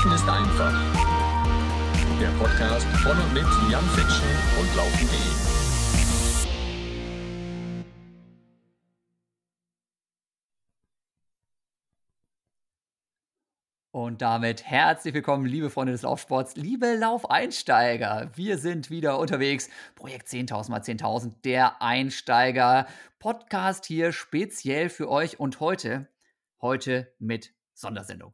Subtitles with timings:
[0.00, 0.72] Laufen ist einfach.
[2.18, 4.24] Der Podcast von und mit Jan Fitschen
[4.58, 5.18] und Laufen.de.
[13.90, 18.30] Und damit herzlich willkommen, liebe Freunde des Laufsports, liebe Laufeinsteiger.
[18.34, 19.68] Wir sind wieder unterwegs.
[19.96, 26.08] Projekt 10.000 mal 10.000, der Einsteiger-Podcast hier speziell für euch und heute,
[26.62, 28.32] heute mit Sondersendung.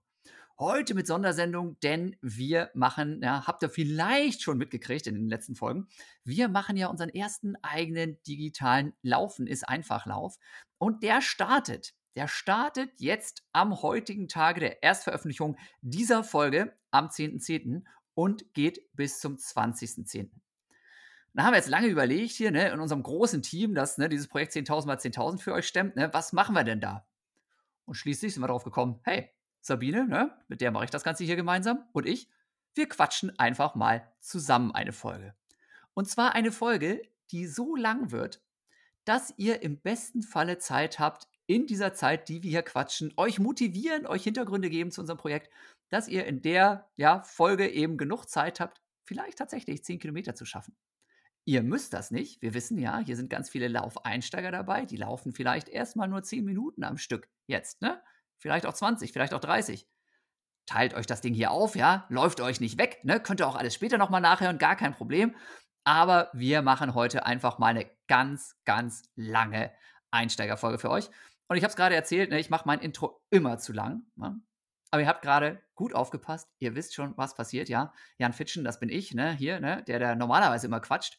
[0.58, 5.54] Heute mit Sondersendung, denn wir machen, ja, habt ihr vielleicht schon mitgekriegt in den letzten
[5.54, 5.86] Folgen,
[6.24, 10.38] wir machen ja unseren ersten eigenen digitalen Laufen ist einfach Lauf
[10.78, 11.94] und der startet.
[12.14, 17.82] Der startet jetzt am heutigen Tage der Erstveröffentlichung dieser Folge am 10.10.
[17.82, 17.84] .10.
[18.14, 20.30] und geht bis zum 20.10.
[21.34, 24.28] Da haben wir jetzt lange überlegt hier ne, in unserem großen Team, das ne, dieses
[24.28, 27.06] Projekt 10.000 mal 10.000 für euch stemmt, ne, was machen wir denn da?
[27.84, 29.35] Und schließlich sind wir darauf gekommen, hey,
[29.66, 32.28] Sabine, ne, mit der mache ich das Ganze hier gemeinsam und ich,
[32.74, 35.34] wir quatschen einfach mal zusammen eine Folge.
[35.94, 38.42] Und zwar eine Folge, die so lang wird,
[39.04, 43.38] dass ihr im besten Falle Zeit habt, in dieser Zeit, die wir hier quatschen, euch
[43.38, 45.50] motivieren, euch Hintergründe geben zu unserem Projekt,
[45.88, 50.44] dass ihr in der ja, Folge eben genug Zeit habt, vielleicht tatsächlich 10 Kilometer zu
[50.44, 50.76] schaffen.
[51.44, 52.42] Ihr müsst das nicht.
[52.42, 56.44] Wir wissen ja, hier sind ganz viele Laufeinsteiger dabei, die laufen vielleicht erstmal nur 10
[56.44, 58.02] Minuten am Stück jetzt, ne?
[58.38, 59.88] Vielleicht auch 20, vielleicht auch 30.
[60.66, 63.20] Teilt euch das Ding hier auf, ja, läuft euch nicht weg, ne?
[63.20, 65.36] Könnt ihr auch alles später nochmal nachhören, gar kein Problem.
[65.84, 69.72] Aber wir machen heute einfach mal eine ganz, ganz lange
[70.10, 71.08] Einsteigerfolge für euch.
[71.48, 74.02] Und ich habe es gerade erzählt, ne, ich mache mein Intro immer zu lang.
[74.16, 74.40] Ne?
[74.90, 76.50] Aber ihr habt gerade gut aufgepasst.
[76.58, 77.92] Ihr wisst schon, was passiert, ja.
[78.18, 81.18] Jan Fitschen, das bin ich, ne, hier, ne, der, der normalerweise immer quatscht.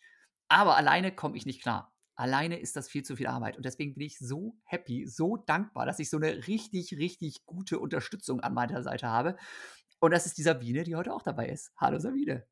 [0.50, 3.56] Aber alleine komme ich nicht klar alleine ist das viel zu viel Arbeit.
[3.56, 7.80] Und deswegen bin ich so happy, so dankbar, dass ich so eine richtig, richtig gute
[7.80, 9.38] Unterstützung an meiner Seite habe.
[10.00, 11.72] Und das ist die Sabine, die heute auch dabei ist.
[11.78, 12.46] Hallo Sabine.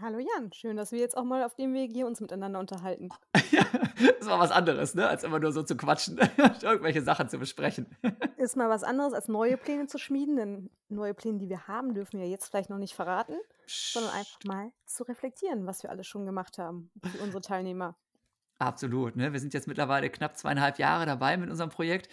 [0.00, 3.10] Hallo Jan, schön, dass wir jetzt auch mal auf dem Weg hier uns miteinander unterhalten.
[3.50, 3.62] ja,
[4.18, 5.06] das war was anderes, ne?
[5.06, 6.18] als immer nur so zu quatschen,
[6.62, 7.86] irgendwelche Sachen zu besprechen.
[8.38, 11.92] Ist mal was anderes, als neue Pläne zu schmieden, denn neue Pläne, die wir haben,
[11.92, 13.34] dürfen wir jetzt vielleicht noch nicht verraten,
[13.66, 13.92] Psst.
[13.92, 17.94] sondern einfach mal zu reflektieren, was wir alles schon gemacht haben für unsere Teilnehmer.
[18.62, 19.16] Absolut.
[19.16, 19.32] Ne?
[19.32, 22.08] Wir sind jetzt mittlerweile knapp zweieinhalb Jahre dabei mit unserem Projekt.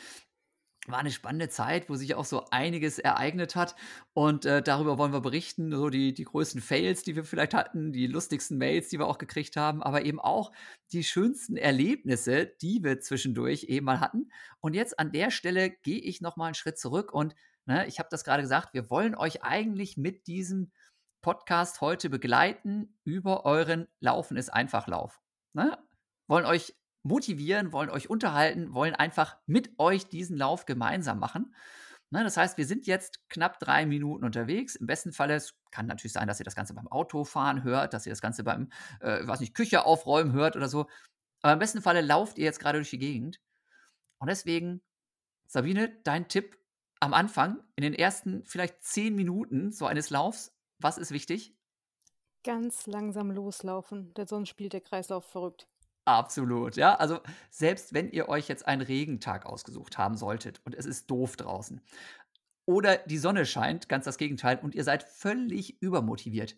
[0.88, 3.76] War eine spannende Zeit, wo sich auch so einiges ereignet hat.
[4.14, 5.72] Und äh, darüber wollen wir berichten.
[5.72, 9.20] So die, die größten Fails, die wir vielleicht hatten, die lustigsten Mails, die wir auch
[9.20, 10.52] gekriegt haben, aber eben auch
[10.92, 14.32] die schönsten Erlebnisse, die wir zwischendurch eben mal hatten.
[14.60, 17.36] Und jetzt an der Stelle gehe ich nochmal einen Schritt zurück und
[17.68, 20.72] ne, ich habe das gerade gesagt, wir wollen euch eigentlich mit diesem
[21.22, 25.22] Podcast heute begleiten über euren Laufen ist einfach Lauf.
[25.54, 25.78] Ne?
[26.30, 31.56] Wollen euch motivieren, wollen euch unterhalten, wollen einfach mit euch diesen Lauf gemeinsam machen.
[32.12, 34.76] Ne, das heißt, wir sind jetzt knapp drei Minuten unterwegs.
[34.76, 38.06] Im besten Fall, es kann natürlich sein, dass ihr das Ganze beim Autofahren hört, dass
[38.08, 38.70] ihr das Ganze beim,
[39.00, 40.88] äh, weiß nicht, Küche aufräumen hört oder so.
[41.42, 43.40] Aber im besten Falle lauft ihr jetzt gerade durch die Gegend.
[44.20, 44.82] Und deswegen,
[45.48, 46.58] Sabine, dein Tipp
[47.00, 51.56] am Anfang, in den ersten vielleicht zehn Minuten so eines Laufs, was ist wichtig?
[52.44, 55.68] Ganz langsam loslaufen, denn sonst spielt der Kreislauf verrückt.
[56.10, 56.96] Absolut, ja.
[56.96, 57.20] Also
[57.52, 61.82] selbst wenn ihr euch jetzt einen Regentag ausgesucht haben solltet und es ist doof draußen
[62.66, 66.58] oder die Sonne scheint, ganz das Gegenteil, und ihr seid völlig übermotiviert,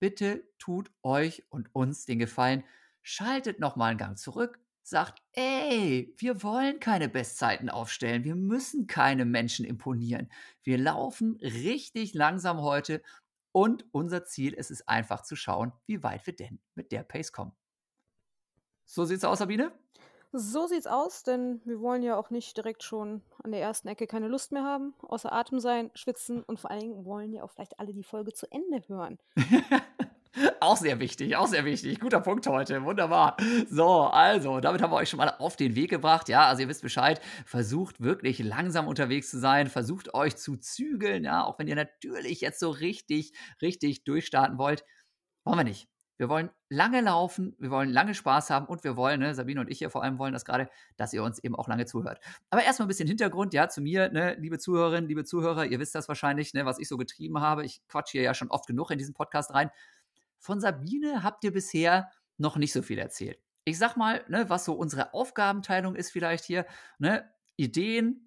[0.00, 2.64] bitte tut euch und uns den Gefallen,
[3.02, 9.24] schaltet nochmal einen Gang zurück, sagt, ey, wir wollen keine Bestzeiten aufstellen, wir müssen keine
[9.26, 10.30] Menschen imponieren.
[10.64, 13.02] Wir laufen richtig langsam heute
[13.52, 17.32] und unser Ziel ist es einfach zu schauen, wie weit wir denn mit der Pace
[17.32, 17.52] kommen.
[18.84, 19.72] So sieht's aus, Sabine?
[20.36, 24.08] So sieht's aus, denn wir wollen ja auch nicht direkt schon an der ersten Ecke
[24.08, 27.50] keine Lust mehr haben, außer Atem sein, schwitzen und vor allen Dingen wollen ja auch
[27.52, 29.18] vielleicht alle die Folge zu Ende hören.
[30.60, 32.00] auch sehr wichtig, auch sehr wichtig.
[32.00, 33.36] Guter Punkt heute, wunderbar.
[33.70, 36.28] So, also, damit haben wir euch schon mal auf den Weg gebracht.
[36.28, 41.22] Ja, also ihr wisst Bescheid, versucht wirklich langsam unterwegs zu sein, versucht euch zu zügeln,
[41.22, 43.32] ja, auch wenn ihr natürlich jetzt so richtig,
[43.62, 44.84] richtig durchstarten wollt.
[45.44, 45.88] Wollen wir nicht.
[46.16, 49.70] Wir wollen lange laufen, wir wollen lange Spaß haben und wir wollen, ne, Sabine und
[49.70, 52.20] ich hier vor allem wollen das gerade, dass ihr uns eben auch lange zuhört.
[52.50, 55.94] Aber erstmal ein bisschen Hintergrund, ja, zu mir, ne, liebe Zuhörerinnen, liebe Zuhörer, ihr wisst
[55.94, 57.64] das wahrscheinlich, ne, was ich so getrieben habe.
[57.64, 59.70] Ich quatsch hier ja schon oft genug in diesen Podcast rein.
[60.38, 63.38] Von Sabine habt ihr bisher noch nicht so viel erzählt.
[63.64, 66.66] Ich sag mal, ne, was so unsere Aufgabenteilung ist vielleicht hier,
[66.98, 68.23] ne, Ideen,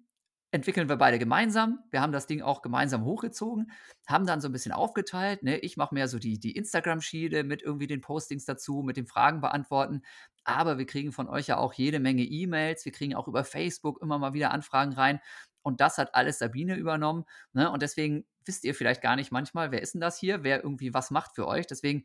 [0.50, 1.80] entwickeln wir beide gemeinsam.
[1.90, 3.70] Wir haben das Ding auch gemeinsam hochgezogen,
[4.06, 5.42] haben dann so ein bisschen aufgeteilt.
[5.42, 5.58] Ne?
[5.58, 9.40] Ich mache mehr so die, die Instagram-Schiene mit irgendwie den Postings dazu, mit den Fragen
[9.40, 10.02] beantworten.
[10.44, 12.84] Aber wir kriegen von euch ja auch jede Menge E-Mails.
[12.84, 15.20] Wir kriegen auch über Facebook immer mal wieder Anfragen rein.
[15.62, 17.24] und das hat alles Sabine übernommen.
[17.52, 17.70] Ne?
[17.70, 20.94] Und deswegen wisst ihr vielleicht gar nicht manchmal, wer ist denn das hier, wer irgendwie
[20.94, 21.66] was macht für euch.
[21.66, 22.04] Deswegen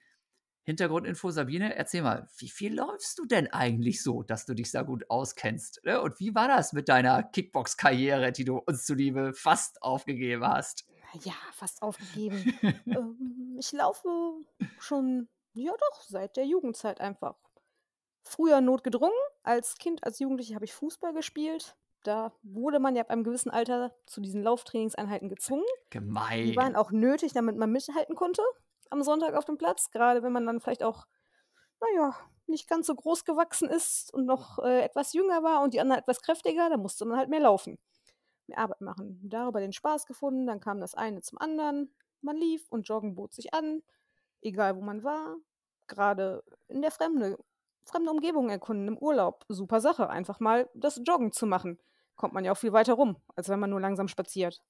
[0.66, 4.84] Hintergrundinfo, Sabine, erzähl mal, wie viel läufst du denn eigentlich so, dass du dich da
[4.84, 5.82] gut auskennst?
[5.84, 6.02] Ne?
[6.02, 10.88] Und wie war das mit deiner Kickbox-Karriere, die du uns zuliebe fast aufgegeben hast?
[11.22, 12.58] Ja, fast aufgegeben.
[12.86, 14.08] ähm, ich laufe
[14.80, 17.36] schon, ja doch, seit der Jugendzeit einfach.
[18.24, 19.14] Früher notgedrungen.
[19.44, 21.76] Als Kind, als Jugendliche habe ich Fußball gespielt.
[22.04, 25.66] Da wurde man ja ab einem gewissen Alter zu diesen Lauftrainingseinheiten gezwungen.
[25.90, 26.46] Gemein.
[26.46, 28.42] Die waren auch nötig, damit man mithalten konnte
[28.94, 31.08] am Sonntag auf dem Platz, gerade wenn man dann vielleicht auch,
[31.82, 32.16] naja,
[32.48, 36.00] nicht ganz so groß gewachsen ist und noch äh, etwas jünger war und die anderen
[36.00, 37.80] etwas kräftiger, dann musste man halt mehr laufen,
[38.48, 39.20] mehr Arbeit machen.
[39.24, 41.94] Darüber den Spaß gefunden, dann kam das eine zum anderen.
[42.22, 43.82] Man lief und Joggen bot sich an,
[44.42, 45.38] egal wo man war.
[45.88, 47.38] Gerade in der Fremde,
[47.84, 51.80] fremde Umgebung erkunden, im Urlaub, super Sache, einfach mal das Joggen zu machen.
[52.16, 54.62] Kommt man ja auch viel weiter rum, als wenn man nur langsam spaziert.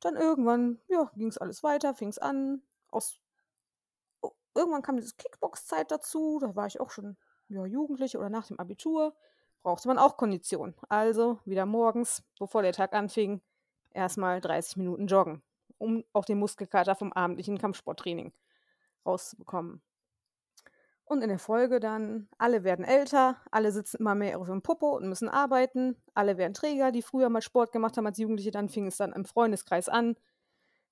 [0.00, 3.20] Dann irgendwann, ja, ging es alles weiter, fing es an, aus
[4.20, 7.16] oh, irgendwann kam diese Kickbox-Zeit dazu, da war ich auch schon
[7.48, 9.14] ja, Jugendliche oder nach dem Abitur,
[9.62, 10.74] brauchte man auch Kondition.
[10.88, 13.40] Also wieder morgens, bevor der Tag anfing,
[13.90, 15.42] erstmal 30 Minuten joggen,
[15.78, 18.32] um auch den Muskelkater vom abendlichen Kampfsporttraining
[19.04, 19.82] rauszubekommen.
[21.04, 24.96] Und in der Folge dann, alle werden älter, alle sitzen immer mehr auf dem Popo
[24.96, 28.68] und müssen arbeiten, alle werden Träger, die früher mal Sport gemacht haben als Jugendliche, dann
[28.68, 30.14] fing es dann im Freundeskreis an,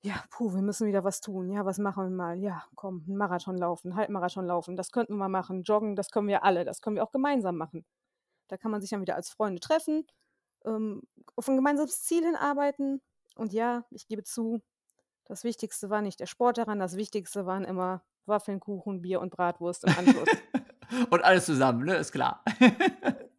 [0.03, 1.51] ja, puh, wir müssen wieder was tun.
[1.51, 2.39] Ja, was machen wir mal?
[2.39, 5.63] Ja, komm, 'n Marathon laufen, Halbmarathon laufen, das könnten wir mal machen.
[5.65, 7.85] Joggen, das können wir alle, das können wir auch gemeinsam machen.
[8.49, 10.07] Da kann man sich dann wieder als Freunde treffen,
[10.67, 11.03] ähm,
[11.37, 13.03] auf ein gemeinsames Ziel hinarbeiten.
[13.37, 14.63] Und ja, ich gebe zu,
[15.27, 19.31] das Wichtigste war nicht der Sport daran, das Wichtigste waren immer Waffeln, Kuchen, Bier und
[19.31, 20.29] Bratwurst im Anschluss.
[21.11, 22.43] Und alles zusammen, ne, ist klar.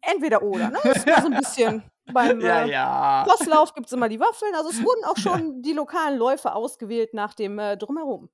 [0.02, 0.78] Entweder oder, ne?
[0.84, 3.24] Ist so ein bisschen beim Ja, äh, ja.
[3.26, 4.54] Crosslauf gibt es immer die Waffeln.
[4.54, 8.28] Also es wurden auch schon die lokalen Läufe ausgewählt nach dem äh, Drumherum.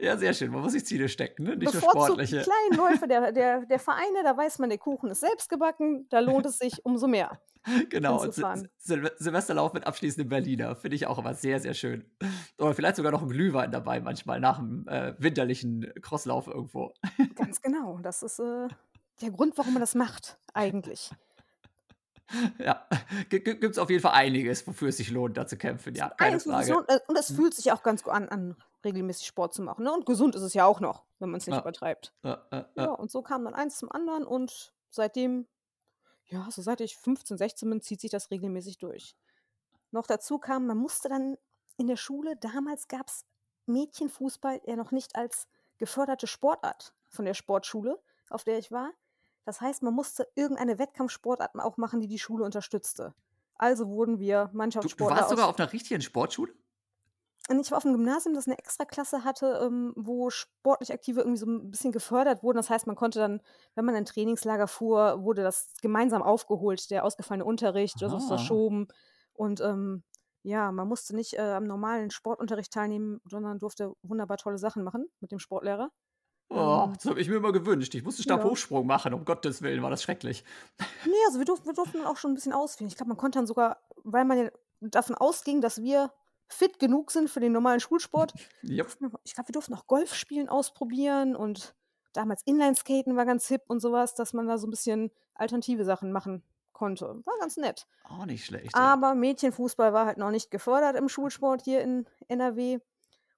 [0.00, 0.50] Ja, sehr schön.
[0.50, 1.56] Man muss sich Ziele stecken, ne?
[1.56, 2.42] Nicht nur Bevorzugt die sportliche.
[2.42, 6.20] kleinen Läufe der, der, der Vereine, da weiß man, der Kuchen ist selbst gebacken, da
[6.20, 7.40] lohnt es sich umso mehr.
[7.88, 8.20] Genau.
[8.20, 8.68] Und Sil.
[8.82, 10.74] Sil Silvesterlauf mit abschließendem Berliner.
[10.74, 12.04] Finde ich auch immer sehr, sehr schön.
[12.58, 16.92] Oder vielleicht sogar noch ein Glühwein dabei, manchmal nach dem äh, winterlichen Crosslauf irgendwo.
[17.36, 17.98] Ganz genau.
[18.02, 18.68] Das ist äh,
[19.20, 21.10] der Grund, warum man das macht, eigentlich.
[22.58, 22.86] Ja,
[23.28, 25.94] gibt es auf jeden Fall einiges, wofür es sich lohnt, da zu kämpfen.
[25.94, 26.72] Ja, keine Eins, was es Frage.
[26.72, 29.84] lohnt, äh, und es fühlt sich auch ganz gut an, an regelmäßig Sport zu machen.
[29.84, 29.92] Ne?
[29.92, 31.60] Und gesund ist es ja auch noch, wenn man es nicht Ja.
[31.62, 32.14] übertreibt.
[32.22, 32.86] Äh, Ja, äh.
[32.86, 35.46] und so kam dann eins zum anderen und seitdem,
[36.26, 39.14] ja, so seit ich 15, 16 bin, zieht sich das regelmäßig durch.
[39.90, 41.36] Noch dazu kam, man musste dann
[41.76, 43.24] in der Schule, damals gab es
[43.66, 45.48] Mädchenfußball ja noch nicht als
[45.78, 48.00] geförderte Sportart von der Sportschule,
[48.30, 48.92] auf der ich war.
[49.44, 53.14] Das heißt, man musste irgendeine Wettkampfsportart auch machen, die die Schule unterstützte.
[53.56, 56.52] Also wurden wir Du, du Mannschaftssportler warst sogar auf einer richtigen Sportschule?
[57.48, 61.38] und ich war auf einem Gymnasium, das eine Extraklasse hatte, ähm, wo sportlich Aktive irgendwie
[61.38, 62.56] so ein bisschen gefördert wurden.
[62.56, 63.40] Das heißt, man konnte dann,
[63.74, 68.16] wenn man in ein Trainingslager fuhr, wurde das gemeinsam aufgeholt, der ausgefallene Unterricht oder so
[68.18, 68.28] Ah.
[68.28, 68.86] verschoben.
[69.34, 70.04] Und ähm,
[70.44, 75.06] ja, man musste nicht äh, am normalen Sportunterricht teilnehmen, sondern durfte wunderbar tolle Sachen machen
[75.20, 75.90] mit dem Sportlehrer.
[76.54, 77.94] Oh, Ähm, das habe ich mir immer gewünscht.
[77.94, 78.24] Ich musste ja.
[78.24, 80.44] Stabhochsprung machen, um Gottes Willen, war das schrecklich.
[81.04, 82.88] Nee, also wir durften, wir durften dann auch schon ein bisschen auswählen.
[82.88, 86.12] Ich glaube, man konnte dann sogar, weil man ja davon ausging, dass wir
[86.48, 88.32] fit genug sind für den normalen Schulsport,
[88.62, 88.96] Yep.
[89.24, 91.74] ich glaube, wir durften auch Golf spielen ausprobieren und
[92.12, 96.12] damals Inlineskaten war ganz hip und sowas, dass man da so ein bisschen alternative Sachen
[96.12, 96.42] machen
[96.72, 97.22] konnte.
[97.24, 97.86] War ganz nett.
[98.04, 98.74] Auch nicht schlecht.
[98.76, 98.80] Ja.
[98.82, 102.80] Aber Mädchenfußball war halt noch nicht gefördert im Schulsport hier in NRW.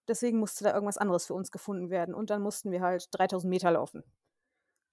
[0.09, 2.15] Deswegen musste da irgendwas anderes für uns gefunden werden.
[2.15, 4.05] Und dann mussten wir halt 3000 Meter laufen.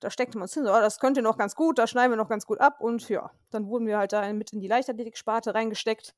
[0.02, 2.12] Da steckte man uns hin, so, "Ah, das könnt ihr noch ganz gut, da schneiden
[2.12, 2.82] wir noch ganz gut ab.
[2.82, 6.16] Und ja, dann wurden wir halt da mit in die Leichtathletik-Sparte reingesteckt,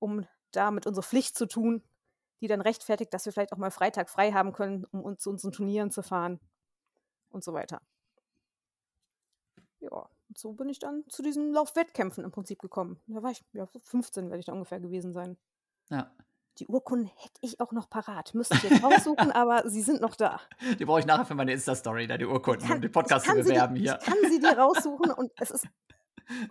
[0.00, 1.82] um damit unsere Pflicht zu tun,
[2.40, 5.30] die dann rechtfertigt, dass wir vielleicht auch mal Freitag frei haben können, um uns zu
[5.30, 6.40] unseren Turnieren zu fahren
[7.30, 7.80] und so weiter.
[9.80, 13.00] Ja, und so bin ich dann zu diesen Laufwettkämpfen im Prinzip gekommen.
[13.06, 15.36] Da war ich, ja, so 15 werde ich da ungefähr gewesen sein.
[15.90, 16.10] Ja.
[16.58, 18.34] Die Urkunden hätte ich auch noch parat.
[18.34, 20.40] Müsste ich jetzt raussuchen, aber sie sind noch da.
[20.78, 23.34] Die brauche ich nachher für meine Insta-Story, da die Urkunden, kann- um den Podcast zu
[23.34, 23.98] dir- bewerben hier.
[24.00, 25.66] Ich kann sie dir raussuchen und es ist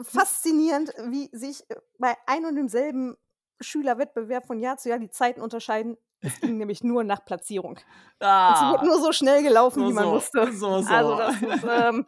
[0.03, 3.15] faszinierend, wie sich äh, bei ein und demselben
[3.61, 5.97] Schülerwettbewerb von Jahr zu Jahr die Zeiten unterscheiden.
[6.21, 7.79] Es ging nämlich nur nach Platzierung.
[8.19, 10.53] Ah, wurde nur so schnell gelaufen, so, wie man so, musste.
[10.53, 10.93] so, so.
[10.93, 12.05] Also das ist, ähm,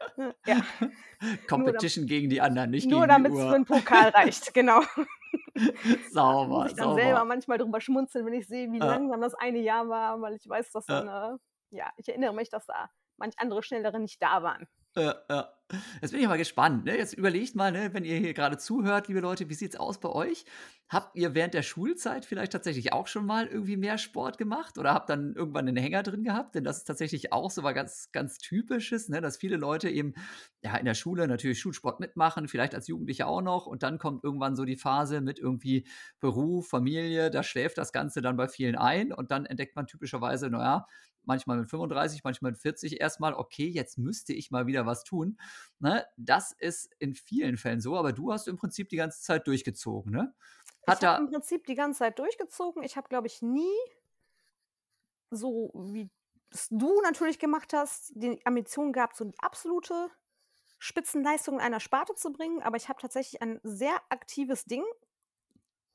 [0.46, 0.56] ja,
[1.48, 4.82] Competition gegen die anderen, nicht nur gegen damit die es für einen Pokal reicht, genau.
[6.10, 7.24] Sauber, muss ich dann selber sauber.
[7.24, 8.86] manchmal drüber schmunzeln, wenn ich sehe, wie Ja.
[8.86, 11.02] langsam das eine Jahr war, weil ich weiß, dass Ja.
[11.02, 11.38] dann, äh,
[11.76, 14.66] ja, ich erinnere mich, dass da manch andere Schnellere nicht da waren.
[14.96, 15.44] Äh, äh.
[16.00, 16.84] Jetzt bin ich mal gespannt.
[16.84, 16.96] Ne?
[16.96, 20.00] Jetzt überlegt mal, ne, wenn ihr hier gerade zuhört, liebe Leute, wie sieht es aus
[20.00, 20.44] bei euch?
[20.88, 24.92] Habt ihr während der Schulzeit vielleicht tatsächlich auch schon mal irgendwie mehr Sport gemacht oder
[24.92, 26.54] habt dann irgendwann einen Hänger drin gehabt?
[26.54, 29.20] Denn das ist tatsächlich auch so was ganz, ganz Typisches, ne?
[29.20, 30.14] dass viele Leute eben
[30.62, 33.66] ja in der Schule natürlich Schulsport mitmachen, vielleicht als Jugendliche auch noch.
[33.66, 35.86] Und dann kommt irgendwann so die Phase mit irgendwie
[36.18, 40.50] Beruf, Familie, da schläft das Ganze dann bei vielen ein und dann entdeckt man typischerweise,
[40.50, 40.86] naja,
[41.24, 45.38] manchmal mit 35, manchmal mit 40 erstmal, okay, jetzt müsste ich mal wieder was tun.
[45.78, 46.04] Ne?
[46.16, 50.12] Das ist in vielen Fällen so, aber du hast im Prinzip die ganze Zeit durchgezogen,
[50.12, 50.34] ne?
[50.86, 52.82] Hat ich habe im Prinzip die ganze Zeit durchgezogen.
[52.82, 53.68] Ich habe, glaube ich, nie
[55.30, 56.10] so wie
[56.50, 60.10] es du natürlich gemacht hast, die Ambition gehabt, so die absolute
[60.78, 64.84] Spitzenleistung einer Sparte zu bringen, aber ich habe tatsächlich ein sehr aktives Ding,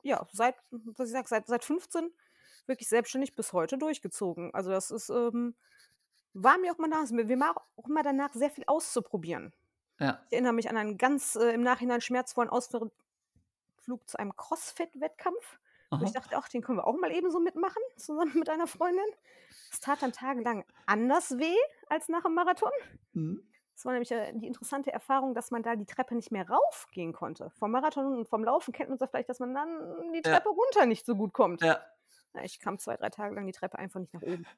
[0.02, 2.10] ja, seit, was ich sag, seit, seit 15
[2.68, 4.52] wirklich selbstständig bis heute durchgezogen.
[4.54, 5.54] Also das ist, ähm,
[6.32, 9.52] war mir auch mal nach, mir war auch immer danach sehr viel auszuprobieren.
[9.98, 10.20] Ja.
[10.26, 12.92] Ich erinnere mich an einen ganz äh, im Nachhinein schmerzvollen Ausflug
[14.06, 15.58] zu einem Crossfit-Wettkampf.
[15.90, 18.66] Wo ich dachte, ach, den können wir auch mal eben so mitmachen, zusammen mit einer
[18.66, 19.04] Freundin.
[19.70, 21.56] Es tat dann tagelang anders weh
[21.88, 22.72] als nach dem Marathon.
[23.12, 23.46] Mhm.
[23.74, 27.12] Das war nämlich äh, die interessante Erfahrung, dass man da die Treppe nicht mehr raufgehen
[27.12, 27.50] konnte.
[27.50, 30.48] Vom Marathon und vom Laufen kennt man es ja vielleicht, dass man dann die Treppe
[30.48, 30.54] ja.
[30.54, 31.60] runter nicht so gut kommt.
[31.60, 31.78] Ja.
[32.42, 34.46] Ich kam zwei, drei Tage lang die Treppe einfach nicht nach oben.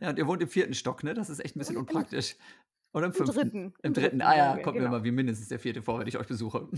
[0.00, 1.12] Ja, und ihr wohnt im vierten Stock, ne?
[1.12, 2.36] Das ist echt ein bisschen unpraktisch.
[2.94, 3.40] Oder im fünften?
[3.40, 3.74] Im dritten.
[3.82, 4.22] Im dritten.
[4.22, 4.90] Ah ja, kommt genau.
[4.90, 6.68] mir mal wie mindestens der vierte vor, wenn ich euch besuche.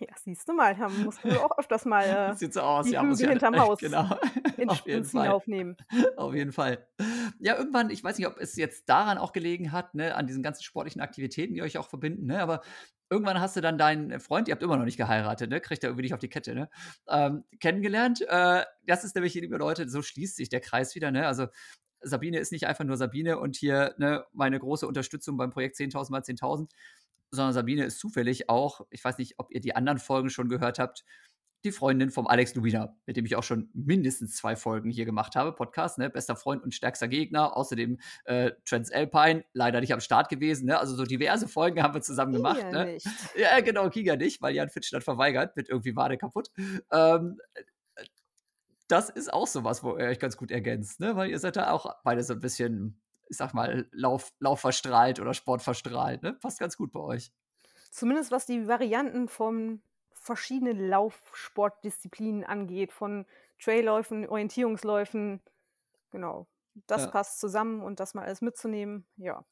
[0.00, 2.02] Ja, siehst du mal, da musst du auch öfters mal
[2.32, 4.08] äh, Sieht so aus, die ja, Lüge hinterm Haus genau.
[4.56, 5.28] in Auf jeden Fall.
[5.28, 5.76] aufnehmen.
[6.16, 6.86] Auf jeden Fall.
[7.38, 10.42] Ja, irgendwann, ich weiß nicht, ob es jetzt daran auch gelegen hat, ne, an diesen
[10.42, 12.62] ganzen sportlichen Aktivitäten, die euch auch verbinden, ne, aber
[13.10, 15.60] irgendwann hast du dann deinen Freund, ihr habt immer noch nicht geheiratet, ne?
[15.60, 16.70] Kriegt er irgendwie nicht auf die Kette, ne?
[17.08, 18.22] Ähm, kennengelernt.
[18.22, 21.26] Äh, das ist nämlich, liebe Leute, so schließt sich der Kreis wieder, ne?
[21.26, 21.48] Also
[22.02, 26.10] Sabine ist nicht einfach nur Sabine und hier ne, meine große Unterstützung beim Projekt 10.000
[26.10, 26.70] mal 10.000,
[27.30, 30.78] sondern Sabine ist zufällig auch, ich weiß nicht, ob ihr die anderen Folgen schon gehört
[30.78, 31.04] habt,
[31.64, 35.36] die Freundin vom Alex Lubina, mit dem ich auch schon mindestens zwei Folgen hier gemacht
[35.36, 36.08] habe, Podcast, ne?
[36.08, 37.56] Bester Freund und stärkster Gegner.
[37.56, 40.78] Außerdem äh, Transalpine, leider nicht am Start gewesen, ne?
[40.78, 42.72] Also so diverse Folgen haben wir zusammen Kiga gemacht.
[42.72, 42.92] Ne?
[42.94, 43.06] Nicht.
[43.36, 46.50] Ja, genau, Kiga nicht, weil Jan Fitzstadt verweigert, mit irgendwie Wade kaputt.
[46.90, 47.38] Ähm,
[48.88, 51.14] das ist auch sowas, wo ihr euch ganz gut ergänzt, ne?
[51.14, 52.99] Weil ihr seid da auch beide so ein bisschen,
[53.30, 56.34] ich sag mal, Lauf, Laufverstrahlt oder Sportverstrahlt, ne?
[56.34, 57.32] Passt ganz gut bei euch.
[57.90, 59.82] Zumindest was die Varianten vom
[60.12, 63.24] verschiedene Laufsportdisziplinen angeht, von
[63.58, 65.40] Trailläufen, Orientierungsläufen.
[66.10, 66.46] Genau.
[66.86, 67.10] Das ja.
[67.10, 69.44] passt zusammen und das mal alles mitzunehmen, ja.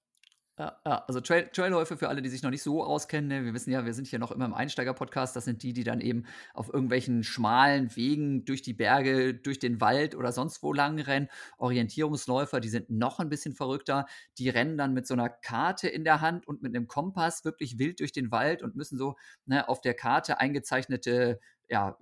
[0.58, 3.28] Ja, also Trail Trailläufe für alle, die sich noch nicht so auskennen.
[3.28, 3.44] Ne?
[3.44, 5.36] Wir wissen ja, wir sind hier noch immer im Einsteiger-Podcast.
[5.36, 9.80] Das sind die, die dann eben auf irgendwelchen schmalen Wegen durch die Berge, durch den
[9.80, 11.28] Wald oder sonst wo lang rennen.
[11.58, 14.06] Orientierungsläufer, die sind noch ein bisschen verrückter.
[14.38, 17.78] Die rennen dann mit so einer Karte in der Hand und mit einem Kompass wirklich
[17.78, 19.14] wild durch den Wald und müssen so
[19.46, 21.38] ne, auf der Karte eingezeichnete
[21.68, 21.96] ja,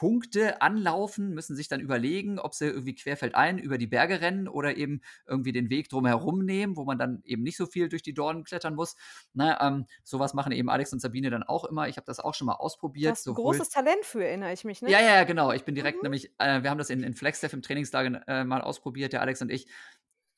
[0.00, 4.78] Punkte anlaufen, müssen sich dann überlegen, ob sie irgendwie querfeldein über die Berge rennen oder
[4.78, 8.14] eben irgendwie den Weg drumherum nehmen, wo man dann eben nicht so viel durch die
[8.14, 8.96] Dornen klettern muss.
[9.34, 11.86] Na, ne, ähm, sowas machen eben Alex und Sabine dann auch immer.
[11.86, 13.10] Ich habe das auch schon mal ausprobiert.
[13.10, 14.90] Du hast ein großes Talent für, erinnere ich mich, ne?
[14.90, 15.52] Ja, ja, genau.
[15.52, 16.04] Ich bin direkt mhm.
[16.04, 19.42] nämlich, äh, wir haben das in, in Flagstaff im Trainingslager äh, mal ausprobiert, der Alex
[19.42, 19.66] und ich.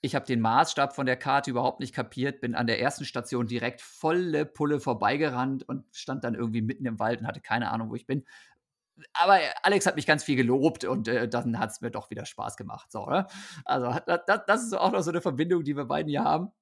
[0.05, 3.47] Ich habe den Maßstab von der Karte überhaupt nicht kapiert, bin an der ersten Station
[3.47, 7.91] direkt volle Pulle vorbeigerannt und stand dann irgendwie mitten im Wald und hatte keine Ahnung,
[7.91, 8.25] wo ich bin
[9.15, 12.25] aber Alex hat mich ganz viel gelobt und äh, dann hat es mir doch wieder
[12.25, 12.91] Spaß gemacht.
[12.91, 13.27] So, ne?
[13.65, 16.53] Also das, das, ist auch noch so eine Verbindung, die wir beiden hier haben.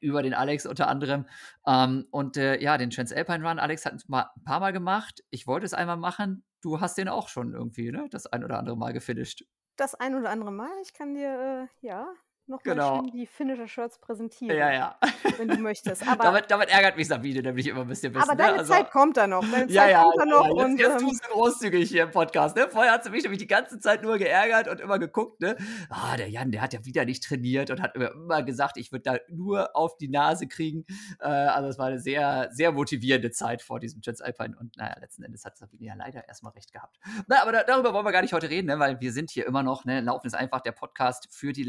[0.00, 1.26] Über den Alex unter anderem.
[1.66, 5.22] Ähm, und äh, ja, den Transalpine Run, Alex hat es mal ein paar Mal gemacht.
[5.30, 6.44] Ich wollte es einmal machen.
[6.60, 8.08] Du hast den auch schon irgendwie, ne?
[8.10, 9.44] Das ein oder andere Mal gefinisht.
[9.76, 10.72] Das ein oder andere Mal.
[10.82, 12.08] Ich kann dir, äh, ja,
[12.48, 13.02] noch genau.
[13.02, 14.56] die Finisher-Shirts präsentieren.
[14.56, 14.98] Ja, ja.
[15.36, 16.06] Wenn du möchtest.
[16.08, 18.12] Aber damit, damit, ärgert mich Sabine nämlich immer ein bisschen.
[18.12, 18.58] Bisschen, aber deine ne?
[18.60, 19.42] also, Zeit kommt da noch.
[19.42, 20.46] Deine ja, Zeit ja, kommt da noch.
[20.46, 22.56] Ja, und, jetzt, jetzt ähm, tust du großzügig hier im Podcast.
[22.56, 22.68] Ne?
[22.70, 25.40] Vorher hat sie mich nämlich die ganze Zeit nur geärgert und immer geguckt.
[25.40, 25.56] Ne?
[25.90, 28.92] Ah, der Jan, der hat ja wieder nicht trainiert und hat immer, immer gesagt, ich
[28.92, 30.84] würde da nur auf die Nase kriegen.
[31.20, 34.56] Äh, also es war eine sehr, sehr motivierende Zeit vor diesem Transalpine.
[34.58, 36.98] Und naja, letzten Endes hat Sabine ja leider erstmal recht gehabt.
[37.26, 38.78] Na, aber da, darüber wollen wir gar nicht heute reden, ne?
[38.78, 39.84] weil wir sind hier immer noch.
[39.84, 40.00] Ne?
[40.00, 41.64] Laufen ist einfach der Podcast für die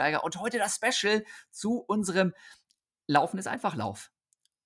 [0.00, 0.24] Laufeinsteiger.
[0.24, 2.32] Und heute das Special zu unserem
[3.06, 4.10] Laufen ist einfach Lauf.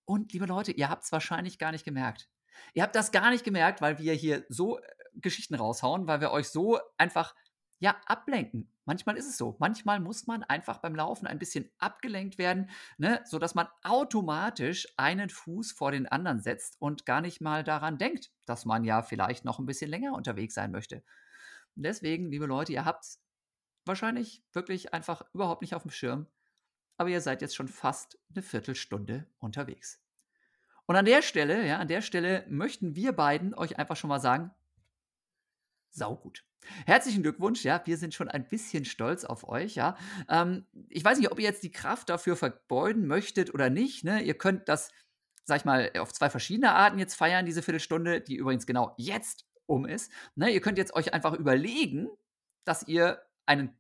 [0.05, 2.29] Und liebe Leute, ihr habt es wahrscheinlich gar nicht gemerkt.
[2.75, 4.83] Ihr habt das gar nicht gemerkt, weil wir hier so äh,
[5.15, 7.35] Geschichten raushauen, weil wir euch so einfach
[7.81, 8.71] ja ablenken.
[8.85, 9.57] Manchmal ist es so.
[9.59, 15.31] Manchmal muss man einfach beim Laufen ein bisschen abgelenkt werden, ne, sodass man automatisch einen
[15.31, 19.45] Fuß vor den anderen setzt und gar nicht mal daran denkt, dass man ja vielleicht
[19.45, 21.03] noch ein bisschen länger unterwegs sein möchte.
[21.75, 23.05] Deswegen, liebe Leute, ihr habt
[23.87, 26.27] wahrscheinlich wirklich einfach überhaupt nicht auf dem Schirm.
[26.97, 30.01] aber ihr seid jetzt schon fast eine Viertelstunde unterwegs.
[30.87, 34.21] Und an der Stelle, ja, an der Stelle möchten wir beiden euch einfach schon mal
[34.21, 34.53] sagen,
[35.91, 36.45] saugut.
[36.87, 39.97] Herzlichen Glückwunsch, ja, wir sind schon ein bisschen stolz auf euch, ja.
[40.29, 44.23] Ähm, ich weiß nicht, ob ihr jetzt die Kraft dafür verbeuden möchtet oder nicht, ne?
[44.23, 44.91] Ihr könnt das,
[45.45, 49.47] sag ich mal, auf zwei verschiedene Arten jetzt feiern, diese Viertelstunde, die übrigens genau jetzt
[49.67, 50.11] um ist.
[50.37, 50.51] Ne?
[50.51, 52.09] Ihr könnt jetzt euch einfach überlegen,
[52.65, 53.77] dass ihr einen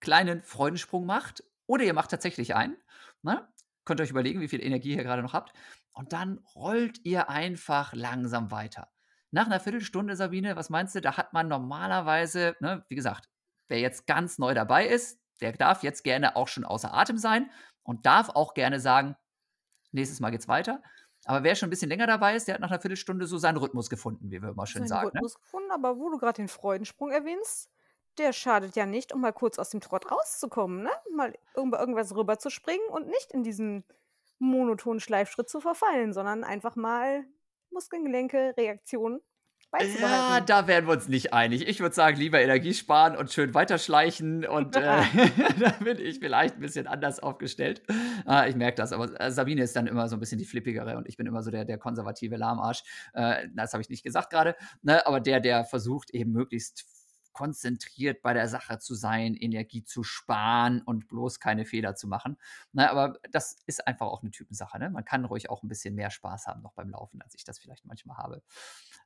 [0.00, 2.76] kleinen Freudensprung macht oder ihr macht tatsächlich einen.
[3.22, 3.48] Ne?
[3.84, 5.52] Könnt euch überlegen, wie viel Energie ihr gerade noch habt.
[5.92, 8.90] Und dann rollt ihr einfach langsam weiter.
[9.30, 13.28] Nach einer Viertelstunde, Sabine, was meinst du, da hat man normalerweise, ne, wie gesagt,
[13.68, 17.50] wer jetzt ganz neu dabei ist, der darf jetzt gerne auch schon außer Atem sein
[17.82, 19.16] und darf auch gerne sagen,
[19.90, 20.82] nächstes Mal geht's weiter.
[21.24, 23.56] Aber wer schon ein bisschen länger dabei ist, der hat nach einer Viertelstunde so seinen
[23.56, 25.06] Rhythmus gefunden, wie wir immer schön Seinen sagen.
[25.06, 25.20] Ne?
[25.20, 27.70] Rhythmus gefunden, aber wo du gerade den Freudensprung erwähnst,
[28.18, 30.90] der schadet ja nicht, um mal kurz aus dem Trott rauszukommen, ne?
[31.14, 33.84] Mal über irgendwas rüber zu springen und nicht in diesen
[34.38, 37.24] monotonen Schleifschritt zu verfallen, sondern einfach mal
[37.70, 39.20] Muskeln, Gelenke, Reaktionen
[40.00, 41.66] Ja, da wären wir uns nicht einig.
[41.66, 44.44] Ich würde sagen, lieber Energie sparen und schön weiterschleichen.
[44.44, 44.80] Und äh,
[45.60, 47.82] da bin ich vielleicht ein bisschen anders aufgestellt.
[48.26, 48.92] Ah, ich merke das.
[48.92, 51.42] Aber äh, Sabine ist dann immer so ein bisschen die flippigere und ich bin immer
[51.42, 52.82] so der, der konservative Lahmarsch.
[53.14, 54.56] Äh, das habe ich nicht gesagt gerade.
[54.82, 55.06] Ne?
[55.06, 56.84] Aber der, der versucht eben möglichst
[57.32, 62.36] konzentriert bei der Sache zu sein, Energie zu sparen und bloß keine Fehler zu machen.
[62.72, 62.90] Ne?
[62.90, 64.78] Aber das ist einfach auch eine Typensache.
[64.78, 64.90] Ne?
[64.90, 67.58] Man kann ruhig auch ein bisschen mehr Spaß haben noch beim Laufen, als ich das
[67.58, 68.42] vielleicht manchmal habe.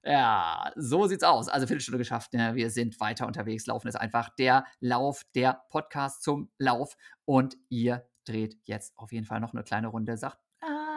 [0.03, 1.49] Ja, so sieht's aus.
[1.49, 2.33] Also Viertelstunde geschafft.
[2.33, 2.55] Ne?
[2.55, 3.67] Wir sind weiter unterwegs.
[3.67, 6.97] Laufen ist einfach der Lauf, der Podcast zum Lauf.
[7.25, 10.17] Und ihr dreht jetzt auf jeden Fall noch eine kleine Runde.
[10.17, 10.39] Sagt,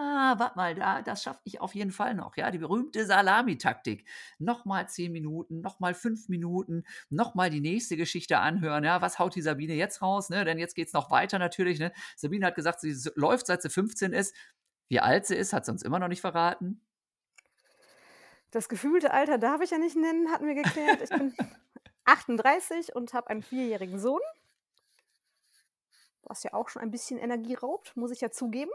[0.09, 2.35] ah, warte mal, da, das schaffe ich auf jeden Fall noch.
[2.37, 4.07] Ja, die berühmte Salamitaktik.
[4.37, 8.83] Nochmal zehn Minuten, nochmal fünf Minuten, nochmal die nächste Geschichte anhören.
[8.83, 10.29] Ja, was haut die Sabine jetzt raus?
[10.29, 10.45] Ne?
[10.45, 11.79] Denn jetzt geht's noch weiter natürlich.
[11.79, 11.91] Ne?
[12.15, 14.35] Sabine hat gesagt, sie läuft seit sie 15 ist.
[14.87, 16.81] Wie alt sie ist, hat sie uns immer noch nicht verraten.
[18.51, 21.01] Das gefühlte Alter darf ich ja nicht nennen, hatten wir geklärt.
[21.03, 21.35] Ich bin
[22.05, 24.21] 38 und habe einen vierjährigen Sohn,
[26.23, 28.71] was ja auch schon ein bisschen Energie raubt, muss ich ja zugeben.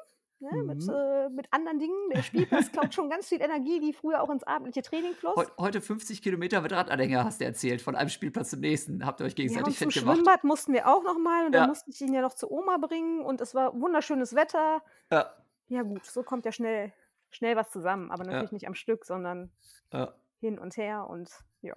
[0.53, 0.63] Ne?
[0.63, 0.91] Mit, Mhm.
[0.95, 2.11] äh, mit anderen Dingen.
[2.15, 5.37] Der Spielplatz klaut schon ganz viel Energie, die früher auch ins abendliche Training floss.
[5.37, 9.05] Heu- Heute 50 Kilometer mit Radanhänger hast du erzählt, von einem Spielplatz zum nächsten.
[9.07, 10.17] Habt ihr euch Ja, und gegenseitig zum fit gemacht?
[10.17, 11.61] Schwimmbad mussten wir auch noch mal und Ja.
[11.61, 14.83] dann musste ich ihn ja noch zu Oma bringen und es war wunderschönes Wetter.
[15.11, 15.31] Ja,
[15.69, 16.93] Ja gut, so kommt ja schnell,
[17.31, 19.51] schnell was zusammen, aber ja, natürlich nicht am Stück, sondern
[19.93, 20.13] ja.
[20.41, 21.31] hin und her und
[21.63, 21.75] ja.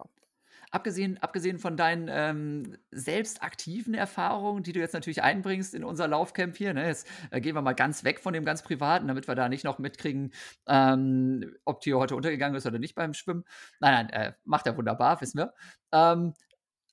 [0.69, 6.07] Abgesehen, abgesehen von deinen ähm, selbst aktiven Erfahrungen, die du jetzt natürlich einbringst in unser
[6.07, 6.87] Laufcamp hier, ne?
[6.87, 9.63] jetzt äh, gehen wir mal ganz weg von dem ganz Privaten, damit wir da nicht
[9.63, 10.33] noch mitkriegen,
[10.67, 13.45] ähm, ob Theo heute untergegangen ist oder nicht beim Schwimmen.
[13.79, 15.53] Nein, nein, äh, macht er wunderbar, wissen wir.
[15.93, 16.33] Ähm,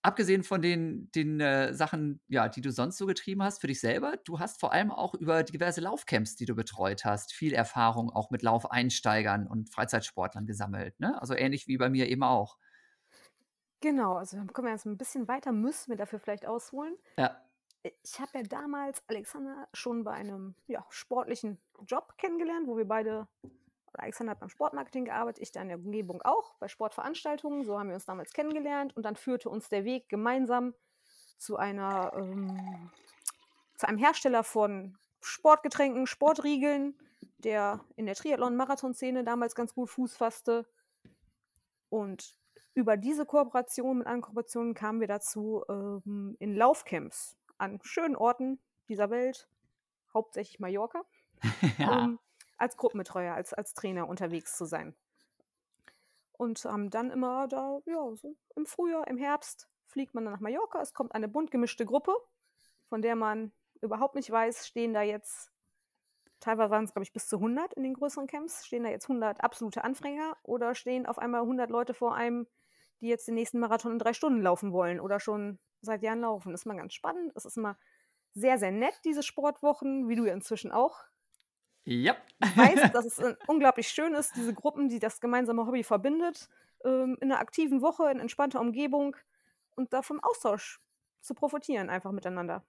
[0.05, 3.81] abgesehen von den, den äh, Sachen, ja, die du sonst so getrieben hast für dich
[3.81, 8.11] selber, du hast vor allem auch über diverse Laufcamps, die du betreut hast, viel Erfahrung
[8.11, 11.01] auch mit Laufeinsteigern und Freizeitsportlern gesammelt.
[11.01, 11.21] Ne?
[11.21, 12.59] Also ähnlich wie bei mir eben auch.
[13.85, 16.97] Genau, also dann kommen wir jetzt ein bisschen weiter, müssen wir dafür vielleicht ausholen.
[17.19, 17.39] Ja.
[17.83, 23.29] Ich habe ja damals Alexander schon bei einem ja, sportlichen Job kennengelernt, wo wir beide,
[23.93, 27.67] Alexander hat beim Sportmarketing gearbeitet, ich da in der Umgebung auch, bei Sportveranstaltungen.
[27.67, 30.73] So haben wir uns damals kennengelernt und dann führte uns der Weg gemeinsam
[31.37, 32.91] zu einer, ähm,
[33.77, 36.99] zu einem Hersteller von Sportgetränken, Sportriegeln,
[37.37, 40.67] der in der Triathlon-Marathon-Szene damals ganz gut Fuß fasste.
[41.91, 42.39] Und
[42.75, 48.61] über diese Kooperation mit anderen Kooperationen kamen wir dazu, ähm, in Laufcamps an schönen Orten
[48.89, 49.49] dieser Welt,
[50.13, 51.03] hauptsächlich Mallorca,
[51.79, 52.05] ja.
[52.05, 52.19] ähm,
[52.59, 54.95] als Gruppenbetreuer, als, als Trainer unterwegs zu sein.
[56.33, 60.41] Und haben dann immer da, ja, so im Frühjahr, im Herbst fliegt man dann nach
[60.41, 60.81] Mallorca.
[60.81, 62.13] Es kommt eine bunt gemischte Gruppe,
[62.89, 65.53] von der man überhaupt nicht weiß, stehen da jetzt,
[66.41, 69.09] teilweise waren es, glaube ich, bis zu 100 in den größeren Camps, stehen da jetzt
[69.09, 72.49] 100 absolute Anfänger oder stehen auf einmal 100 Leute vor einem,
[73.05, 76.53] die jetzt den nächsten Marathon in drei Stunden laufen wollen oder schon seit Jahren laufen.
[76.53, 77.33] Das ist immer ganz spannend.
[77.37, 77.79] Es ist immer
[78.35, 81.05] sehr, sehr nett, diese Sportwochen, wie du ja inzwischen auch
[81.85, 82.17] Ja.
[82.39, 86.49] ich weiß, dass es äh, unglaublich schön ist, diese Gruppen, die das gemeinsame Hobby verbindet,
[86.85, 89.17] ähm, in einer aktiven Woche, in entspannter Umgebung
[89.77, 90.81] und da vom Austausch
[91.21, 92.65] zu profitieren, einfach miteinander.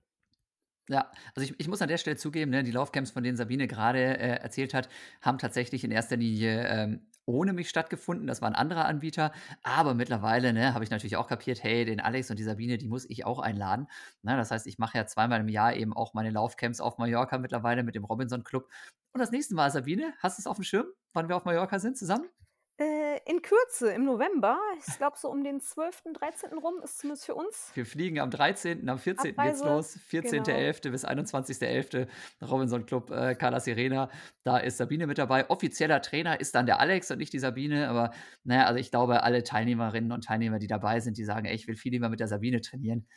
[0.88, 3.68] Ja, also ich, ich muss an der Stelle zugeben, ne, die Laufcamps, von denen Sabine
[3.68, 4.88] gerade äh, erzählt hat,
[5.22, 8.28] haben tatsächlich in erster Linie ähm, ohne mich stattgefunden.
[8.28, 9.32] Das war ein anderer Anbieter.
[9.64, 12.88] Aber mittlerweile ne, habe ich natürlich auch kapiert, hey, den Alex und die Sabine, die
[12.88, 13.88] muss ich auch einladen.
[14.22, 17.38] Na, das heißt, ich mache ja zweimal im Jahr eben auch meine Laufcamps auf Mallorca
[17.38, 18.70] mittlerweile mit dem Robinson Club.
[19.14, 21.80] Und das nächste Mal, Sabine, hast du es auf dem Schirm, wann wir auf Mallorca
[21.80, 22.30] sind zusammen?
[22.78, 24.60] Äh, in Kürze, im November.
[24.86, 26.58] Ich glaube, so um den 12., 13.
[26.58, 27.72] rum ist zumindest für uns.
[27.74, 29.30] Wir fliegen am 13., am 14.
[29.30, 30.00] geht's Abreise, los.
[30.10, 30.28] genau.
[30.28, 30.92] 14.11.
[30.92, 32.08] bis 21.11.
[32.42, 34.10] Robinson Club äh, Carla Sirena.
[34.44, 35.50] Da ist Sabine mit dabei.
[35.50, 37.88] Offizieller Trainer ist dann der Alex und nicht die Sabine.
[37.88, 38.12] Aber
[38.44, 41.68] naja, also ich glaube, alle Teilnehmerinnen und Teilnehmer, die dabei sind, die sagen, ey, ich
[41.70, 43.08] will viel lieber mit der Sabine trainieren.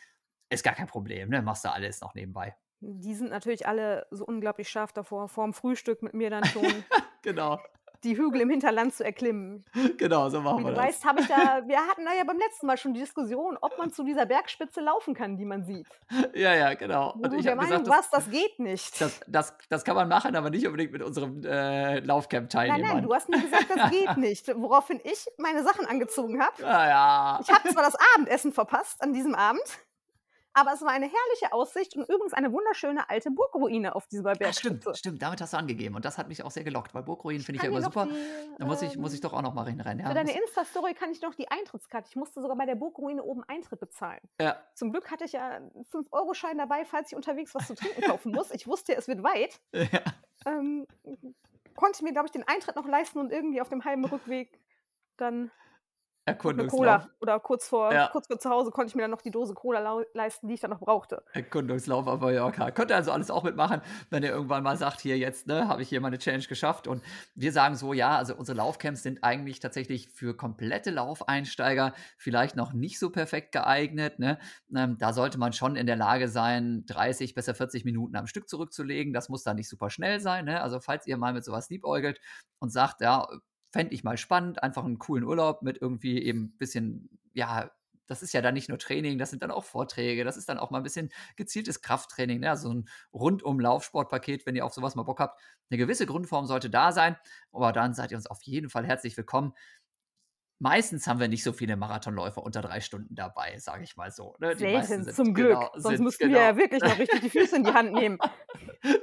[0.51, 1.43] Ist gar kein Problem, ne?
[1.43, 2.55] Machst du alles noch nebenbei.
[2.81, 6.63] Die sind natürlich alle so unglaublich scharf davor, vorm Frühstück mit mir dann schon
[7.23, 7.59] Genau,
[8.05, 9.65] die Hügel im Hinterland zu erklimmen.
[9.97, 10.85] genau, so machen Wie wir du das.
[10.87, 13.77] weißt, habe ich da, wir hatten da ja beim letzten Mal schon die Diskussion, ob
[13.79, 15.87] man zu dieser Bergspitze laufen kann, die man sieht.
[16.35, 17.13] Ja, ja, genau.
[17.13, 19.01] Und du ich der habe Meinung gesagt, das, warst, das geht nicht.
[19.01, 23.03] das, das, das kann man machen, aber nicht unbedingt mit unserem äh, Nein, nein, Laufcamp-Teilnehmern.
[23.03, 24.49] du hast mir gesagt, das geht nicht.
[24.57, 26.63] Woraufhin ich meine Sachen angezogen habe.
[26.63, 27.41] Naja.
[27.43, 29.63] Ich habe zwar das Abendessen verpasst an diesem Abend,
[30.59, 34.53] aber es war eine herrliche Aussicht und übrigens eine wunderschöne alte Burgruine auf dieser Ah,
[34.53, 34.95] stimmt, Bergspitze.
[34.99, 35.95] stimmt, damit hast du angegeben.
[35.95, 38.07] Und das hat mich auch sehr gelockt, weil Burgruinen finde ich ja immer super.
[38.07, 39.65] die, Da muss ich, muss ich ähm, doch auch noch mal.
[39.65, 42.09] Für Ja, deine muss, Insta-Story kann ich noch die Eintrittskarte.
[42.11, 44.21] Ich musste sogar bei der Burgruine oben Eintritt bezahlen.
[44.41, 48.03] ja, Zum Glück hatte ich ja einen 5-Euro-Schein dabei, falls ich unterwegs was zu trinken
[48.03, 48.51] kaufen muss.
[48.51, 49.61] Ich wusste, es wird weit.
[49.73, 50.01] ja.
[50.47, 50.87] Ähm,
[51.77, 54.61] konnte mir, glaube ich, den Eintritt noch leisten und irgendwie auf dem halben Rückweg
[55.17, 55.51] dann
[56.29, 56.79] Erkundungslauf.
[56.79, 58.09] Cola oder kurz vor, Ja.
[58.13, 60.61] kurz vor zu Hause konnte ich mir dann noch die Dose Cola leisten, die ich
[60.61, 61.23] dann noch brauchte.
[61.33, 62.71] Erkundungslauf auf Mallorca.
[62.71, 65.83] Könnt ihr also alles auch mitmachen, wenn ihr irgendwann mal sagt, hier jetzt, ne, habe
[65.83, 66.87] ich hier meine Challenge geschafft.
[66.87, 67.03] Und
[67.35, 72.73] wir sagen so, ja, also unsere Laufcamps sind eigentlich tatsächlich für komplette Laufeinsteiger vielleicht noch
[72.73, 74.19] nicht so perfekt geeignet.
[74.19, 74.39] Ne?
[74.75, 78.49] Ähm, da sollte man schon in der Lage sein, 30, besser 40 Minuten am Stück
[78.49, 79.13] zurückzulegen.
[79.13, 80.45] Das muss dann nicht super schnell sein.
[80.45, 80.61] Ne?
[80.63, 82.21] Also falls ihr mal mit sowas liebäugelt
[82.59, 83.27] und sagt, ja,
[83.71, 87.71] fände ich mal spannend, einfach einen coolen Urlaub mit irgendwie eben ein bisschen, ja,
[88.07, 90.59] das ist ja dann nicht nur Training, das sind dann auch Vorträge, das ist dann
[90.59, 92.51] auch mal ein bisschen gezieltes Krafttraining, ne?
[92.51, 95.41] also ein rundum Laufsportpaket, wenn ihr auf sowas mal Bock habt.
[95.71, 97.17] Eine gewisse Grundform sollte da sein,
[97.53, 99.53] aber dann seid ihr uns auf jeden Fall herzlich willkommen.
[100.61, 104.35] Meistens haben wir nicht so viele Marathonläufer unter drei Stunden dabei, sage ich mal so.
[104.41, 104.57] Ne?
[104.57, 105.51] Selten, sind, zum Glück.
[105.51, 106.39] genau, Sonst müssten genau.
[106.39, 108.19] wir ja wirklich noch richtig die Füße in die Hand nehmen.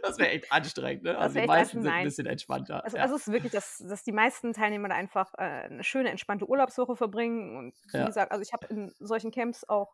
[0.01, 1.03] Das wäre echt anstrengend.
[1.03, 1.17] Ne?
[1.17, 2.83] Also die meisten sind ein bisschen entspannter.
[2.85, 3.03] Also, ja.
[3.03, 6.47] also es ist wirklich, dass, dass die meisten Teilnehmer da einfach äh, eine schöne, entspannte
[6.47, 7.57] Urlaubswoche verbringen.
[7.57, 8.05] Und wie Ja.
[8.05, 9.93] gesagt, also ich habe in solchen Camps auch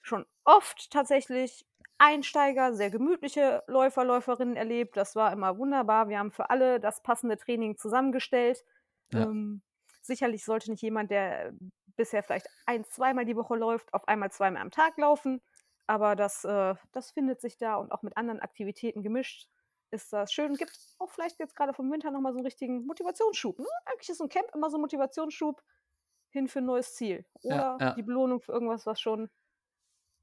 [0.00, 1.66] schon oft tatsächlich
[1.98, 4.96] Einsteiger, sehr gemütliche Läufer, Läuferinnen erlebt.
[4.96, 6.08] Das war immer wunderbar.
[6.08, 8.64] Wir haben für alle das passende Training zusammengestellt.
[9.12, 9.24] Ja.
[9.24, 9.60] Ähm,
[10.02, 11.52] sicherlich sollte nicht jemand, der
[11.96, 15.42] bisher vielleicht ein, zweimal die Woche läuft, auf einmal zweimal am Tag laufen.
[15.86, 19.48] Aber das, äh, das findet sich da und auch mit anderen Aktivitäten gemischt
[19.90, 20.54] ist das schön.
[20.54, 23.58] Gibt auch vielleicht jetzt gerade vom Winter nochmal so einen richtigen Motivationsschub.
[23.58, 23.66] Ne?
[23.86, 25.62] Eigentlich ist so ein Camp immer so ein Motivationsschub
[26.30, 27.26] hin für ein neues Ziel.
[27.42, 27.94] Ja, Oder ja.
[27.94, 29.30] die Belohnung für irgendwas, was schon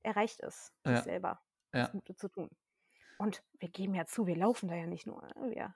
[0.04, 1.42] erreicht ist, sich Ja, selber
[1.74, 1.82] ja.
[1.82, 2.50] das Gute zu tun.
[3.18, 5.22] Und wir geben ja zu, wir laufen da ja nicht nur.
[5.22, 5.50] Ne?
[5.50, 5.76] Wir,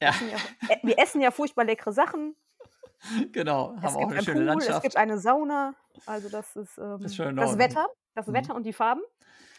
[0.00, 0.36] Ja, essen ja,
[0.68, 2.36] äh, wir essen ja furchtbar leckere Sachen.
[3.32, 3.74] genau.
[3.76, 4.82] Es Haben auch eine schöne Pool, es Landschaft.
[4.82, 5.74] gibt eine Sauna.
[6.06, 7.58] Also das ist Das ist ähm, das.
[7.58, 7.86] Wetter.
[8.14, 8.32] Das Mhm.
[8.34, 9.02] Wetter und die Farben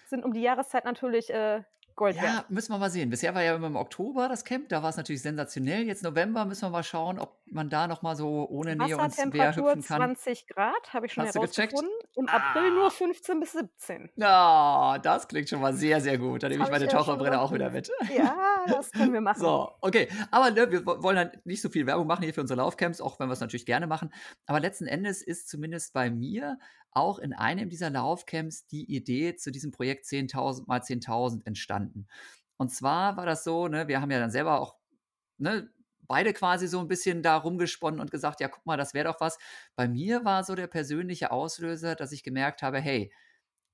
[0.08, 1.64] sind um die Jahreszeit natürlich äh,
[1.96, 2.26] Gold wert.
[2.26, 3.10] Ja, müssen wir mal sehen.
[3.10, 5.84] Bisher war ja immer im Oktober das Camp, da war es natürlich sensationell.
[5.84, 8.98] Jetzt November müssen wir mal schauen, ob man da noch mal so ohne Nähe Meer
[8.98, 10.16] Wassertemperatur hüpfen kann.
[10.16, 11.72] 20 Grad, habe ich schon Hast du gecheckt?
[11.74, 11.94] herausgefunden.
[12.18, 12.76] Im April Ah.
[12.76, 14.10] nur 15 bis 17.
[14.18, 16.44] Na, das klingt schon mal sehr, sehr gut.
[16.44, 17.90] Da nehme ich ich meine ja schon Taucherbrille auch wieder mit.
[18.16, 18.36] Ja,
[18.68, 19.40] das können wir machen.
[19.40, 20.10] So, okay.
[20.32, 23.00] Aber ne, wir wo- wollen dann nicht so viel Werbung machen hier für unsere Laufcamps,
[23.02, 24.12] auch wenn wir es natürlich gerne machen.
[24.48, 26.58] Aber letzten Endes ist zumindest bei mir
[26.96, 32.08] auch in einem dieser Laufcamps die Idee zu diesem Projekt 10.000 mal 10.000 entstanden.
[32.58, 34.76] Und zwar war das so, ne, wir haben ja dann selber auch
[35.38, 35.70] ne,
[36.08, 39.20] beide quasi so ein bisschen da rumgesponnen und gesagt, ja, guck mal, das wäre doch
[39.22, 39.38] was.
[39.76, 43.12] Bei mir war so der persönliche Auslöser, dass ich gemerkt habe, hey,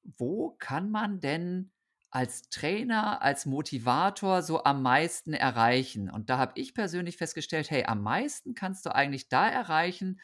[0.04, 1.72] wo kann man denn
[2.10, 6.10] als Trainer, als Motivator so am meisten erreichen?
[6.10, 10.20] Und da habe ich persönlich festgestellt, hey, am meisten kannst du eigentlich da erreichen,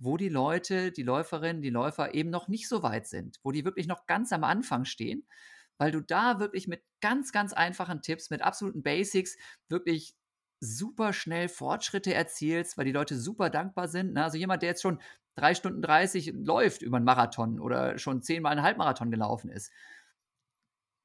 [0.00, 3.64] wo die Leute, die Läuferinnen, die Läufer eben noch nicht so weit sind, wo die
[3.66, 5.26] wirklich noch ganz am Anfang stehen,
[5.78, 9.36] weil du da wirklich mit ganz, ganz einfachen Tipps, mit absoluten Basics
[9.68, 10.14] wirklich
[10.58, 14.14] super schnell Fortschritte erzielst, weil die Leute super dankbar sind.
[14.14, 14.24] Ne?
[14.24, 15.00] Also jemand, der jetzt schon
[15.34, 19.70] drei Stunden 30 läuft über einen Marathon oder schon zehnmal einen Halbmarathon gelaufen ist,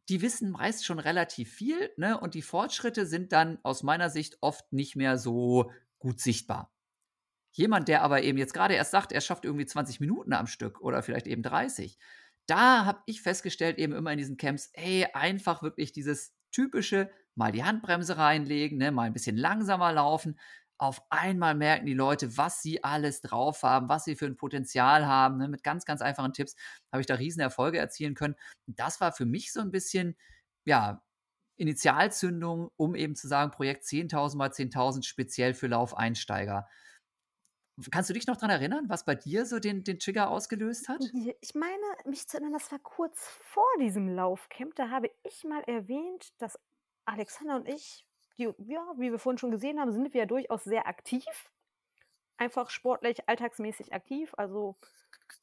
[0.07, 2.17] die wissen meist schon relativ viel ne?
[2.19, 6.74] und die Fortschritte sind dann aus meiner Sicht oft nicht mehr so gut sichtbar.
[7.55, 10.81] Jemand, der aber eben jetzt gerade erst sagt, er schafft irgendwie 20 Minuten am Stück
[10.81, 11.97] oder vielleicht eben 30,
[12.47, 17.53] da habe ich festgestellt, eben immer in diesen Camps, ey, einfach wirklich dieses typische, mal
[17.53, 20.37] die Handbremse reinlegen, ne, mal ein bisschen langsamer laufen.
[20.77, 25.07] Auf einmal merken die Leute, was sie alles drauf haben, was sie für ein Potenzial
[25.07, 25.37] haben.
[25.37, 26.55] Ne, mit ganz, ganz einfachen Tipps
[26.91, 28.35] habe ich da riesen Erfolge erzielen können.
[28.67, 30.17] Das war für mich so ein bisschen,
[30.65, 31.01] ja,
[31.57, 36.67] Initialzündung, um eben zu sagen, Projekt 10.000 mal 10.000 speziell für Laufeinsteiger.
[37.91, 41.01] Kannst du dich noch daran erinnern, was bei dir so den, den Trigger ausgelöst hat?
[41.41, 44.75] Ich meine, mich zu erinnern, das war kurz vor diesem Laufcamp.
[44.75, 46.59] Da habe ich mal erwähnt, dass
[47.05, 48.05] Alexander und ich,
[48.37, 51.25] die, ja, wie wir vorhin schon gesehen haben, sind wir ja durchaus sehr aktiv.
[52.37, 54.33] Einfach sportlich, alltagsmäßig aktiv.
[54.37, 54.75] Also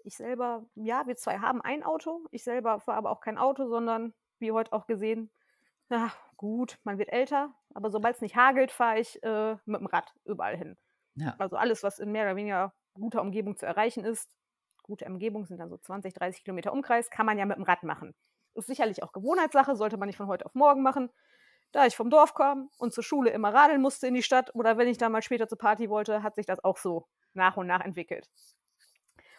[0.04, 2.26] ich selber, ja, wir zwei haben ein Auto.
[2.30, 5.30] Ich selber fahre aber auch kein Auto, sondern wie heute auch gesehen,
[5.88, 9.86] na gut, man wird älter, aber sobald es nicht hagelt, fahre ich äh, mit dem
[9.86, 10.76] Rad überall hin.
[11.14, 11.34] Ja.
[11.38, 14.30] Also alles, was in mehr oder weniger guter Umgebung zu erreichen ist,
[14.82, 17.82] gute Umgebung sind dann so 20, 30 Kilometer Umkreis, kann man ja mit dem Rad
[17.82, 18.14] machen.
[18.54, 21.10] Ist sicherlich auch Gewohnheitssache, sollte man nicht von heute auf morgen machen.
[21.72, 24.76] Da ich vom Dorf kam und zur Schule immer radeln musste in die Stadt oder
[24.76, 27.66] wenn ich dann mal später zur Party wollte, hat sich das auch so nach und
[27.66, 28.28] nach entwickelt.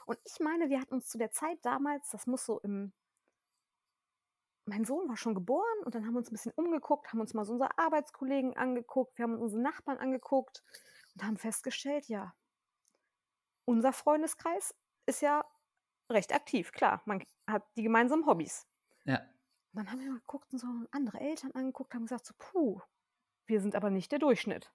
[0.07, 2.91] Und ich meine, wir hatten uns zu der Zeit damals, das muss so im
[4.65, 7.33] mein Sohn war schon geboren und dann haben wir uns ein bisschen umgeguckt, haben uns
[7.33, 10.63] mal so unsere Arbeitskollegen angeguckt, wir haben uns unsere Nachbarn angeguckt
[11.15, 12.33] und haben festgestellt, ja,
[13.65, 15.45] unser Freundeskreis ist ja
[16.09, 18.67] recht aktiv, klar, man hat die gemeinsamen Hobbys.
[19.05, 19.19] Ja.
[19.71, 22.81] Und dann haben wir mal geguckt und so andere Eltern angeguckt, haben gesagt, so, puh,
[23.45, 24.71] wir sind aber nicht der Durchschnitt.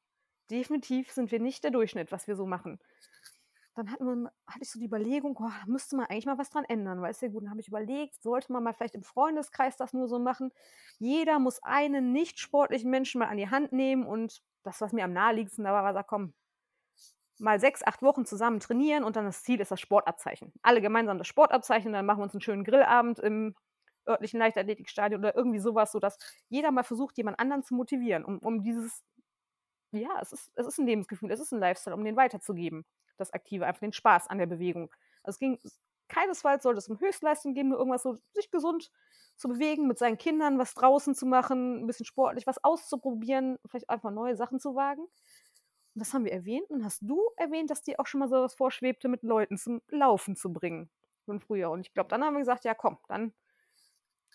[0.50, 2.80] Definitiv sind wir nicht der Durchschnitt, was wir so machen
[3.78, 7.00] dann wir, hatte ich so die Überlegung, oh, müsste man eigentlich mal was dran ändern,
[7.00, 7.42] weil es ja gut.
[7.42, 10.52] Dann habe ich überlegt, sollte man mal vielleicht im Freundeskreis das nur so machen.
[10.98, 15.04] Jeder muss einen nicht sportlichen Menschen mal an die Hand nehmen und das, was mir
[15.04, 16.34] am naheliegendsten war, war, sag, komm,
[17.38, 20.52] mal sechs, acht Wochen zusammen trainieren und dann das Ziel ist das Sportabzeichen.
[20.62, 23.54] Alle gemeinsam das Sportabzeichen, dann machen wir uns einen schönen Grillabend im
[24.08, 28.62] örtlichen Leichtathletikstadion oder irgendwie sowas, sodass jeder mal versucht, jemand anderen zu motivieren, um, um
[28.62, 29.04] dieses,
[29.92, 32.84] ja, es ist, es ist ein Lebensgefühl, es ist ein Lifestyle, um den weiterzugeben
[33.16, 34.90] das Aktive, einfach den Spaß an der Bewegung.
[35.22, 35.58] Also es ging
[36.08, 38.90] keinesfalls sollte es um Höchstleistung gehen, nur irgendwas so, sich gesund
[39.38, 43.88] zu bewegen, mit seinen Kindern was draußen zu machen, ein bisschen sportlich was auszuprobieren, vielleicht
[43.88, 45.02] einfach neue Sachen zu wagen.
[45.02, 46.68] Und das haben wir erwähnt.
[46.70, 49.80] Und hast du erwähnt, dass dir auch schon mal so was vorschwebte, mit Leuten zum
[49.88, 50.90] Laufen zu bringen
[51.24, 51.70] von früher.
[51.70, 53.32] Und ich glaube, dann haben wir gesagt, ja komm, dann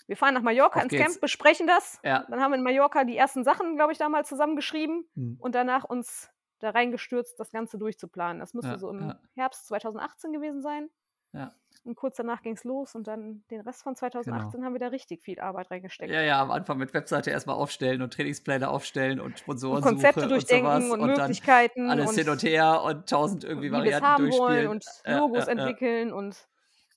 [0.08, 1.04] wir fahren nach Mallorca Auf ins geht's.
[1.04, 2.00] Camp, besprechen das.
[2.04, 2.26] Ja.
[2.30, 5.38] Dann haben wir in Mallorca die ersten Sachen, glaube ich, damals zusammengeschrieben hm.
[5.40, 8.40] und danach uns da reingestürzt, das Ganze durchzuplanen.
[8.40, 9.20] Das müsste ja, so im ja.
[9.36, 10.90] Herbst 2018 gewesen sein.
[11.34, 11.54] Ja.
[11.86, 14.66] Und kurz danach ging es los und dann den Rest von 2018 genau.
[14.66, 16.14] haben wir da richtig viel Arbeit reingesteckt.
[16.14, 20.28] Ja, ja, am Anfang mit Webseite erstmal aufstellen und Trainingspläne aufstellen und Sponsoren und Konzepte
[20.28, 21.90] durchdenken und, und, Möglichkeiten.
[21.90, 24.68] alles und hin und her und tausend irgendwie Varianten haben durchspielen.
[24.68, 26.48] und Logos entwickeln und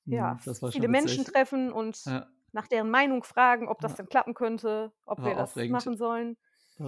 [0.05, 0.39] mhm, ja,
[0.71, 2.05] viele Menschen treffen und
[2.53, 5.73] nach deren Meinung fragen, ob das denn klappen könnte, ob wir das aufregend.
[5.73, 6.37] machen sollen.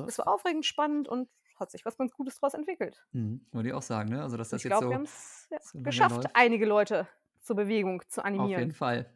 [0.07, 3.03] Es war aufregend, spannend und hat sich was ganz Gutes daraus entwickelt.
[3.13, 3.45] Mhm.
[3.51, 4.23] Würde ich auch sagen, ne?
[4.23, 4.91] Also, dass das ich jetzt glaub, so.
[4.91, 7.09] Wir haben es ja, geschafft, einige Leute
[7.49, 8.53] zur Bewegung zu animieren.
[8.53, 9.07] Auf jeden Fall.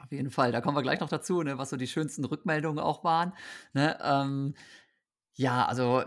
[0.00, 0.52] Auf jeden Fall.
[0.52, 3.32] Da kommen wir gleich noch dazu, ne, was so die schönsten Rückmeldungen auch waren.
[3.72, 3.98] Ne?
[4.00, 4.54] Ähm,
[5.40, 6.02] ja, also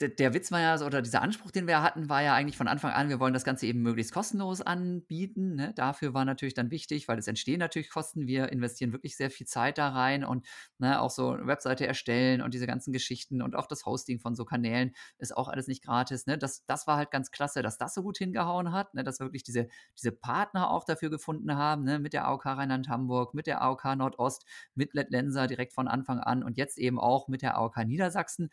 [0.00, 2.92] der Witz war ja, oder dieser Anspruch, den wir hatten, war ja eigentlich von Anfang
[2.92, 5.56] an, wir wollen das Ganze eben möglichst kostenlos anbieten.
[5.56, 5.72] Ne?
[5.74, 8.28] Dafür war natürlich dann wichtig, weil es entstehen natürlich Kosten.
[8.28, 10.46] Wir investieren wirklich sehr viel Zeit da rein und
[10.78, 14.36] ne, auch so eine Webseite erstellen und diese ganzen Geschichten und auch das Hosting von
[14.36, 16.26] so Kanälen ist auch alles nicht gratis.
[16.26, 16.38] Ne?
[16.38, 19.02] Das, das war halt ganz klasse, dass das so gut hingehauen hat, ne?
[19.02, 19.66] dass wir wirklich diese,
[19.98, 21.98] diese Partner auch dafür gefunden haben, ne?
[21.98, 26.56] mit der AOK Rheinland-Hamburg, mit der AOK Nordost, mit Lettlenser direkt von Anfang an und
[26.56, 28.50] jetzt eben auch mit der AOK Niedersachsen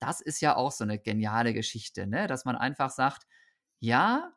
[0.00, 2.26] das ist ja auch so eine geniale Geschichte, ne?
[2.26, 3.26] dass man einfach sagt,
[3.80, 4.32] ja,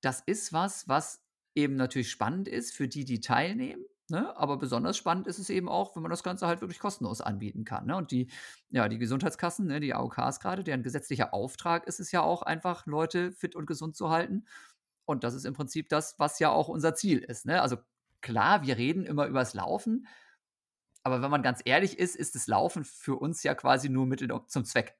[0.00, 1.22] das ist was, was
[1.54, 3.84] eben natürlich spannend ist für die, die teilnehmen.
[4.10, 4.36] Ne?
[4.36, 7.64] Aber besonders spannend ist es eben auch, wenn man das Ganze halt wirklich kostenlos anbieten
[7.64, 7.86] kann.
[7.86, 7.96] Ne?
[7.96, 8.30] Und die,
[8.70, 12.84] ja, die Gesundheitskassen, ne, die AOKs gerade, deren gesetzlicher Auftrag ist es ja auch einfach,
[12.86, 14.44] Leute fit und gesund zu halten.
[15.06, 17.46] Und das ist im Prinzip das, was ja auch unser Ziel ist.
[17.46, 17.62] Ne?
[17.62, 17.76] Also
[18.20, 20.06] klar, wir reden immer übers Laufen,
[21.04, 24.28] aber wenn man ganz ehrlich ist, ist das Laufen für uns ja quasi nur Mittel
[24.48, 24.96] zum Zweck.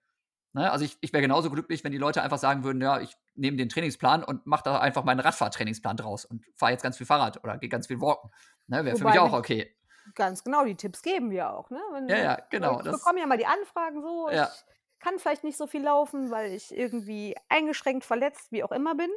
[0.53, 0.71] Ne?
[0.71, 3.57] Also ich, ich wäre genauso glücklich, wenn die Leute einfach sagen würden, ja, ich nehme
[3.57, 7.43] den Trainingsplan und mache da einfach meinen Radfahrtrainingsplan draus und fahre jetzt ganz viel Fahrrad
[7.43, 8.31] oder gehe ganz viel walken.
[8.67, 8.85] Ne?
[8.85, 9.75] Wäre für mich auch okay.
[10.15, 11.71] Ganz genau, die Tipps geben wir auch.
[11.71, 11.81] Ne?
[11.93, 12.81] Wenn, ja, ja, genau.
[12.81, 14.29] Ich bekomme ja mal die Anfragen so.
[14.31, 14.51] Ja.
[14.55, 18.95] Ich kann vielleicht nicht so viel laufen, weil ich irgendwie eingeschränkt, verletzt, wie auch immer
[18.95, 19.11] bin.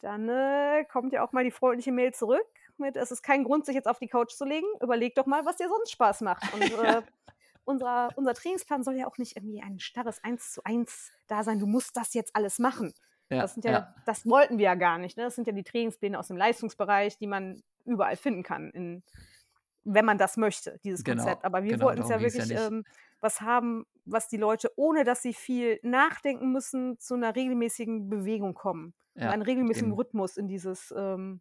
[0.00, 2.46] Dann äh, kommt ja auch mal die freundliche Mail zurück
[2.78, 4.66] mit, es ist kein Grund, sich jetzt auf die Couch zu legen.
[4.80, 6.42] Überleg doch mal, was dir sonst Spaß macht.
[6.54, 7.02] Und äh,
[7.64, 11.58] unser, unser Trainingsplan soll ja auch nicht irgendwie ein starres Eins zu eins da sein.
[11.58, 12.92] Du musst das jetzt alles machen.
[13.30, 13.94] Ja, das, ja, ja.
[14.06, 15.16] das wollten wir ja gar nicht.
[15.16, 15.24] Ne?
[15.24, 19.02] Das sind ja die Trainingspläne aus dem Leistungsbereich, die man überall finden kann, in,
[19.84, 21.44] wenn man das möchte, dieses genau, Konzept.
[21.44, 22.84] Aber wir genau, wollten es ja wirklich ähm,
[23.20, 28.54] was haben, was die Leute, ohne dass sie viel nachdenken müssen, zu einer regelmäßigen Bewegung
[28.54, 28.94] kommen.
[29.14, 29.98] Ja, einen regelmäßigen eben.
[29.98, 31.40] Rhythmus in dieses ähm,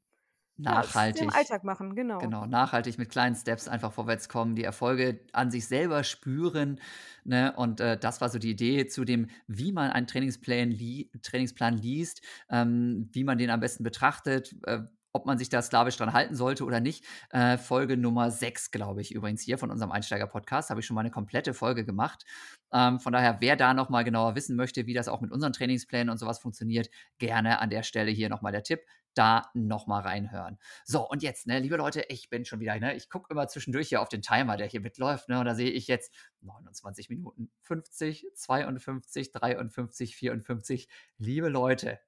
[0.57, 1.21] nachhaltig.
[1.21, 2.17] Ja, im Alltag machen, genau.
[2.19, 6.79] Genau, nachhaltig mit kleinen Steps einfach vorwärts kommen, die Erfolge an sich selber spüren.
[7.23, 7.53] Ne?
[7.55, 11.77] Und äh, das war so die Idee zu dem, wie man einen Trainingsplan, li Trainingsplan
[11.77, 14.79] liest, ähm, wie man den am besten betrachtet, äh,
[15.17, 17.03] ob man sich da slawisch dran halten sollte oder nicht.
[17.31, 21.01] Äh, Folge Nummer 6, glaube ich, übrigens hier von unserem Einsteiger-Podcast, habe ich schon mal
[21.01, 22.23] eine komplette Folge gemacht.
[22.71, 26.09] Ähm, von daher, wer da nochmal genauer wissen möchte, wie das auch mit unseren Trainingsplänen
[26.09, 28.81] und sowas funktioniert, gerne an der Stelle hier nochmal der Tipp
[29.17, 30.57] da nochmal reinhören.
[30.85, 33.89] So, und jetzt, ne, liebe Leute, ich bin schon wieder, ne, ich gucke immer zwischendurch
[33.89, 37.51] hier auf den Timer, der hier mitläuft, ne, und da sehe ich jetzt 29 Minuten
[37.61, 40.87] 50, 52, 53, 54.
[41.17, 41.99] Liebe Leute,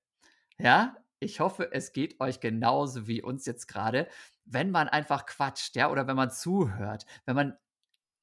[0.57, 4.07] ja, ich hoffe, es geht euch genauso wie uns jetzt gerade,
[4.45, 7.57] wenn man einfach quatscht, ja, oder wenn man zuhört, wenn man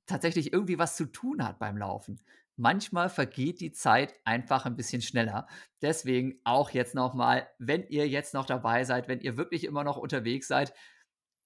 [0.07, 2.21] tatsächlich irgendwie was zu tun hat beim Laufen.
[2.57, 5.47] Manchmal vergeht die Zeit einfach ein bisschen schneller.
[5.83, 9.99] Deswegen auch jetzt nochmal, wenn ihr jetzt noch dabei seid, wenn ihr wirklich immer noch
[9.99, 10.73] unterwegs seid,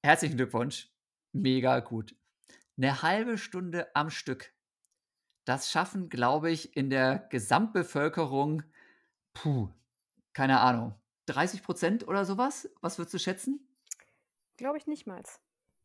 [0.05, 0.88] herzlichen Glückwunsch.
[1.33, 2.14] Mega gut.
[2.77, 4.55] Eine halbe Stunde am Stück.
[5.44, 8.62] Das schaffen, glaube ich, in der Gesamtbevölkerung,
[9.33, 9.68] puh,
[10.33, 10.94] keine Ahnung,
[11.27, 12.70] 30 Prozent oder sowas?
[12.81, 13.68] Was würdest du schätzen?
[14.57, 15.23] Glaube ich nicht mal.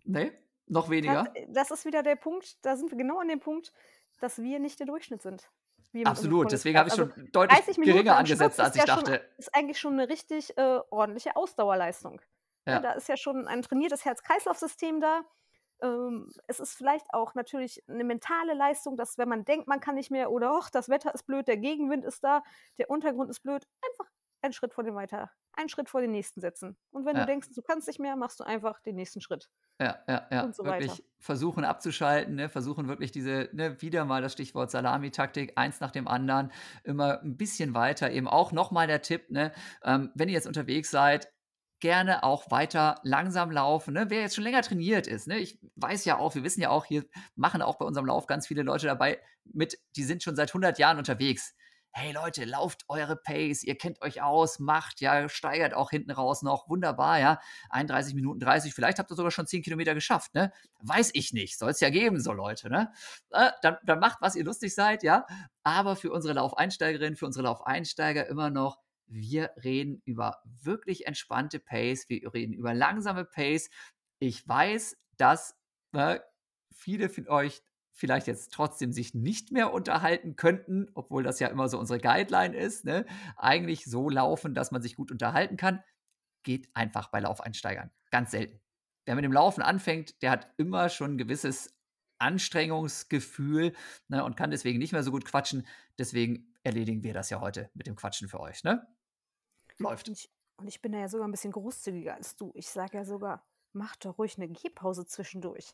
[0.04, 0.32] Nee,
[0.68, 1.26] noch weniger.
[1.48, 3.74] Das, das, ist wieder der Punkt, da sind wir genau an dem Punkt,
[4.20, 5.50] dass wir nicht der Durchschnitt sind.
[6.04, 9.14] Absolut, deswegen habe ich schon also deutlich geringer angesetzt, als ich ja dachte.
[9.14, 12.22] Schon, ist eigentlich schon eine richtig äh, ordentliche Ausdauerleistung.
[12.68, 12.80] Ja.
[12.80, 15.22] Da ist ja schon ein trainiertes Herz-Kreislauf-System da.
[15.82, 19.96] Ähm, es ist vielleicht auch natürlich eine mentale Leistung, dass wenn man denkt, man kann
[19.96, 22.44] nicht mehr oder och, das Wetter ist blöd, der Gegenwind ist da,
[22.78, 24.12] der Untergrund ist blöd, einfach
[24.46, 26.78] einen Schritt vor dem weiter, einen Schritt vor den nächsten setzen.
[26.92, 27.22] Und wenn ja.
[27.22, 29.50] du denkst, du kannst nicht mehr, machst du einfach den nächsten Schritt.
[29.82, 30.44] Ja, ja, ja.
[30.44, 31.04] Und so wirklich weiter.
[31.20, 32.48] versuchen abzuschalten, ne?
[32.48, 36.52] versuchen wirklich diese, ne, wieder mal das Stichwort Salami-Taktik, eins nach dem anderen,
[36.84, 38.12] immer ein bisschen weiter.
[38.12, 39.52] Eben auch nochmal der Tipp, ne?
[39.84, 41.32] Ähm, wenn ihr jetzt unterwegs seid,
[41.82, 43.94] gerne auch weiter langsam laufen.
[43.94, 44.06] Ne?
[44.10, 45.38] Wer jetzt schon länger trainiert ist, ne?
[45.38, 47.04] ich weiß ja auch, wir wissen ja auch, hier
[47.36, 50.80] machen auch bei unserem Lauf ganz viele Leute dabei mit, die sind schon seit 100
[50.80, 51.54] Jahren unterwegs
[51.98, 56.42] hey Leute, lauft eure Pace, ihr kennt euch aus, macht, ja, steigert auch hinten raus
[56.42, 60.52] noch, wunderbar, ja, 31 Minuten 30, vielleicht habt ihr sogar schon 10 Kilometer geschafft, ne?
[60.82, 62.92] Weiß ich nicht, soll es ja geben, so Leute, ne?
[63.32, 65.26] Äh, dann, dann macht, was ihr lustig seid, ja,
[65.64, 68.78] aber für unsere Laufeinsteigerinnen, für unsere Laufeinsteiger immer noch,
[69.08, 73.70] wir reden über wirklich entspannte Pace, wir reden über langsame Pace.
[74.20, 75.56] Ich weiß, dass
[75.94, 76.20] äh,
[76.76, 77.62] viele von euch
[77.96, 82.56] vielleicht jetzt trotzdem sich nicht mehr unterhalten könnten, obwohl das ja immer so unsere Guideline
[82.56, 83.06] ist, ne?
[83.38, 85.82] eigentlich so laufen, dass man sich gut unterhalten kann,
[86.44, 87.90] geht einfach bei Laufeinsteigern.
[88.12, 88.60] Ganz selten.
[89.06, 91.74] Wer mit dem Laufen anfängt, der hat immer schon ein gewisses
[92.20, 93.74] Anstrengungsgefühl
[94.10, 95.66] ne, und kann deswegen nicht mehr so gut quatschen.
[95.98, 98.64] Deswegen erledigen wir das ja heute mit dem Quatschen für euch.
[98.64, 98.86] Ne?
[99.78, 100.10] Läuft.
[100.10, 102.52] Und ich, und ich bin da ja sogar ein bisschen großzügiger als du.
[102.56, 105.74] Ich sage ja sogar, mach doch ruhig eine Gehpause zwischendurch.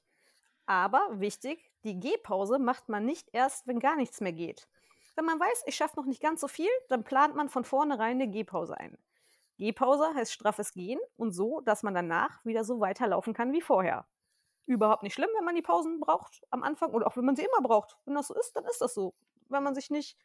[0.65, 4.67] Aber wichtig, die Gehpause macht man nicht erst, wenn gar nichts mehr geht.
[5.15, 8.21] Wenn man weiß, ich schaffe noch nicht ganz so viel, dann plant man von vornherein
[8.21, 8.97] eine Gehpause ein.
[9.57, 14.07] Gehpause heißt straffes Gehen und so, dass man danach wieder so weiterlaufen kann wie vorher.
[14.65, 17.43] Überhaupt nicht schlimm, wenn man die Pausen braucht am Anfang oder auch wenn man sie
[17.43, 17.97] immer braucht.
[18.05, 19.13] Wenn das so ist, dann ist das so.
[19.49, 20.17] Wenn man sich nicht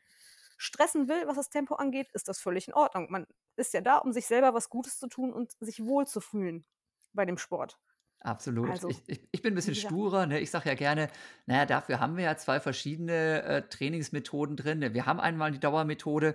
[0.57, 3.11] stressen will, was das Tempo angeht, ist das völlig in Ordnung.
[3.11, 6.65] Man ist ja da, um sich selber was Gutes zu tun und sich wohlzufühlen
[7.13, 7.79] bei dem Sport.
[8.27, 8.69] Absolut.
[8.71, 10.27] Also, ich, ich, ich bin ein bisschen sturer.
[10.27, 10.41] Ne?
[10.41, 11.09] Ich sage ja gerne,
[11.47, 14.81] naja, dafür haben wir ja zwei verschiedene äh, Trainingsmethoden drin.
[14.81, 14.95] Ne?
[14.95, 16.35] Wir haben einmal die Dauermethode.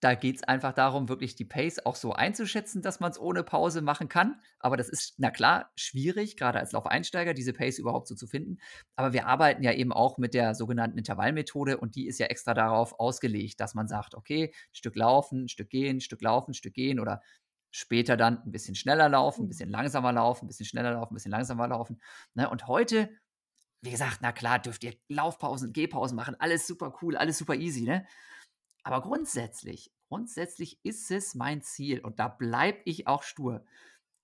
[0.00, 3.44] Da geht es einfach darum, wirklich die Pace auch so einzuschätzen, dass man es ohne
[3.44, 4.40] Pause machen kann.
[4.58, 8.58] Aber das ist, na klar, schwierig, gerade als Laufeinsteiger, diese Pace überhaupt so zu finden.
[8.96, 12.54] Aber wir arbeiten ja eben auch mit der sogenannten Intervallmethode und die ist ja extra
[12.54, 17.20] darauf ausgelegt, dass man sagt, okay, Stück laufen, Stück gehen, Stück laufen, Stück gehen oder
[17.70, 21.16] später dann ein bisschen schneller laufen, ein bisschen langsamer laufen, ein bisschen schneller laufen, ein
[21.16, 22.00] bisschen langsamer laufen.
[22.34, 22.48] Ne?
[22.48, 23.10] Und heute,
[23.82, 27.82] wie gesagt, na klar, dürft ihr Laufpausen, Gehpausen machen, alles super cool, alles super easy,
[27.82, 28.06] ne?
[28.82, 33.64] Aber grundsätzlich, grundsätzlich ist es mein Ziel und da bleibe ich auch stur.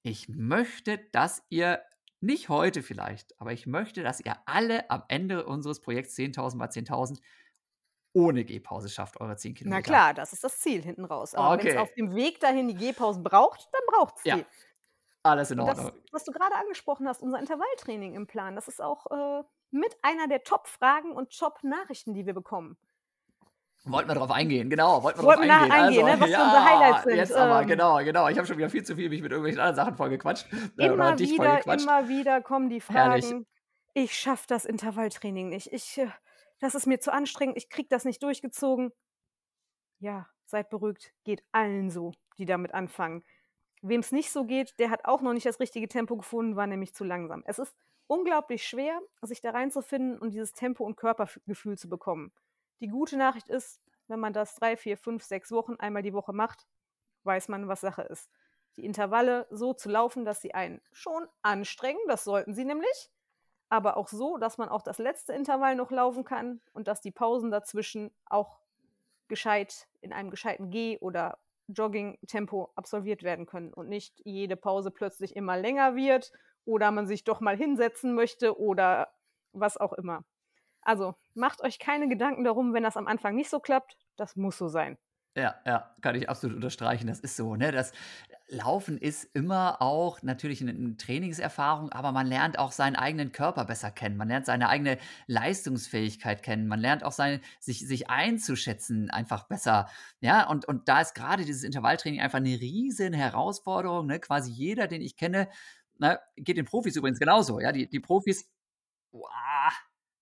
[0.02, 1.82] Ich möchte, dass ihr
[2.20, 6.68] nicht heute vielleicht, aber ich möchte, dass ihr alle am Ende unseres Projekts 10.000 mal
[6.68, 7.20] 10.000
[8.14, 9.76] ohne Gehpause schafft, eure 10 Kilometer.
[9.76, 11.34] Na klar, das ist das Ziel hinten raus.
[11.34, 11.64] Aber okay.
[11.64, 14.28] wenn es auf dem Weg dahin die Gehpausen braucht, dann braucht es die.
[14.30, 14.38] Ja.
[15.24, 15.86] Alles in Ordnung.
[15.86, 19.96] Das, was du gerade angesprochen hast, unser Intervalltraining im Plan, das ist auch äh, mit
[20.02, 22.76] einer der Top-Fragen und Top-Nachrichten, die wir bekommen.
[23.86, 25.02] Wollten wir darauf eingehen, genau.
[25.02, 26.20] Wollten wir wollten darauf eingehen, also, ne?
[26.20, 27.16] was ja, unsere Highlights sind.
[27.16, 28.28] Jetzt aber, ähm, genau, genau.
[28.28, 30.46] Ich habe schon wieder viel zu viel mich mit irgendwelchen anderen Sachen vollgequatscht.
[30.78, 33.22] Äh, immer wieder, immer wieder kommen die Fragen.
[33.22, 33.46] Herrlich.
[33.92, 35.72] Ich schaffe das Intervalltraining nicht.
[35.72, 36.08] Ich, äh,
[36.64, 38.90] das ist mir zu anstrengend, ich kriege das nicht durchgezogen.
[39.98, 43.22] Ja, seid beruhigt, geht allen so, die damit anfangen.
[43.82, 46.66] Wem es nicht so geht, der hat auch noch nicht das richtige Tempo gefunden, war
[46.66, 47.42] nämlich zu langsam.
[47.44, 52.32] Es ist unglaublich schwer, sich da reinzufinden und dieses Tempo und Körpergefühl zu bekommen.
[52.80, 56.32] Die gute Nachricht ist, wenn man das drei, vier, fünf, sechs Wochen einmal die Woche
[56.32, 56.66] macht,
[57.24, 58.30] weiß man, was Sache ist.
[58.76, 63.10] Die Intervalle so zu laufen, dass sie einen schon anstrengen, das sollten sie nämlich,
[63.74, 67.10] aber auch so, dass man auch das letzte Intervall noch laufen kann und dass die
[67.10, 68.60] Pausen dazwischen auch
[69.26, 75.34] gescheit in einem gescheiten Geh- oder Jogging-Tempo absolviert werden können und nicht jede Pause plötzlich
[75.34, 76.30] immer länger wird
[76.64, 79.12] oder man sich doch mal hinsetzen möchte oder
[79.52, 80.24] was auch immer.
[80.82, 83.96] Also macht euch keine Gedanken darum, wenn das am Anfang nicht so klappt.
[84.16, 84.98] Das muss so sein.
[85.36, 87.08] Ja, ja, kann ich absolut unterstreichen.
[87.08, 87.72] Das ist so, ne?
[87.72, 87.92] Das
[88.48, 93.90] Laufen ist immer auch natürlich eine Trainingserfahrung, aber man lernt auch seinen eigenen Körper besser
[93.90, 94.18] kennen.
[94.18, 96.68] Man lernt seine eigene Leistungsfähigkeit kennen.
[96.68, 99.88] Man lernt auch sein, sich, sich einzuschätzen einfach besser.
[100.20, 104.06] Ja, und, und da ist gerade dieses Intervalltraining einfach eine riesen Herausforderung.
[104.06, 104.20] Ne?
[104.20, 105.48] Quasi jeder, den ich kenne,
[105.98, 107.60] ne, geht den Profis übrigens genauso.
[107.60, 108.46] Ja, die, die Profis,
[109.10, 109.72] uah,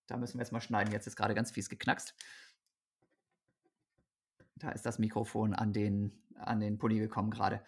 [0.07, 0.93] da müssen wir jetzt mal schneiden.
[0.93, 2.15] Jetzt ist gerade ganz fies geknackst.
[4.57, 7.65] Da ist das Mikrofon an den, an den Pulli gekommen gerade.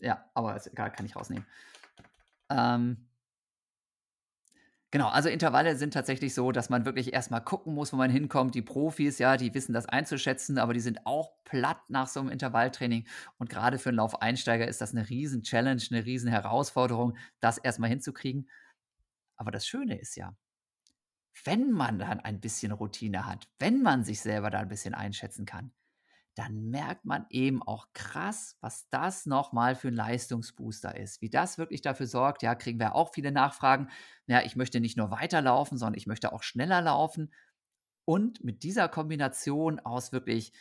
[0.00, 1.46] Ja, aber ist egal, kann ich rausnehmen.
[2.50, 3.08] Ähm,
[4.90, 8.54] genau, also Intervalle sind tatsächlich so, dass man wirklich erstmal gucken muss, wo man hinkommt.
[8.54, 12.30] Die Profis, ja, die wissen das einzuschätzen, aber die sind auch platt nach so einem
[12.30, 13.06] Intervalltraining.
[13.38, 17.90] Und gerade für einen Laufeinsteiger ist das eine riesen Challenge, eine riesen Herausforderung, das erstmal
[17.90, 18.48] hinzukriegen.
[19.36, 20.36] Aber das Schöne ist ja,
[21.44, 25.46] wenn man dann ein bisschen Routine hat, wenn man sich selber da ein bisschen einschätzen
[25.46, 25.72] kann,
[26.38, 31.20] dann merkt man eben auch krass, was das nochmal für ein Leistungsbooster ist.
[31.20, 33.88] Wie das wirklich dafür sorgt, ja, kriegen wir auch viele Nachfragen.
[34.28, 37.34] Ja, ich möchte nicht nur weiterlaufen, sondern ich möchte auch schneller laufen.
[38.04, 40.52] Und mit dieser Kombination aus wirklich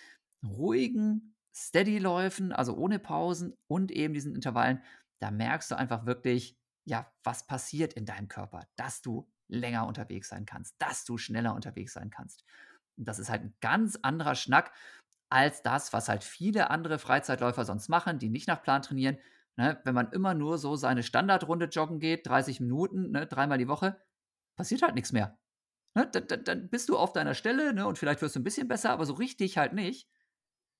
[0.43, 4.81] ruhigen Steady-Läufen, also ohne Pausen und eben diesen Intervallen,
[5.21, 6.57] da merkst du einfach wirklich,
[6.87, 11.53] ja, was passiert in deinem Körper, dass du länger unterwegs sein kannst, dass du schneller
[11.53, 12.43] unterwegs sein kannst.
[12.97, 14.73] Und das ist halt ein ganz anderer Schnack
[15.29, 19.17] als das, was halt viele andere Freizeitläufer sonst machen, die nicht nach Plan trainieren.
[19.57, 19.79] Ne?
[19.83, 23.99] Wenn man immer nur so seine Standardrunde joggen geht, 30 Minuten, ne, dreimal die Woche,
[24.55, 25.37] passiert halt nichts mehr.
[25.95, 26.09] Ne?
[26.11, 27.87] Dann, dann, bist du auf deiner Stelle ne?
[27.87, 30.09] und vielleicht wirst du ein bisschen besser, aber so richtig halt nicht.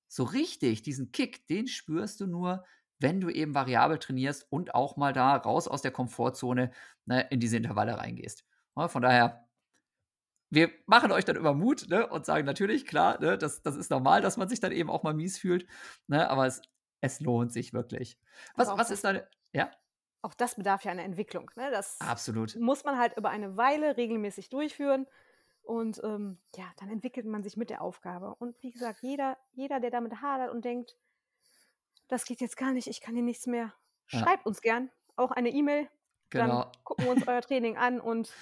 [0.08, 2.64] So richtig, diesen Kick, den spürst du nur,
[3.00, 6.72] wenn du eben variabel trainierst und auch mal da raus aus der Komfortzone
[7.06, 8.46] ne, in diese Intervalle reingehst.
[8.76, 8.88] Ne?
[8.90, 9.47] Von daher,
[10.50, 13.92] wir machen euch dann immer Mut ne, und sagen natürlich, klar, ne, das, das ist
[13.92, 15.68] normal, dass man sich dann eben auch mal mies fühlt,
[16.08, 16.62] ne, aber es,
[17.02, 18.18] es lohnt sich wirklich.
[18.56, 19.72] Was, was ist deine, ja?
[20.22, 21.52] Auch das bedarf ja einer Entwicklung.
[21.56, 21.70] Ne?
[21.72, 22.56] Das Absolut.
[22.56, 25.06] muss man halt über eine Weile regelmäßig durchführen.
[25.62, 28.36] Und ähm, ja, dann entwickelt man sich mit der Aufgabe.
[28.40, 30.98] Und wie gesagt, jeder, jeder, der damit hadert und denkt,
[32.08, 33.74] das geht jetzt gar nicht, ich kann hier nichts mehr,
[34.10, 34.20] Ja.
[34.20, 35.90] schreibt uns gern auch eine E-Mail.
[36.30, 36.64] Genau.
[36.64, 38.34] Dann gucken wir uns euer Training an und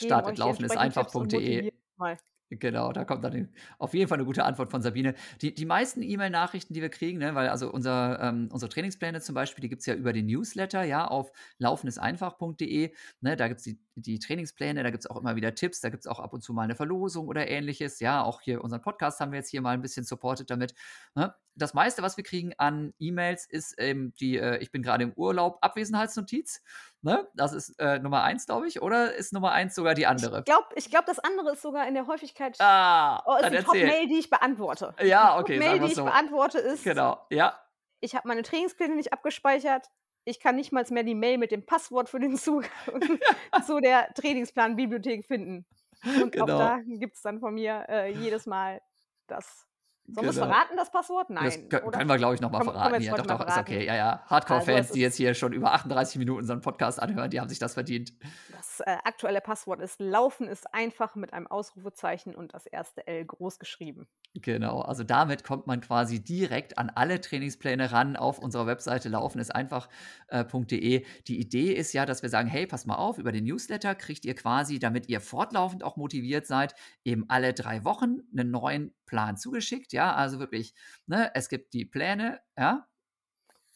[0.00, 1.72] geben Startet euch die laufen ist einfach.de.
[1.96, 2.18] mal.
[2.52, 3.48] Genau, da kommt dann
[3.78, 5.14] auf jeden Fall eine gute Antwort von Sabine.
[5.40, 9.36] Die, die meisten E-Mail-Nachrichten, die wir kriegen, ne, weil also unser, ähm, unsere Trainingspläne zum
[9.36, 12.92] Beispiel, die gibt es ja über den Newsletter, ja, auf laufeniseinfach.de.
[13.20, 15.90] Ne, da gibt es die, die Trainingspläne, da gibt es auch immer wieder Tipps, da
[15.90, 18.00] gibt es auch ab und zu mal eine Verlosung oder ähnliches.
[18.00, 20.74] Ja, auch hier unseren Podcast haben wir jetzt hier mal ein bisschen supported damit.
[21.14, 21.32] Ne?
[21.54, 25.12] Das meiste, was wir kriegen an E-Mails, ist ähm, die, äh, ich bin gerade im
[25.12, 26.62] Urlaub, Abwesenheitsnotiz.
[27.02, 27.26] Ne?
[27.34, 30.40] Das ist äh, Nummer eins, glaube ich, oder ist Nummer eins sogar die andere?
[30.40, 32.56] Ich glaube, ich glaub, das andere ist sogar in der Häufigkeit.
[32.60, 33.56] Ah, oh, ist die.
[33.58, 34.94] Top-Mail, die ich beantworte.
[35.02, 36.04] Ja, die okay, Top-Mail, sagen die wir ich so.
[36.04, 37.58] beantworte, ist: Genau, ja.
[38.00, 39.88] Ich habe meine Trainingspläne nicht abgespeichert.
[40.26, 42.70] Ich kann nicht mal mehr die Mail mit dem Passwort für den Zugang
[43.66, 45.66] zu der Trainingsplanbibliothek finden.
[46.04, 46.44] Und Genau.
[46.44, 48.82] auch da gibt es dann von mir äh, jedes Mal
[49.26, 49.66] das.
[50.12, 50.46] Sollen wir es Genau.
[50.48, 51.26] verraten, das Passwort?
[51.30, 51.68] Das Nein.
[51.68, 51.98] kö- oder?
[51.98, 52.94] können wir, glaube ich, nochmal verraten.
[52.94, 53.60] heute Doch, doch, ist verraten.
[53.60, 53.86] okay.
[53.86, 54.22] Ja, ja.
[54.26, 57.58] Hardcore-Fans, Also, die jetzt hier schon über 38 Minuten unseren Podcast anhören, die haben sich
[57.58, 58.12] das verdient.
[58.52, 63.24] Das äh, aktuelle Passwort ist Laufen ist einfach mit einem Ausrufezeichen und das erste L
[63.24, 64.08] groß geschrieben.
[64.34, 71.04] Genau, also damit kommt man quasi direkt an alle Trainingspläne ran auf unserer Webseite laufeniseinfach.de.
[71.26, 74.24] Die Idee ist ja, dass wir sagen, hey, pass mal auf, über den Newsletter kriegt
[74.24, 79.36] ihr quasi, damit ihr fortlaufend auch motiviert seid, eben alle drei Wochen einen neuen Plan
[79.36, 79.92] zugeschickt.
[79.92, 80.74] Ja, also wirklich,
[81.06, 82.86] ne, es gibt die Pläne, ja,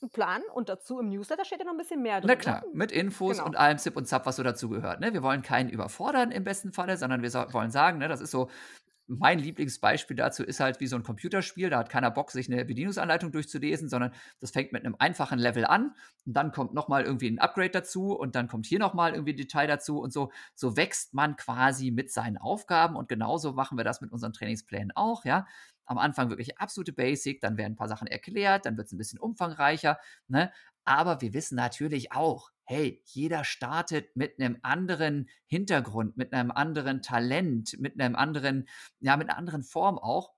[0.02, 2.28] Ein Plan und dazu im Newsletter steht ja noch ein bisschen mehr drin.
[2.28, 2.70] Na klar, Ne?
[2.74, 3.46] mit Infos Genau.
[3.48, 5.00] und allem Zip und Zap, was so dazugehört.
[5.00, 5.14] Ne?
[5.14, 8.30] Wir wollen keinen überfordern im besten Falle, sondern wir so, wollen sagen, ne, das ist
[8.30, 8.50] so,
[9.06, 11.70] mein Lieblingsbeispiel dazu ist halt wie so ein Computerspiel.
[11.70, 15.64] Da hat keiner Bock, sich eine Bedienungsanleitung durchzulesen, sondern das fängt mit einem einfachen Level
[15.66, 15.94] an
[16.24, 19.36] und dann kommt nochmal irgendwie ein Upgrade dazu und dann kommt hier nochmal irgendwie ein
[19.36, 23.84] Detail dazu und so, so wächst man quasi mit seinen Aufgaben und genauso machen wir
[23.84, 25.46] das mit unseren Trainingsplänen auch, ja.
[25.86, 28.98] Am Anfang wirklich absolute Basic, dann werden ein paar Sachen erklärt, dann wird es ein
[28.98, 29.98] bisschen umfangreicher,
[30.28, 30.50] ne?
[30.86, 37.02] Aber wir wissen natürlich auch, hey, jeder startet mit einem anderen Hintergrund, mit einem anderen
[37.02, 38.68] Talent, mit einem anderen,
[39.00, 40.32] ja, mit einer anderen Form auch.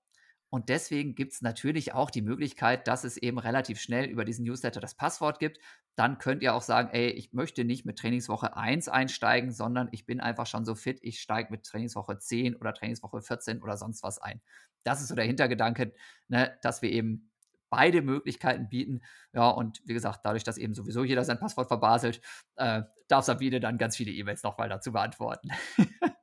[0.49, 4.45] Und deswegen gibt es natürlich auch die Möglichkeit, dass es eben relativ schnell über diesen
[4.45, 5.59] Newsletter das Passwort gibt.
[5.95, 10.05] Dann könnt ihr auch sagen, ey, ich möchte nicht mit Trainingswoche 1 einsteigen, sondern ich
[10.05, 14.03] bin einfach schon so fit, ich steige mit Trainingswoche 10 oder Trainingswoche 14 oder sonst
[14.03, 14.41] was ein.
[14.83, 15.93] Das ist so der Hintergedanke,
[16.29, 17.29] ne, dass wir eben
[17.69, 19.01] beide Möglichkeiten bieten.
[19.33, 22.21] Ja, und wie gesagt, dadurch, dass eben sowieso jeder sein Passwort verbaselt,
[22.55, 25.49] äh, darf Sabine dann ganz viele E-Mails nochmal dazu beantworten.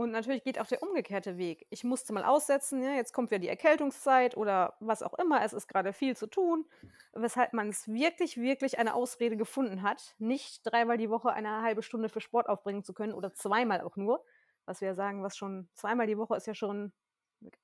[0.00, 1.66] Und natürlich geht auch der umgekehrte Weg.
[1.68, 5.52] Ich musste mal aussetzen, ja, jetzt kommt wieder die Erkältungszeit oder was auch immer, es
[5.52, 6.64] ist gerade viel zu tun,
[7.12, 11.82] weshalb man es wirklich, wirklich eine Ausrede gefunden hat, nicht dreimal die Woche eine halbe
[11.82, 14.24] Stunde für Sport aufbringen zu können oder zweimal auch nur,
[14.64, 16.94] was wir ja sagen, was schon zweimal die Woche ist ja schon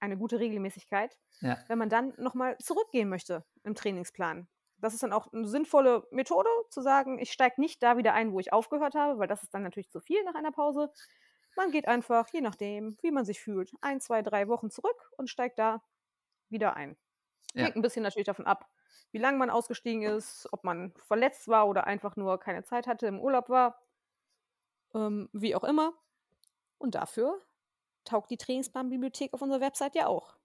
[0.00, 1.58] eine gute Regelmäßigkeit, ja.
[1.68, 4.48] wenn man dann nochmal zurückgehen möchte im Trainingsplan.
[4.78, 8.32] Das ist dann auch eine sinnvolle Methode, zu sagen, ich steige nicht da wieder ein,
[8.32, 10.92] wo ich aufgehört habe, weil das ist dann natürlich zu viel nach einer Pause.
[11.56, 15.30] Man geht einfach, je nachdem, wie man sich fühlt, ein, zwei, drei Wochen zurück und
[15.30, 15.82] steigt da
[16.50, 16.96] wieder ein.
[17.54, 17.64] Ja.
[17.64, 18.68] Hängt ein bisschen natürlich davon ab,
[19.12, 23.06] wie lange man ausgestiegen ist, ob man verletzt war oder einfach nur keine Zeit hatte,
[23.06, 23.80] im Urlaub war,
[24.94, 25.94] ähm, wie auch immer.
[26.76, 27.40] Und dafür
[28.06, 30.36] taugt die Trainingsplanbibliothek auf unserer Website ja auch.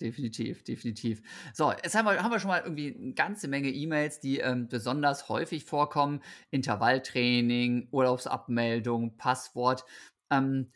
[0.00, 1.22] Definitiv, definitiv.
[1.54, 4.66] So, jetzt haben wir, haben wir schon mal irgendwie eine ganze Menge E-Mails, die ähm,
[4.66, 6.22] besonders häufig vorkommen.
[6.50, 9.84] Intervalltraining, Urlaubsabmeldung, Passwort.
[10.30, 10.72] Ähm,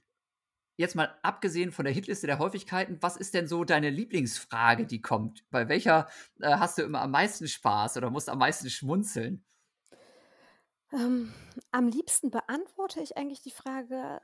[0.77, 5.01] jetzt mal abgesehen von der Hitliste der Häufigkeiten, was ist denn so deine Lieblingsfrage, die
[5.01, 5.45] kommt?
[5.51, 6.07] Bei welcher
[6.41, 9.45] äh, hast du immer am meisten Spaß oder musst am meisten schmunzeln?
[10.93, 11.33] Ähm,
[11.73, 14.21] am liebsten beantworte ich eigentlich die Frage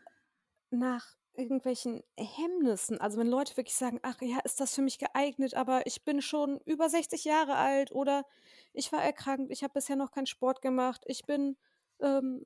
[0.70, 3.01] nach irgendwelchen Hemmnissen.
[3.01, 6.20] Also wenn Leute wirklich sagen, ach ja, ist das für mich geeignet, aber ich bin
[6.20, 8.24] schon über 60 Jahre alt oder
[8.72, 11.57] ich war erkrankt, ich habe bisher noch keinen Sport gemacht, ich bin
[12.01, 12.45] ähm,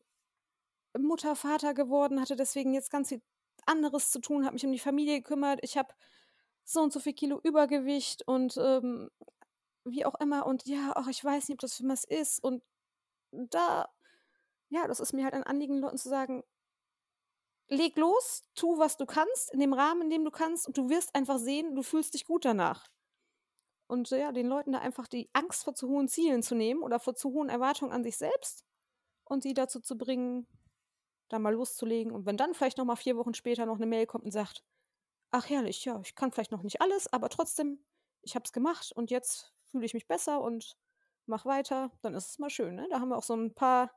[0.98, 3.22] Mutter, Vater geworden, hatte deswegen jetzt ganz viel
[3.66, 5.92] anderes zu tun, habe mich um die Familie gekümmert, ich habe
[6.64, 9.10] so und so viel Kilo Übergewicht und ähm,
[9.84, 12.62] wie auch immer und ja, ach, ich weiß nicht, ob das für was ist und
[13.32, 13.88] da,
[14.68, 16.44] ja, das ist mir halt ein Anliegen, Leuten zu sagen,
[17.68, 20.88] leg los, tu, was du kannst, in dem Rahmen, in dem du kannst, und du
[20.88, 22.86] wirst einfach sehen, du fühlst dich gut danach.
[23.88, 26.98] Und ja, den Leuten da einfach die Angst vor zu hohen Zielen zu nehmen oder
[26.98, 28.64] vor zu hohen Erwartungen an sich selbst
[29.24, 30.46] und sie dazu zu bringen,
[31.28, 32.12] da mal loszulegen.
[32.12, 34.64] Und wenn dann vielleicht nochmal vier Wochen später noch eine Mail kommt und sagt,
[35.30, 37.84] ach herrlich, ja, ich kann vielleicht noch nicht alles, aber trotzdem,
[38.22, 40.76] ich habe es gemacht und jetzt fühle ich mich besser und
[41.26, 42.74] mach weiter, dann ist es mal schön.
[42.76, 42.86] Ne?
[42.90, 43.92] Da haben wir auch so ein paar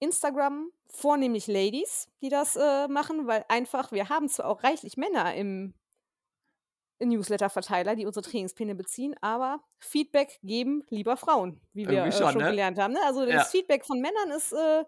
[0.00, 5.34] Instagram vornehmlich Ladies, die das äh, machen, weil einfach, wir haben zwar auch reichlich Männer
[5.34, 5.74] im,
[7.00, 12.42] Newsletter-Verteiler, die unsere Trainingspläne beziehen, aber Feedback geben lieber Frauen, wie wir äh, schon, schon
[12.42, 12.50] ne?
[12.50, 12.92] gelernt haben.
[12.92, 13.00] Ne?
[13.04, 13.44] Also das ja.
[13.44, 14.84] Feedback von Männern ist, äh,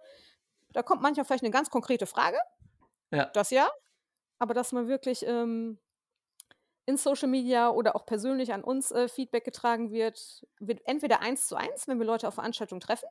[0.73, 2.39] da kommt manchmal vielleicht eine ganz konkrete Frage.
[3.13, 3.27] Ja.
[3.27, 3.71] Das ja.
[4.39, 5.79] Aber dass man wirklich ähm,
[6.87, 11.47] in Social Media oder auch persönlich an uns äh, Feedback getragen wird, wird entweder eins
[11.47, 13.09] zu eins, wenn wir Leute auf Veranstaltungen treffen,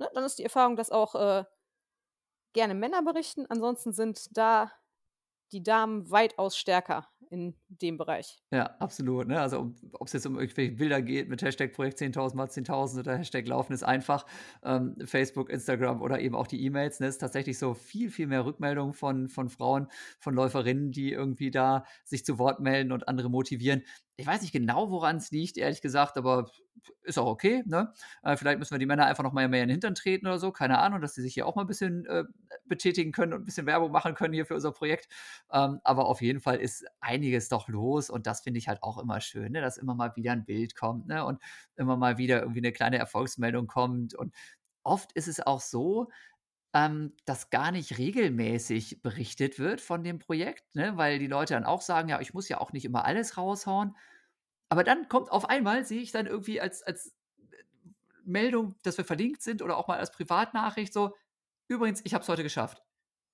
[0.00, 1.44] ne, dann ist die Erfahrung, dass auch äh,
[2.52, 3.46] gerne Männer berichten.
[3.48, 4.72] Ansonsten sind da
[5.52, 8.38] die Damen weitaus stärker in dem Bereich.
[8.52, 9.28] Ja, absolut.
[9.28, 9.40] Ne?
[9.40, 13.16] Also ob es jetzt um irgendwelche Bilder geht mit Hashtag Projekt 10.000 mal 10.000 oder
[13.16, 14.26] Hashtag Laufen ist einfach,
[14.64, 17.06] ähm, Facebook, Instagram oder eben auch die E-Mails, ne?
[17.06, 19.86] ist tatsächlich so viel, viel mehr Rückmeldungen von, von Frauen,
[20.18, 23.84] von Läuferinnen, die irgendwie da sich zu Wort melden und andere motivieren.
[24.20, 26.50] Ich weiß nicht genau, woran es liegt, ehrlich gesagt, aber
[27.04, 27.62] ist auch okay.
[27.64, 27.90] Ne?
[28.22, 30.38] Äh, vielleicht müssen wir die Männer einfach noch mal mehr in den Hintern treten oder
[30.38, 30.52] so.
[30.52, 32.24] Keine Ahnung, dass sie sich hier auch mal ein bisschen äh,
[32.66, 35.08] betätigen können und ein bisschen Werbung machen können hier für unser Projekt.
[35.50, 38.98] Ähm, aber auf jeden Fall ist einiges doch los und das finde ich halt auch
[38.98, 39.62] immer schön, ne?
[39.62, 41.24] dass immer mal wieder ein Bild kommt ne?
[41.24, 41.40] und
[41.76, 44.14] immer mal wieder irgendwie eine kleine Erfolgsmeldung kommt.
[44.14, 44.34] Und
[44.82, 46.10] oft ist es auch so,
[46.72, 50.96] ähm, dass gar nicht regelmäßig berichtet wird von dem Projekt, ne?
[50.96, 53.96] weil die Leute dann auch sagen, ja, ich muss ja auch nicht immer alles raushauen.
[54.68, 57.16] Aber dann kommt auf einmal, sehe ich dann irgendwie als, als
[57.50, 57.56] äh,
[58.24, 61.16] Meldung, dass wir verlinkt sind oder auch mal als Privatnachricht so,
[61.66, 62.82] übrigens, ich habe es heute geschafft.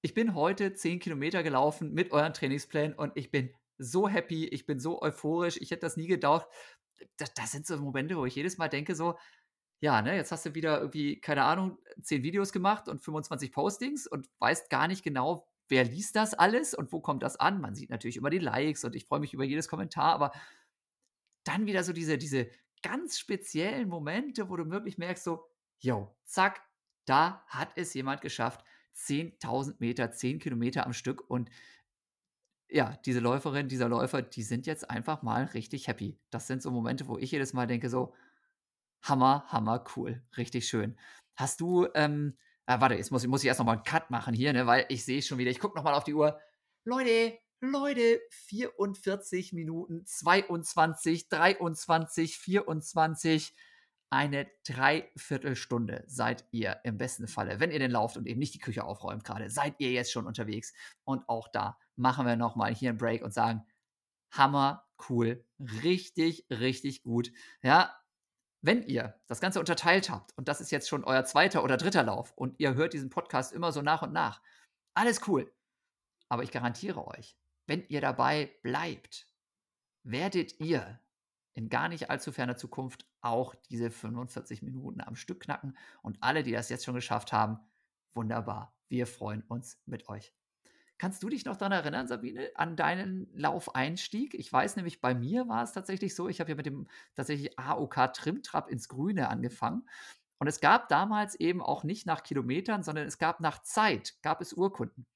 [0.01, 4.65] Ich bin heute 10 Kilometer gelaufen mit euren Trainingsplänen und ich bin so happy, ich
[4.65, 6.47] bin so euphorisch, ich hätte das nie gedacht.
[7.19, 9.19] Das, das sind so Momente, wo ich jedes Mal denke so,
[9.81, 14.07] ja, ne, jetzt hast du wieder irgendwie, keine Ahnung, 10 Videos gemacht und 25 Postings
[14.07, 17.61] und weißt gar nicht genau, wer liest das alles und wo kommt das an.
[17.61, 20.33] Man sieht natürlich immer die Likes und ich freue mich über jedes Kommentar, aber
[21.45, 22.49] dann wieder so diese, diese
[22.83, 25.45] ganz speziellen Momente, wo du wirklich merkst, so,
[25.79, 26.63] yo, zack,
[27.05, 28.65] da hat es jemand geschafft.
[28.95, 31.51] 10.000 Meter, 10 Kilometer am Stück und
[32.69, 36.19] ja, diese Läuferin, dieser Läufer, die sind jetzt einfach mal richtig happy.
[36.31, 38.13] Das sind so Momente, wo ich jedes Mal denke, so,
[39.09, 40.23] Hammer, hammer cool.
[40.37, 40.99] Richtig schön.
[41.37, 42.37] Hast du, ähm,
[42.67, 44.87] ah, warte, jetzt muss, muss ich erst noch mal einen Cut machen hier, ne, weil
[44.89, 46.41] ich sehe schon wieder, ich gucke noch mal auf die Uhr.
[46.85, 53.55] Leute, Leute, 44 Minuten, 22, 23, 24,
[54.11, 58.61] eine Dreiviertelstunde seid ihr im besten Falle, wenn ihr den lauft und eben nicht die
[58.61, 60.73] Küche aufräumt gerade, seid ihr jetzt schon unterwegs.
[61.05, 63.63] Und auch da machen wir nochmal hier einen Break und sagen,
[64.31, 65.45] hammer, cool,
[65.83, 67.33] richtig, richtig gut.
[67.63, 67.95] Ja,
[68.67, 72.03] wenn ihr das Ganze unterteilt habt und das ist jetzt schon euer zweiter oder dritter
[72.03, 74.43] Lauf und ihr hört diesen Podcast immer so nach und nach,
[74.93, 75.53] alles cool.
[76.29, 77.39] Aber ich garantiere euch,
[77.69, 79.29] wenn ihr dabei bleibt,
[80.03, 80.99] werdet ihr
[81.55, 85.77] in gar nicht allzu ferner Zukunft auch diese 45 Minuten am Stück knacken.
[86.03, 87.61] Und alle, die das jetzt schon geschafft haben,
[88.15, 88.75] wunderbar.
[88.89, 90.35] Wir freuen uns mit euch.
[90.99, 94.35] Kannst du dich noch daran erinnern, Sabine, an deinen Laufeinstieg?
[94.35, 97.59] Ich weiß nämlich, bei mir war es tatsächlich so, ich habe ja mit dem tatsächlich
[97.59, 99.87] AOK Trimtrap ins Grüne angefangen.
[100.39, 104.41] Und es gab damals eben auch nicht nach Kilometern, sondern es gab nach Zeit, gab
[104.41, 105.07] es Urkunden.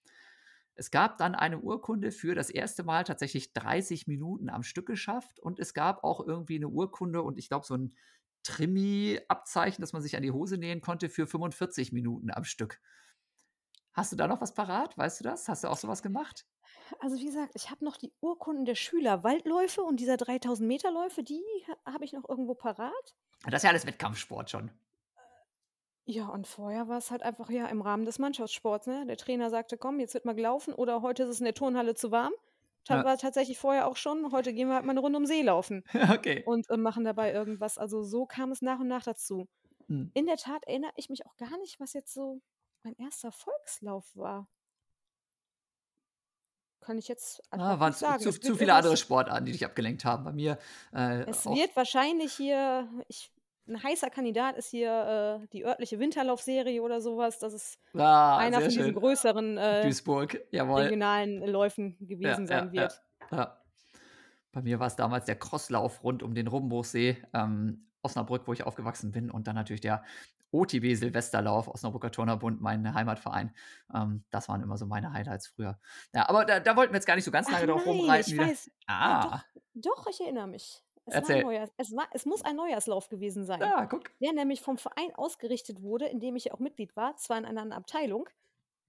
[0.75, 5.41] Es gab dann eine Urkunde für das erste Mal tatsächlich 30 Minuten am Stück geschafft
[5.41, 7.95] und es gab auch irgendwie eine Urkunde und ich glaube so ein
[8.45, 12.81] Trimi-Abzeichen, dass man sich an die Hose nähen konnte für 45 Minuten am Stück.
[14.01, 14.97] Hast du da noch was parat?
[14.97, 15.47] Weißt du das?
[15.51, 16.47] Hast du auch sowas gemacht?
[17.01, 20.91] Also wie gesagt, ich habe noch die Urkunden der Schüler Waldläufe und dieser 3000 Meter
[20.93, 21.43] Läufe, die
[21.85, 23.15] habe ich noch irgendwo parat.
[23.45, 24.71] Das ist ja alles Wettkampfsport schon.
[26.07, 29.07] Ja, und vorher war es halt einfach ja im Rahmen des Mannschaftssports, ne?
[29.07, 31.95] Der Trainer sagte: „Komm, jetzt wird mal gelaufen“ oder „Heute ist es in der Turnhalle
[31.95, 32.33] zu warm.“
[32.85, 33.05] Ta Ja.
[33.05, 35.85] war tatsächlich vorher auch schon: „Heute gehen wir halt mal 'ne Runde um See laufen“
[36.19, 36.45] Okay.
[36.45, 37.79] und, äh, machen dabei irgendwas.
[37.79, 39.49] Also, so kam es nach und nach dazu.
[39.89, 40.11] Mhm.
[40.15, 42.41] In der Tat erinnere ich mich auch gar nicht, was jetzt so
[42.83, 44.49] mein erster Volkslauf war.
[46.83, 48.23] Kann ich jetzt Ah, waren sagen.
[48.23, 50.25] zu Es zu viele andere Sportarten, die dich abgelenkt haben.
[50.25, 50.59] Bei mir,
[50.93, 53.31] äh, Es auch wird wahrscheinlich hier ich
[53.67, 57.39] 'n heißer Kandidat ist hier, äh, die örtliche Winterlaufserie oder so was.
[57.39, 58.95] Das ist Ah, einer von diesen schön.
[58.95, 60.93] größeren, äh, Duisburg, jawohl.
[60.93, 63.03] regionalen Läufen gewesen ja, sein ja, wird.
[63.33, 63.63] ja.
[64.53, 68.65] Bei mir war es damals der Crosslauf rund um den Rumbuchsee, ähm, Osnabrück, wo ich
[68.65, 70.05] aufgewachsen bin und dann natürlich der
[70.53, 73.55] OTB Silvesterlauf, Osnabrücker Turnerbund, mein Heimatverein.
[73.95, 75.79] Ähm, das waren immer so meine Highlights früher.
[76.15, 77.87] Ja, aber da da wollten wir jetzt gar nicht so ganz Ach lange drauf nein,
[77.87, 78.51] rumreiten ich wieder.
[78.51, 78.71] weiß.
[79.07, 79.45] Ja, Ah, doch,
[79.75, 80.83] doch, ich erinnere mich.
[81.07, 81.37] Es war erzähl.
[81.37, 84.11] Neujahrs es war es muss ein Neujahrslauf gewesen sein, Ja, guck.
[84.21, 87.45] der nämlich vom Verein ausgerichtet wurde, in dem ich ja auch Mitglied war, zwar in
[87.47, 88.29] einer anderen Abteilung,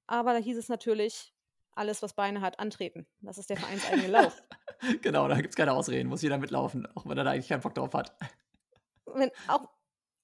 [0.08, 1.34] aber da hieß es natürlich:
[1.74, 4.44] „Alles, was Beine hat, antreten.“ Das ist der vereinseigene Lauf.
[5.02, 7.76] Genau, da gibt's keine Ausreden, muss jeder mitlaufen, auch wenn er da eigentlich keinen Bock
[7.76, 8.16] drauf hat.
[9.06, 9.70] Wenn auch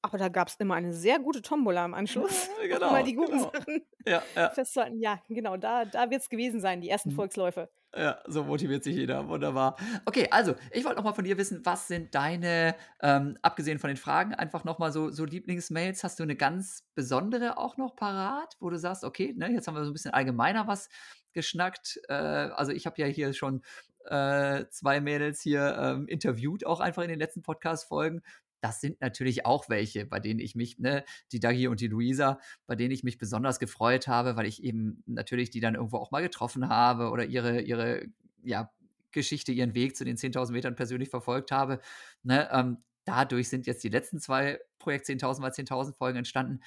[0.02, 3.16] aber da gab's immer eine sehr gute Tombola im Anschluss, Ja, um mal genau, die
[3.16, 3.52] guten genau.
[3.54, 4.54] Sachen Ja, ja.
[4.54, 5.00] festzuhalten.
[5.02, 7.12] Ja, genau, da da wird's gewesen sein, die ersten Mhm.
[7.12, 7.70] Volksläufe.
[7.96, 9.28] Ja, so motiviert sich jeder.
[9.30, 9.78] Wunderbar.
[10.06, 13.90] Okay, also, ich wollte noch mal von dir wissen, was sind deine, ähm, abgesehen von
[13.90, 16.04] den Fragen, einfach noch mal so so Lieblingsmails?
[16.04, 19.76] Hast du 'ne ganz besondere auch noch parat, wo du sagst: „Okay, ne, jetzt haben
[19.76, 20.90] wir so 'n bisschen allgemeiner was
[21.34, 23.64] geschnackt.“ Äh, also, ich habe ja hier schon,
[24.06, 28.22] äh, 2 Mädels hier, ähm, interviewt, auch einfach in den letzten Podcast-Folgen.
[28.62, 32.40] Das sind natürlich auch welche, bei denen ich mich ne, die Dagi und die Luisa,
[32.66, 36.12] bei denen ich mich besonders gefreut habe, weil ich eben natürlich die dann irgendwo auch
[36.12, 38.06] mal getroffen habe oder ihre ihre,
[38.44, 38.72] ja,
[39.12, 41.80] Geschichte, ihren Weg zu den 10.000 Metern persönlich verfolgt habe,
[42.24, 42.50] ne?
[42.52, 46.60] Ähm, dadurch sind jetzt die letzten 2 Projekt 10.000 mal 10.000 Folgen entstanden.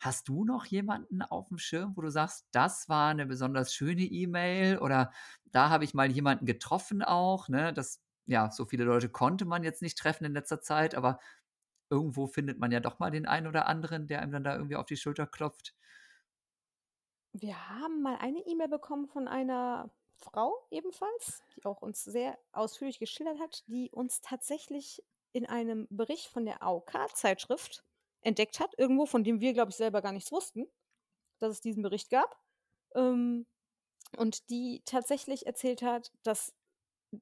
[0.00, 4.78] Hast du noch jemanden aufm Schirm, wo du sagst: „Das war 'ne besonders schöne E-Mail“
[4.78, 5.12] oder
[5.50, 7.72] „da habe ich mal jemanden getroffen auch“, ne?
[7.72, 11.18] Das ja, so viele Leute konnte man jetzt nicht treffen in letzter Zeit, aber
[11.90, 14.76] irgendwo findet man ja doch mal den einen oder anderen, der einem dann da irgendwie
[14.76, 15.74] auf die Schulter klopft.
[17.32, 22.98] Wir haben mal eine E-Mail bekommen von einer Frau ebenfalls, die auch uns sehr ausführlich
[22.98, 27.84] geschildert hat, die uns tatsächlich in einem Bericht von der AOK-Zeitschrift
[28.22, 30.66] entdeckt hat, irgendwo, von dem wir, glaube ich, selber gar nichts wussten,
[31.38, 32.36] dass es diesen Bericht gab.
[32.94, 33.46] Ähm,
[34.16, 36.54] und die tatsächlich erzählt hat, dass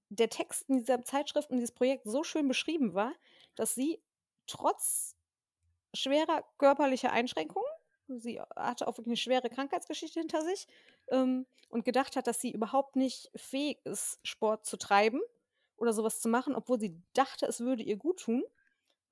[0.08, 3.12] der Text in dieser Zeitschrift und dieses Projekt so schön beschrieben war,
[3.54, 4.00] dass sie
[4.47, 5.16] trotz
[5.94, 7.66] schwerer körperlicher Einschränkungen
[8.09, 10.68] sie hatte auch wirklich 'ne schwere Krankheitsgeschichte hinter sich,
[11.11, 15.22] ähm, und gedacht hat, dass sie überhaupt nicht fähig ist, Sport zu treiben
[15.76, 18.44] oder so was zu machen, obwohl sie dachte, es würde ihr guttun,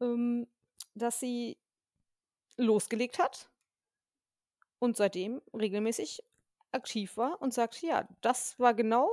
[0.01, 0.49] ähm,
[0.95, 1.59] dass sie
[2.59, 3.49] losgelegt hat
[4.83, 6.23] und seitdem regelmäßig
[6.73, 9.09] aktiv war und sagt: „Ja, das war genau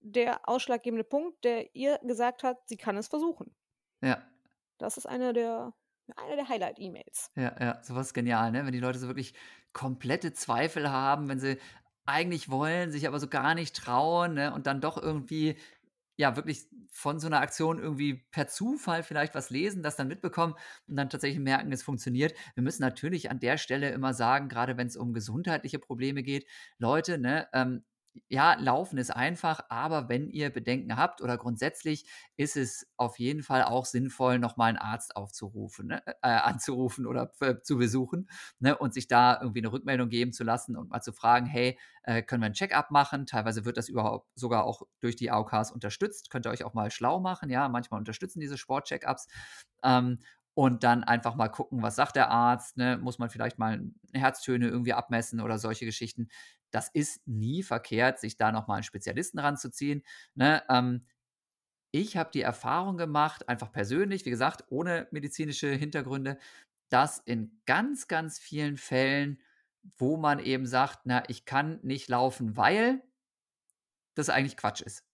[0.00, 3.54] der ausschlaggebende Punkt, der ihr gesagt hat, sie kann es versuchen.“
[4.02, 4.33] Ja.
[4.78, 5.72] Das ist eine der
[6.16, 7.30] eine der Highlight-E-Mails.
[7.34, 8.66] Ja, ja, so was ist genial, ne?
[8.66, 9.34] Wenn die Leute so wirklich
[9.72, 11.58] komplette Zweifel haben, wenn sie
[12.04, 15.56] eigentlich wollen, sich aber so gar nicht trauen, ne, und dann doch irgendwie
[16.16, 20.54] ja, wirklich von so einer Aktion irgendwie per Zufall vielleicht was lesen, das dann mitbekommen
[20.86, 22.34] und dann tatsächlich merken, es funktioniert.
[22.54, 26.46] Wir müssen natürlich an der Stelle immer sagen, gerade wenn es um gesundheitliche Probleme geht,
[26.78, 27.84] Leute, ne, ähm,
[28.28, 32.06] ja, Laufen ist einfach, aber wenn ihr Bedenken habt oder grundsätzlich
[32.36, 37.32] ist es auf jeden Fall auch sinnvoll, nochmal einen Arzt aufzurufen, ne, äh, anzurufen oder
[37.40, 38.28] äh, zu besuchen
[38.60, 41.78] ne, und sich da irgendwie eine Rückmeldung geben zu lassen und mal zu fragen, hey,
[42.04, 43.26] äh, können wir ein Check-up machen?
[43.26, 46.30] Teilweise wird das überhaupt sogar auch durch die AOKs unterstützt.
[46.30, 49.26] Könnt ihr euch auch mal schlau machen, ja, manchmal unterstützen diese Sport-Check-ups.
[49.82, 50.18] Ähm,
[50.54, 52.96] und dann einfach mal gucken, was sagt der Arzt, ne?
[52.96, 56.28] muss man vielleicht mal Herztöne irgendwie abmessen oder solche Geschichten.
[56.74, 60.02] Das ist nie verkehrt, sich da nochmal einen Spezialisten ranzuziehen.
[60.34, 60.62] Ne?
[60.68, 61.06] Ähm,
[61.92, 66.38] ich habe die Erfahrung gemacht, einfach persönlich, wie gesagt, ohne medizinische Hintergründe,
[66.88, 69.40] dass in ganz, ganz vielen Fällen,
[69.98, 73.02] wo man eben sagt, na, ich kann nicht laufen, weil
[74.14, 75.04] das eigentlich Quatsch ist.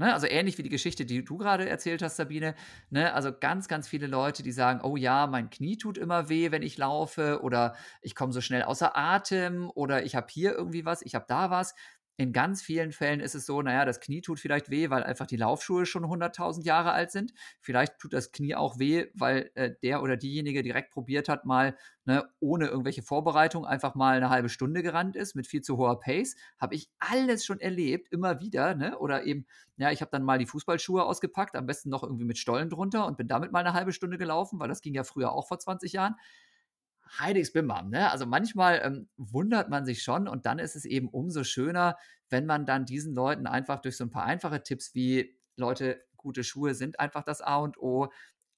[0.00, 0.14] Ne?
[0.14, 2.54] Also ähnlich wie die Geschichte, die du gerade erzählt hast, Sabine.
[2.88, 3.12] Ne?
[3.12, 6.62] Also ganz, ganz viele Leute, die sagen, oh ja, mein Knie tut immer weh, wenn
[6.62, 11.02] ich laufe oder ich komme so schnell außer Atem oder ich habe hier irgendwie was,
[11.02, 11.74] ich habe da was.
[12.20, 15.24] In ganz vielen Fällen ist es so, naja, das Knie tut vielleicht weh, weil einfach
[15.24, 17.32] die Laufschuhe schon 100.000 Jahre alt sind.
[17.62, 21.78] Vielleicht tut das Knie auch weh, weil äh, der oder diejenige direkt probiert hat, mal
[22.04, 25.98] ne, ohne irgendwelche Vorbereitung einfach mal eine halbe Stunde gerannt ist mit viel zu hoher
[25.98, 26.36] Pace.
[26.58, 28.74] Habe ich alles schon erlebt, immer wieder.
[28.74, 28.98] Ne?
[28.98, 29.46] Oder eben,
[29.78, 33.06] ja, ich habe dann mal die Fußballschuhe ausgepackt, am besten noch irgendwie mit Stollen drunter
[33.06, 35.58] und bin damit mal eine halbe Stunde gelaufen, weil das ging ja früher auch vor
[35.58, 36.16] 20 Jahren.
[37.18, 38.10] Heiliges Bimbam, ne?
[38.10, 41.96] Also manchmal ähm, wundert man sich schon und dann ist es eben umso schöner,
[42.28, 46.44] wenn man dann diesen Leuten einfach durch so ein paar einfache Tipps wie Leute, gute
[46.44, 48.10] Schuhe sind einfach das A und O.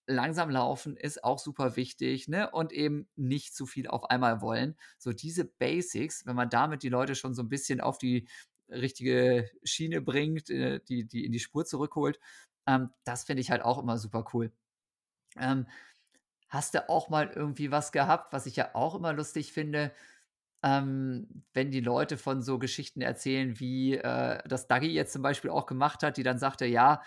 [0.08, 2.50] Langsam laufen ist auch super wichtig, ne?
[2.50, 4.76] Und eben nicht zu viel auf einmal wollen.
[4.98, 8.28] So diese Basics, wenn man damit die Leute schon so ein bisschen auf die
[8.68, 12.18] richtige Schiene bringt, äh, die, die in die Spur zurückholt,
[12.66, 14.52] ähm, das finde ich halt auch immer super cool.
[15.38, 15.66] Ähm,
[16.52, 19.90] Hast du auch mal irgendwie was gehabt, was ich ja auch immer lustig finde,
[20.62, 25.50] ähm, wenn die Leute von so Geschichten erzählen, wie äh, das Dagi jetzt zum Beispiel
[25.50, 27.00] auch gemacht hat, die dann sagte, ja,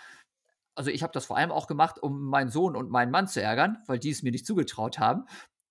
[0.74, 3.40] also ich habe das vor allem auch gemacht, um meinen Sohn und meinen Mann zu
[3.40, 5.26] ärgern, weil die es mir nicht zugetraut haben.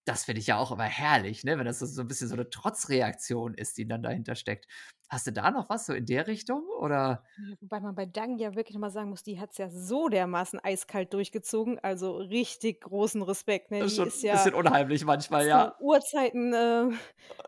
[0.05, 1.57] Das finde ich ja auch immer herrlich, ne?
[1.57, 4.67] wenn das so ein bisschen so eine Trotzreaktion ist, die dann dahinter steckt.
[5.09, 6.63] Hast du da noch was so in der Richtung?
[6.79, 7.23] Oder?
[7.37, 10.07] Ja, wobei man bei Dang ja wirklich nochmal sagen muss, die hat es ja so
[10.09, 11.79] dermaßen eiskalt durchgezogen.
[11.79, 13.71] Also richtig großen Respekt.
[13.71, 13.79] Ne?
[13.79, 15.75] Das ist schon ist ein ja bisschen unheimlich manchmal, ja.
[15.79, 16.89] Urzeiten äh,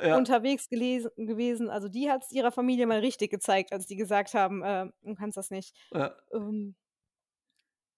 [0.07, 0.17] Ja.
[0.17, 1.69] unterwegs gelesen, gewesen.
[1.69, 5.15] Also die hat es ihrer Familie mal richtig gezeigt, als die gesagt haben, äh, du
[5.15, 5.75] kannst das nicht.
[5.91, 6.15] Ja.
[6.33, 6.75] Ähm,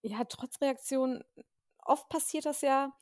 [0.02, 1.24] ja, Trotzreaktion,
[1.84, 2.94] oft passiert das ja.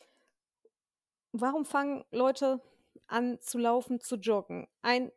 [1.32, 2.62] Warum fangen Leute
[3.08, 4.68] an zu laufen, zu joggen?
[4.82, 5.12] Ein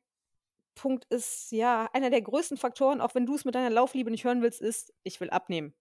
[0.75, 4.25] Punkt ist, ja, einer der größten Faktoren, auch wenn du es mit deiner Laufliebe nicht
[4.25, 5.75] hören willst, ist, ich will abnehmen.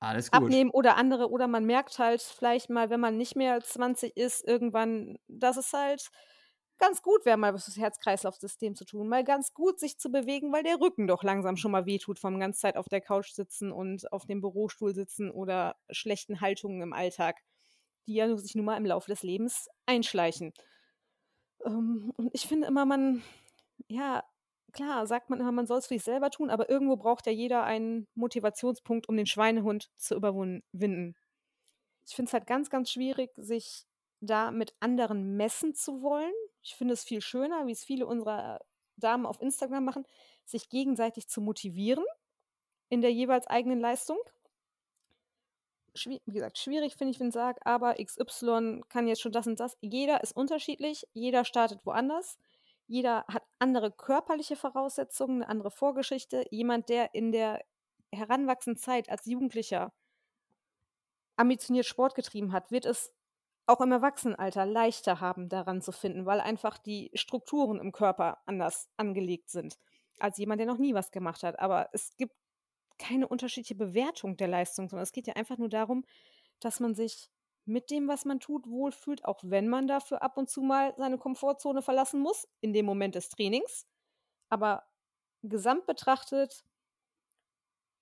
[0.00, 0.54] Alles gut.
[0.54, 4.44] Abnehmen oder andere, oder man merkt halt vielleicht mal, wenn man nicht mehr 20 ist,
[4.46, 6.10] irgendwann, dass es halt
[6.78, 9.08] ganz gut wäre, mal was fürs Herz-Kreislauf-System zu tun.
[9.08, 12.40] Mal ganz gut sich zu bewegen, weil der Rücken doch langsam schon mal wehtut vom
[12.40, 16.92] ganzen Zeit auf der Couch sitzen und auf dem Bürostuhl sitzen oder schlechten Haltungen im
[16.92, 17.42] Alltag,
[18.06, 20.52] die ja sich nun mal im Laufe des Lebens einschleichen.
[21.64, 23.22] Ähm, und ich finde immer, man,
[23.88, 24.24] ja,
[24.72, 27.32] klar, sagt man immer, man soll es für sich selber tun, aber irgendwo braucht ja
[27.32, 31.14] jeder einen Motivationspunkt, um den Schweinehund zu überwinden.
[32.06, 33.86] Ich finde es halt ganz, ganz schwierig, sich
[34.20, 36.32] da mit anderen messen zu wollen.
[36.62, 38.60] Ich finde es viel schöner, wie es viele unserer
[38.96, 40.06] Damen auf Instagram machen,
[40.44, 42.04] sich gegenseitig zu motivieren
[42.88, 44.18] in der jeweils eigenen Leistung.
[45.94, 49.60] Wie gesagt, schwierig finde ich, wenn ich sage, aber XY kann jetzt schon das und
[49.60, 49.76] das.
[49.80, 52.36] Jeder ist unterschiedlich, jeder startet woanders.
[52.86, 56.44] Jeder hat andere körperliche Voraussetzungen, eine andere Vorgeschichte.
[56.50, 57.64] Jemand, der in der
[58.12, 59.92] heranwachsenden Zeit als Jugendlicher
[61.36, 63.12] ambitioniert Sport getrieben hat, wird es
[63.66, 68.90] auch im Erwachsenenalter leichter haben, daran zu finden, weil einfach die Strukturen im Körper anders
[68.96, 69.78] angelegt sind
[70.20, 71.58] als jemand, der noch nie was gemacht hat.
[71.58, 72.34] Aber es gibt
[72.98, 76.04] keine unterschiedliche Bewertung der Leistung, sondern es geht ja einfach nur darum,
[76.60, 77.30] dass man sich
[77.66, 81.18] mit dem, was man tut, wohlfühlt, auch wenn man dafür ab und zu mal seine
[81.18, 83.86] Komfortzone verlassen muss, in dem Moment des Trainings.
[84.50, 84.84] Aber
[85.42, 86.64] gesamt betrachtet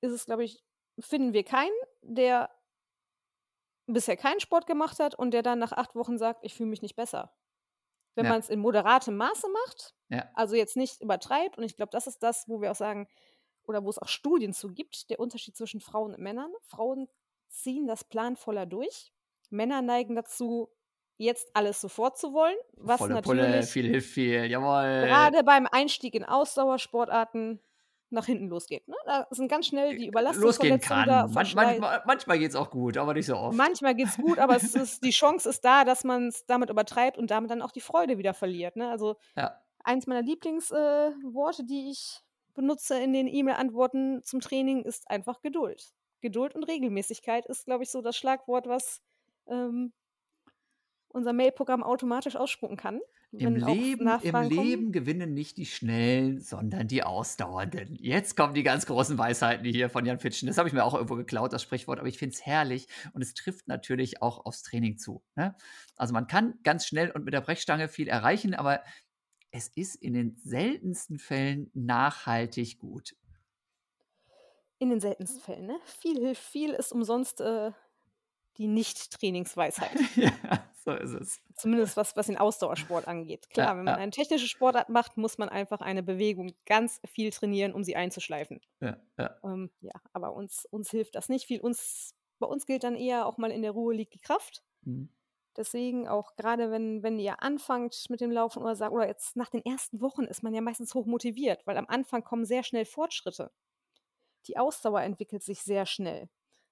[0.02, 0.62] ist es, glaube ich,
[1.00, 1.72] finden wir keinen,
[2.02, 2.50] der
[3.86, 6.82] bisher keinen Sport gemacht hat und der dann nach acht Wochen sagt, ich fühle mich
[6.82, 7.34] nicht besser.
[8.16, 8.28] Wenn Ja.
[8.28, 10.32] man es in moderatem Maße macht, Ja.
[10.34, 13.08] also jetzt nicht übertreibt, und ich glaube, das ist das, wo wir auch sagen,
[13.66, 16.50] oder wo es auch Studien zu gibt, der Unterschied zwischen Frauen und Männern.
[16.62, 17.08] Frauen
[17.48, 19.12] ziehen das planvoller durch.
[19.50, 20.70] Männer neigen dazu,
[21.18, 25.06] jetzt alles sofort zu wollen, was Volle Pulle, natürlich viel hilft viel, jawohl.
[25.06, 27.60] gerade beim Einstieg in Ausdauersportarten
[28.10, 28.86] nach hinten losgeht.
[28.88, 28.96] Ne?
[29.06, 31.32] Da sind ganz schnell die Losgehen Überlastungsverletzungen da, kann.
[31.32, 33.56] Man, manchmal manchmal geht es auch gut, aber nicht so oft.
[33.56, 36.70] Manchmal geht es gut, aber es ist, die Chance ist da, dass man es damit
[36.70, 38.76] übertreibt und damit dann auch die Freude wieder verliert.
[38.76, 38.90] Ne?
[38.90, 39.58] Also Ja.
[39.82, 42.20] eins meiner Lieblingsworte, äh, die ich
[42.54, 45.92] benutze in den E-Mail-Antworten zum Training, ist einfach Geduld.
[46.20, 49.02] Geduld und Regelmäßigkeit ist, glaube ich, so das Schlagwort, was
[49.46, 49.92] ähm,
[51.08, 53.00] unser Mailprogramm automatisch ausspucken kann.
[53.34, 54.50] Im Leben, im kommen.
[54.50, 57.96] Leben gewinnen nicht die Schnellen, sondern die Ausdauernden.
[57.98, 60.48] Jetzt kommen die ganz großen Weisheiten hier von Jan Fitschen.
[60.48, 63.22] Das habe ich mir auch irgendwo geklaut, das Sprichwort, aber ich finde es herrlich und
[63.22, 65.22] es trifft natürlich auch aufs Training zu.
[65.34, 65.54] Ne?
[65.96, 68.82] Also man kann ganz schnell und mit der Brechstange viel erreichen, aber
[69.52, 73.14] es ist in den seltensten Fällen nachhaltig gut.
[74.78, 75.78] In den seltensten Fällen, ne?
[75.84, 77.70] Viel hilft viel, ist umsonst äh,
[78.56, 79.92] die Nicht-Trainingsweisheit.
[80.16, 80.32] ja,
[80.84, 81.40] so ist es.
[81.54, 83.48] Zumindest was, was den Ausdauersport angeht.
[83.50, 87.00] Klar, Ja, wenn man ja, eine technische Sportart macht, muss man einfach eine Bewegung ganz
[87.06, 88.60] viel trainieren, um sie einzuschleifen.
[88.80, 89.36] ja, ja.
[89.44, 91.60] Ähm, ja, aber uns, uns hilft das nicht viel.
[91.60, 94.64] Uns, bei uns gilt dann eher auch mal in der Ruhe liegt die Kraft.
[94.82, 95.10] Mhm.
[95.56, 99.50] Deswegen auch gerade wenn, wenn ihr anfangt mit dem Laufen oder sagt, oder jetzt nach
[99.50, 102.86] den ersten Wochen ist man ja meistens hoch motiviert, weil am Anfang kommen sehr schnell
[102.86, 103.50] Fortschritte.
[104.46, 106.28] Die Ausdauer entwickelt sich sehr schnell.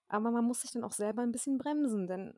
[0.09, 2.35] Aber man muss sich dann auch selber ein bisschen bremsen, denn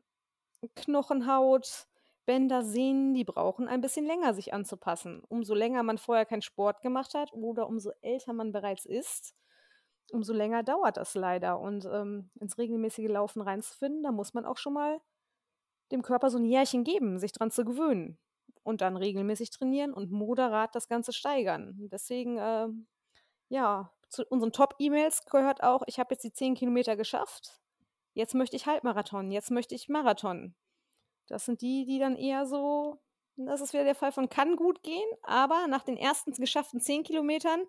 [0.75, 1.87] Knochenhaut,
[2.25, 5.23] Bänder, Sehnen, die brauchen ein bisschen länger, sich anzupassen.
[5.27, 9.35] Umso länger man vorher keinen Sport gemacht hat oder umso älter man bereits ist,
[10.11, 11.59] umso länger dauert das leider.
[11.59, 15.01] Und ähm, ins regelmäßige Laufen reinzufinden, da muss man auch schon mal
[15.93, 18.17] dem Körper so ein Jährchen geben, sich dran zu gewöhnen.
[18.63, 21.75] Und dann regelmäßig trainieren und moderat das Ganze steigern.
[21.91, 22.87] Deswegen, ähm,
[23.49, 27.59] ja, zu unseren Top-E-Mails gehört auch, ich habe jetzt die 10 Kilometer geschafft.
[28.13, 30.55] Jetzt möchte ich Halbmarathon, jetzt möchte ich Marathon.
[31.27, 33.01] Das sind die, die dann eher so,
[33.35, 37.03] das ist wieder der Fall von kann gut gehen, aber nach den ersten geschafften 10
[37.03, 37.63] Kilometern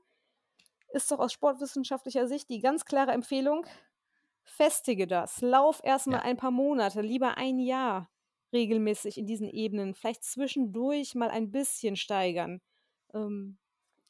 [0.92, 3.66] ist doch aus sportwissenschaftlicher Sicht die ganz klare Empfehlung,
[4.44, 5.40] festige das.
[5.40, 6.24] Lauf erstmal Ja.
[6.26, 8.10] ein paar Monate, lieber ein Jahr
[8.54, 9.94] regelmäßig in diesen Ebenen.
[9.94, 12.60] Vielleicht zwischendurch mal ein bisschen steigern.
[13.12, 13.58] Ähm,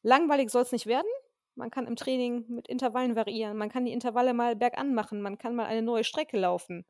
[0.02, 1.10] langweilig soll es nicht werden.
[1.56, 3.56] Man kann im Training mit Intervallen variieren.
[3.56, 5.22] Man kann die Intervalle mal bergan machen.
[5.22, 6.84] Man kann mal eine neue Strecke laufen.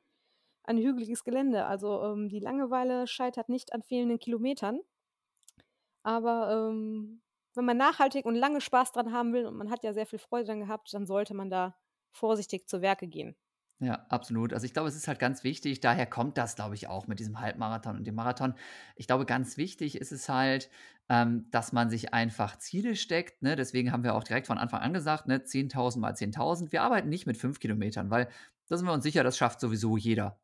[0.64, 1.66] Ein hügeliges Gelände.
[1.66, 4.80] Also ähm, die Langeweile scheitert nicht an fehlenden Kilometern.
[6.02, 7.22] Aber ähm,
[7.54, 10.18] wenn man nachhaltig und lange Spaß dran haben will und man hat ja sehr viel
[10.18, 11.76] Freude dran gehabt, dann sollte man da
[12.10, 13.36] vorsichtig zu Werke gehen.
[13.80, 14.52] Ja, absolut.
[14.52, 17.18] Also ich glaube, es ist halt ganz wichtig, daher kommt das, glaube ich, auch mit
[17.18, 18.54] diesem Halbmarathon und dem Marathon.
[18.96, 20.70] Ich glaube, ganz wichtig ist es halt,
[21.08, 23.42] ähm, dass man sich einfach Ziele steckt.
[23.42, 23.56] Ne?
[23.56, 25.38] Deswegen haben wir auch direkt von Anfang an gesagt, ne?
[25.44, 26.72] 10.000 mal 10.000.
[26.72, 28.28] Wir arbeiten nicht mit 5 Kilometern, weil
[28.68, 30.38] da sind wir uns sicher, das schafft sowieso jeder.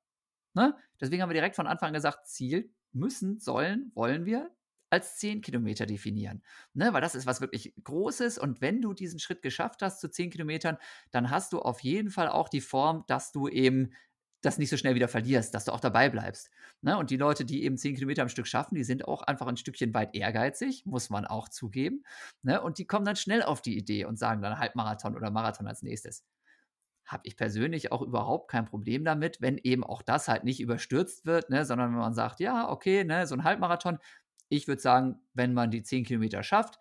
[0.55, 0.77] Ne?
[1.01, 4.51] Deswegen haben wir direkt von Anfang an gesagt, Ziel müssen, sollen, wollen wir
[4.91, 6.43] als 10 Kilometer definieren.
[6.75, 6.93] Ne?
[6.93, 10.31] Weil das ist was wirklich Großes und wenn du diesen Schritt geschafft hast zu 10
[10.31, 10.77] Kilometern,
[11.11, 13.93] dann hast du auf jeden Fall auch die Form, dass du eben
[14.43, 16.51] das nicht so schnell wieder verlierst, dass du auch dabei bleibst.
[16.81, 16.97] Ne?
[16.97, 19.57] Und die Leute, die eben 10 Kilometer am Stück schaffen, die sind auch einfach ein
[19.57, 22.05] Stückchen weit ehrgeizig, muss man auch zugeben.
[22.43, 22.61] Ne?
[22.61, 25.83] Und die kommen dann schnell auf die Idee und sagen dann Halbmarathon oder Marathon als
[25.83, 26.25] nächstes
[27.11, 31.27] habe ich persönlich auch überhaupt kein Problem damit, wenn eben auch das halt nicht überstürzt
[31.27, 33.99] wird, ne, sondern wenn man sagt, ja, okay, ne, so ein Halbmarathon.
[34.51, 36.79] Ich würde sagen, wenn man die 10 Kilometer schafft,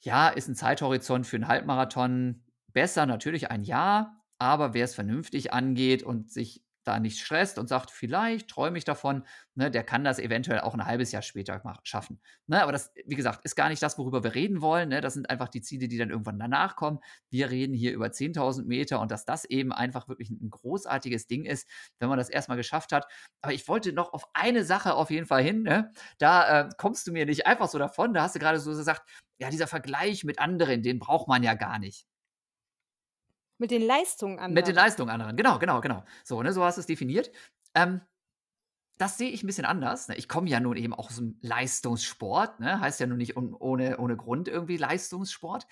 [0.00, 5.52] ja, ist ein Zeithorizont für einen Halbmarathon besser, natürlich ein Jahr, aber wer es vernünftig
[5.52, 9.24] angeht und sich da nicht stresst und sagt, vielleicht träume ich davon,
[9.54, 12.20] ne, der kann das eventuell auch ein halbes Jahr später schaffen.
[12.46, 14.88] Ne, aber das, wie gesagt, ist gar nicht das, worüber wir reden wollen.
[14.88, 16.98] Ne, das sind einfach die Ziele, die dann irgendwann danach kommen.
[17.30, 21.26] Wir reden hier über 10.000 Meter und dass das eben einfach wirklich ein, ein großartiges
[21.26, 21.68] Ding ist,
[21.98, 23.06] wenn man das erstmal geschafft hat.
[23.42, 25.62] Aber ich wollte noch auf eine Sache auf jeden Fall hin.
[25.62, 25.92] Ne?
[26.18, 28.14] Da äh, kommst du mir nicht einfach so davon.
[28.14, 29.02] Da hast du gerade so gesagt,
[29.38, 32.06] ja, dieser Vergleich mit anderen, den braucht man ja gar nicht.
[33.62, 34.54] Mit den Leistungen anderer.
[34.54, 36.02] Mit den Leistungen anderen, genau, genau, genau.
[36.24, 37.30] So, ne, so hast du es definiert.
[37.76, 38.00] Ähm,
[38.98, 40.08] das sehe ich ein bisschen anders.
[40.08, 40.16] Ne?
[40.16, 42.80] Ich komme ja nun eben auch aus dem Leistungssport, ne?
[42.80, 45.68] heißt ja nun nicht un ohne, ohne Grund irgendwie Leistungssport.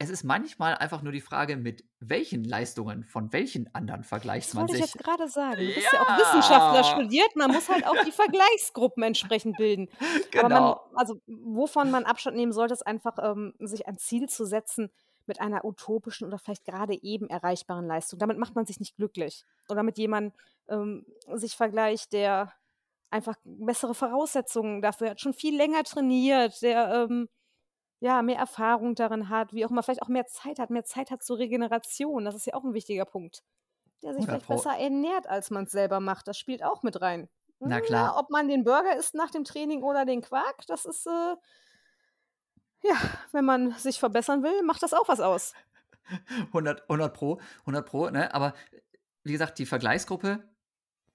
[0.00, 4.54] Es ist manchmal einfach nur die Frage, mit welchen Leistungen von welchen anderen vergleicht Das
[4.54, 4.94] man wollte ich sich.
[4.94, 5.60] jetzt gerade sagen.
[5.60, 7.36] Du bist ja auch Wissenschaftler Ja, studiert.
[7.36, 9.88] Man muss halt auch die Vergleichsgruppen entsprechend bilden.
[10.36, 10.90] Aber man, genau.
[10.94, 14.90] also wovon man Abstand nehmen sollte, ist einfach, ähm, sich ein Ziel zu setzen
[15.28, 18.18] mit einer utopischen oder vielleicht gerade eben erreichbaren Leistung.
[18.18, 19.44] Damit macht man sich nicht glücklich.
[19.68, 20.32] Oder mit jemandem
[20.68, 22.52] ähm, sich vergleicht, der
[23.10, 27.28] einfach bessere Voraussetzungen dafür hat, schon viel länger trainiert, der ähm,
[28.00, 31.10] ja mehr Erfahrung darin hat, wie auch immer, vielleicht auch mehr Zeit hat, mehr Zeit
[31.10, 32.24] hat zur Regeneration.
[32.24, 33.42] Das ist ja auch ein wichtiger Punkt.
[34.02, 36.28] Der sich Oder vielleicht Frau, besser ernährt, als man es selber macht.
[36.28, 37.28] Das spielt auch mit rein.
[37.60, 38.16] na Ja, klar.
[38.18, 41.36] ob man den Burger isst nach dem Training oder den Quark, das ist, äh,
[42.82, 42.96] Ja,
[43.32, 45.54] wenn man sich verbessern will, macht das auch was aus.
[46.52, 48.32] 100, 100 Pro, 100 Pro, ne?
[48.34, 48.54] Aber
[49.24, 50.48] wie gesagt, die Vergleichsgruppe,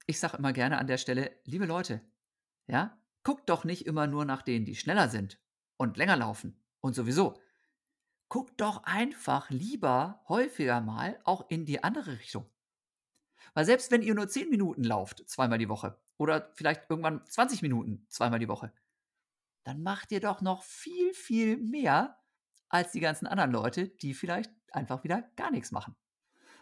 [0.05, 2.01] ich sage immer gerne an der Stelle, liebe Leute,
[2.67, 5.39] ja, guckt doch nicht immer nur nach denen, die schneller sind
[5.77, 7.39] und länger laufen und sowieso.
[8.29, 12.45] Guckt doch einfach lieber häufiger mal auch in die andere Richtung.
[13.53, 17.61] Weil selbst wenn ihr nur 10 Minuten lauft, zweimal die Woche, oder vielleicht irgendwann 20
[17.61, 18.71] Minuten, zweimal die Woche,
[19.63, 22.17] dann macht ihr doch noch viel, viel mehr
[22.69, 25.95] als die ganzen anderen Leute, die vielleicht einfach wieder gar nichts machen.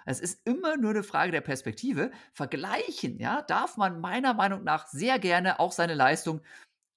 [0.05, 2.11] Es ist immer nur eine Frage der Perspektive.
[2.33, 6.41] Vergleichen, ja, darf man meiner Meinung nach sehr gerne auch seine Leistung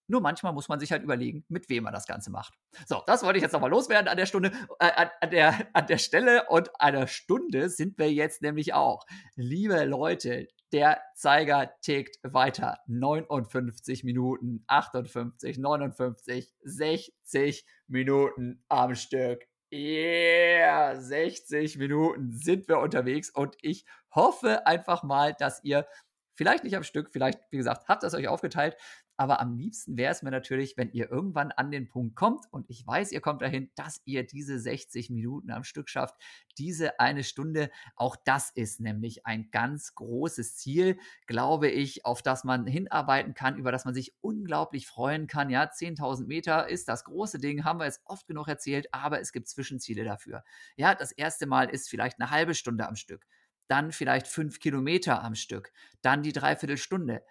[0.06, 2.54] nur manchmal muss man sich halt überlegen, mit wem man das Ganze macht.
[2.86, 5.98] So, das wollte ich jetzt nochmal loswerden an der Stunde, äh, an, der, an der
[5.98, 9.06] Stelle und einer Stunde sind wir jetzt nämlich auch.
[9.34, 12.80] Liebe Leute, der Zeiger tickt weiter.
[12.88, 19.44] 59 Minuten, 58, 59, 60 Minuten am Stück.
[19.72, 25.86] Yeah, 60 Minuten sind wir unterwegs und ich hoffe einfach mal, dass ihr
[26.34, 28.76] vielleicht nicht am Stück, vielleicht, wie gesagt, habt ihr es euch aufgeteilt,
[29.16, 32.68] aber am liebsten wäre es mir natürlich, wenn ihr irgendwann an den Punkt kommt und
[32.68, 36.16] ich weiß, ihr kommt dahin, dass ihr diese 60 Minuten am Stück schafft,
[36.58, 37.70] diese eine Stunde.
[37.96, 43.56] Auch das ist nämlich ein ganz großes Ziel, glaube ich, auf das man hinarbeiten kann,
[43.56, 45.50] über das man sich unglaublich freuen kann.
[45.50, 49.32] Ja, 10.000 Meter ist das große Ding, haben wir jetzt oft genug erzählt, aber es
[49.32, 50.44] gibt Zwischenziele dafür.
[50.76, 53.26] Ja, das erste Mal ist vielleicht eine halbe Stunde am Stück
[53.66, 57.22] dann vielleicht fünf Kilometer am Stück, dann die Dreiviertelstunde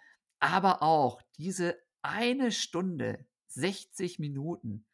[0.44, 4.84] aber auch diese eine Stunde, 60 Minuten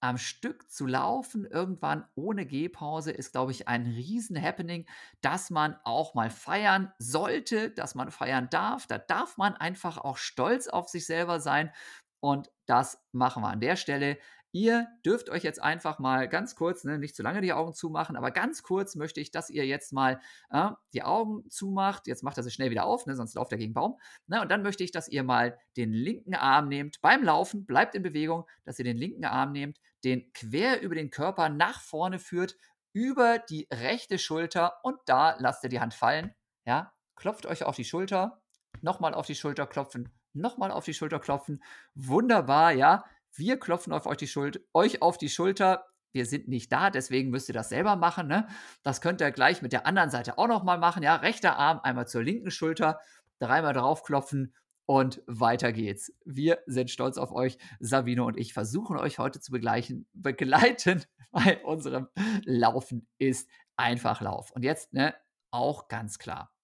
[0.00, 4.86] am Stück zu laufen, irgendwann ohne Gehpause, ist, glaube ich, ein Riesen-Happening,
[5.20, 8.86] das man auch mal feiern sollte, dass man feiern darf.
[8.88, 11.72] Da darf man einfach auch stolz auf sich selber sein.
[12.20, 14.18] Und das machen wir an der Stelle.
[14.56, 18.16] Ihr dürft euch jetzt einfach mal ganz kurz, ne, nicht zu lange die Augen zumachen,
[18.16, 22.06] aber ganz kurz möchte ich, dass ihr jetzt mal äh, die Augen zumacht.
[22.06, 23.98] Jetzt macht er sie schnell wieder auf, ne, sonst lauft er gegen Baum.
[24.28, 27.94] Ne, und dann möchte ich, dass ihr mal den linken Arm nehmt beim Laufen, bleibt
[27.94, 32.18] in Bewegung, dass ihr den linken Arm nehmt, den quer über den Körper nach vorne
[32.18, 32.56] führt,
[32.94, 36.34] über die rechte Schulter und da lasst ihr die Hand fallen.
[36.64, 38.40] Ja, klopft euch auf die Schulter,
[38.80, 41.62] nochmal auf die Schulter klopfen, nochmal auf die Schulter klopfen.
[41.94, 43.04] Wunderbar, ja.
[43.36, 45.86] Wir klopfen auf euch, die Schuld euch auf die Schulter.
[46.12, 48.26] Wir sind nicht da, deswegen müsst ihr das selber machen.
[48.26, 48.48] Ne?
[48.82, 51.02] Das könnt ihr gleich mit der anderen Seite auch nochmal machen.
[51.02, 52.98] Ja, rechter Arm einmal zur linken Schulter,
[53.38, 54.54] dreimal draufklopfen
[54.86, 56.14] und weiter geht's.
[56.24, 57.58] Wir sind stolz auf euch.
[57.78, 62.08] Sabine und ich versuchen euch heute zu begleichen, begleiten bei unserem
[62.44, 64.50] Laufen ist einfach Lauf.
[64.52, 65.14] Und jetzt, ne,
[65.50, 66.54] auch ganz klar.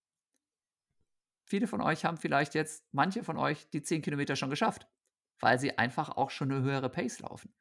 [1.44, 4.88] Viele von euch haben vielleicht jetzt, manche von euch, die 10 Kilometer schon geschafft
[5.42, 7.52] weil sie einfach auch schon eine höhere Pace laufen.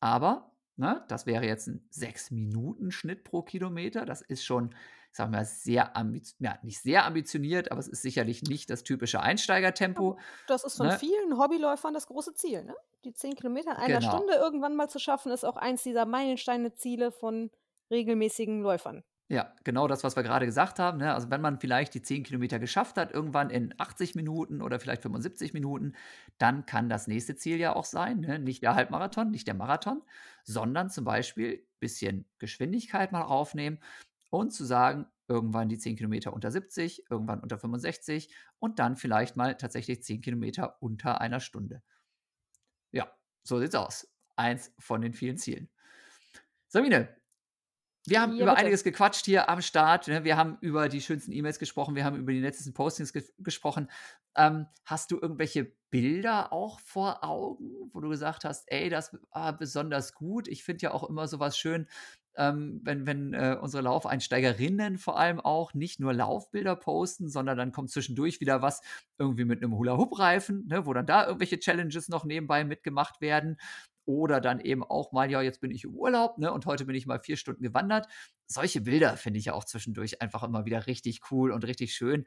[0.00, 4.06] Aber, ne, das wäre jetzt ein 6-Minuten-Schnitt pro Kilometer.
[4.06, 4.74] Das ist schon,
[5.10, 5.92] sagen wir, sehr
[6.38, 10.18] ja, nicht sehr ambitioniert, aber es ist sicherlich nicht das typische Einsteigertempo.
[10.46, 10.98] Das ist von ne?
[10.98, 12.76] vielen Hobbyläufern das große Ziel, ne?
[13.04, 14.16] Die 10 Kilometer in einer genau.
[14.16, 17.50] Stunde irgendwann mal zu schaffen, ist auch eins dieser Meilensteine-Ziele von
[17.90, 19.04] regelmäßigen Läufern.
[19.28, 20.98] Ja, genau das, was wir gerade gesagt haben.
[20.98, 21.14] Ne?
[21.14, 25.00] Also wenn man vielleicht die 10 Kilometer geschafft hat, irgendwann in 80 Minuten oder vielleicht
[25.02, 25.94] 75 Minuten,
[26.36, 28.38] dann kann das nächste Ziel ja auch sein, ne?
[28.38, 30.02] nicht der Halbmarathon, nicht der Marathon,
[30.44, 33.78] sondern zum Beispiel ein bisschen Geschwindigkeit mal aufnehmen
[34.28, 39.36] und zu sagen, irgendwann die 10 Kilometer unter 70, irgendwann unter 65 und dann vielleicht
[39.36, 41.82] mal tatsächlich 10 Kilometer unter einer Stunde.
[42.92, 43.10] Ja,
[43.42, 44.06] so sieht's aus.
[44.36, 45.70] Eins von den vielen Zielen.
[46.68, 47.16] Sabine,
[48.06, 48.58] wir haben ja, über bitte.
[48.58, 50.08] einiges gequatscht hier am Start.
[50.08, 50.24] Ne?
[50.24, 53.90] Wir haben über die schönsten E-Mails gesprochen, wir haben über die nettesten Postings ge gesprochen.
[54.36, 59.56] Ähm, hast du irgendwelche Bilder auch vor Augen, wo du gesagt hast, ey, das war
[59.56, 60.48] besonders gut?
[60.48, 61.86] Ich finde ja auch immer sowas schön,
[62.36, 67.72] ähm, wenn, wenn äh, unsere Laufeinsteigerinnen vor allem auch nicht nur Laufbilder posten, sondern dann
[67.72, 68.82] kommt zwischendurch wieder was
[69.18, 73.56] irgendwie mit einem Hula-Hoop-Reifen, ne, wo dann da irgendwelche Challenges noch nebenbei mitgemacht werden.
[74.06, 76.94] Oder dann eben auch mal, ja, jetzt bin ich im Urlaub, ne, und heute bin
[76.94, 78.06] ich mal vier Stunden gewandert.
[78.46, 82.26] Solche Bilder finde ich ja auch zwischendurch einfach immer wieder richtig cool und richtig schön,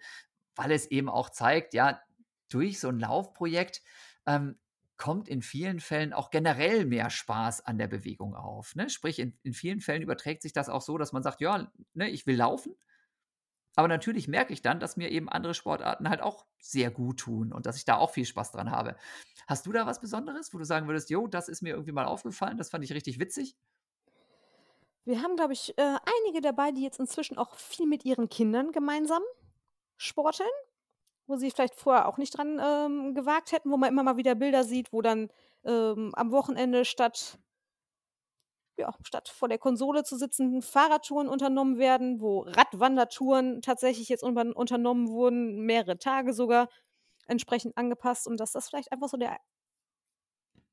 [0.56, 2.02] weil es eben auch zeigt, ja,
[2.50, 3.82] durch so ein Laufprojekt
[4.26, 4.58] ähm,
[4.98, 8.76] kommt in vielen Fällen auch generell mehr Spaß an der Bewegung auf.
[8.76, 8.90] Ne?
[8.90, 12.10] Sprich, in, in vielen Fällen überträgt sich das auch so, dass man sagt, ja, ne,
[12.10, 12.74] ich will laufen,
[13.78, 17.54] aber natürlich merke ich dann, dass mir eben andere Sportarten halt auch sehr gut tun
[17.54, 18.96] und dass ich da auch viel Spaß dran habe.
[19.48, 22.06] Hast du da was Besonderes, wo du sagen würdest, jo, das ist mir irgendwie mal
[22.06, 23.56] aufgefallen, das fand ich richtig witzig?
[25.06, 25.82] Wir haben, glaube ich, äh,
[26.26, 29.22] einige dabei, die jetzt inzwischen auch viel mit ihren Kindern gemeinsam
[29.96, 30.50] sporteln,
[31.28, 34.34] wo sie vielleicht vorher auch nicht dran ähm, gewagt hätten, wo man immer mal wieder
[34.34, 35.30] Bilder sieht, wo dann
[35.66, 37.38] ähm, am Wochenende statt
[38.78, 45.10] ja, statt vor der Konsole zu sitzen, Fahrradtouren unternommen werden, wo Radwandertouren tatsächlich jetzt unternommen
[45.10, 46.70] wurden, mehrere Tage sogar
[47.28, 49.38] entsprechend angepasst und dass das vielleicht einfach so der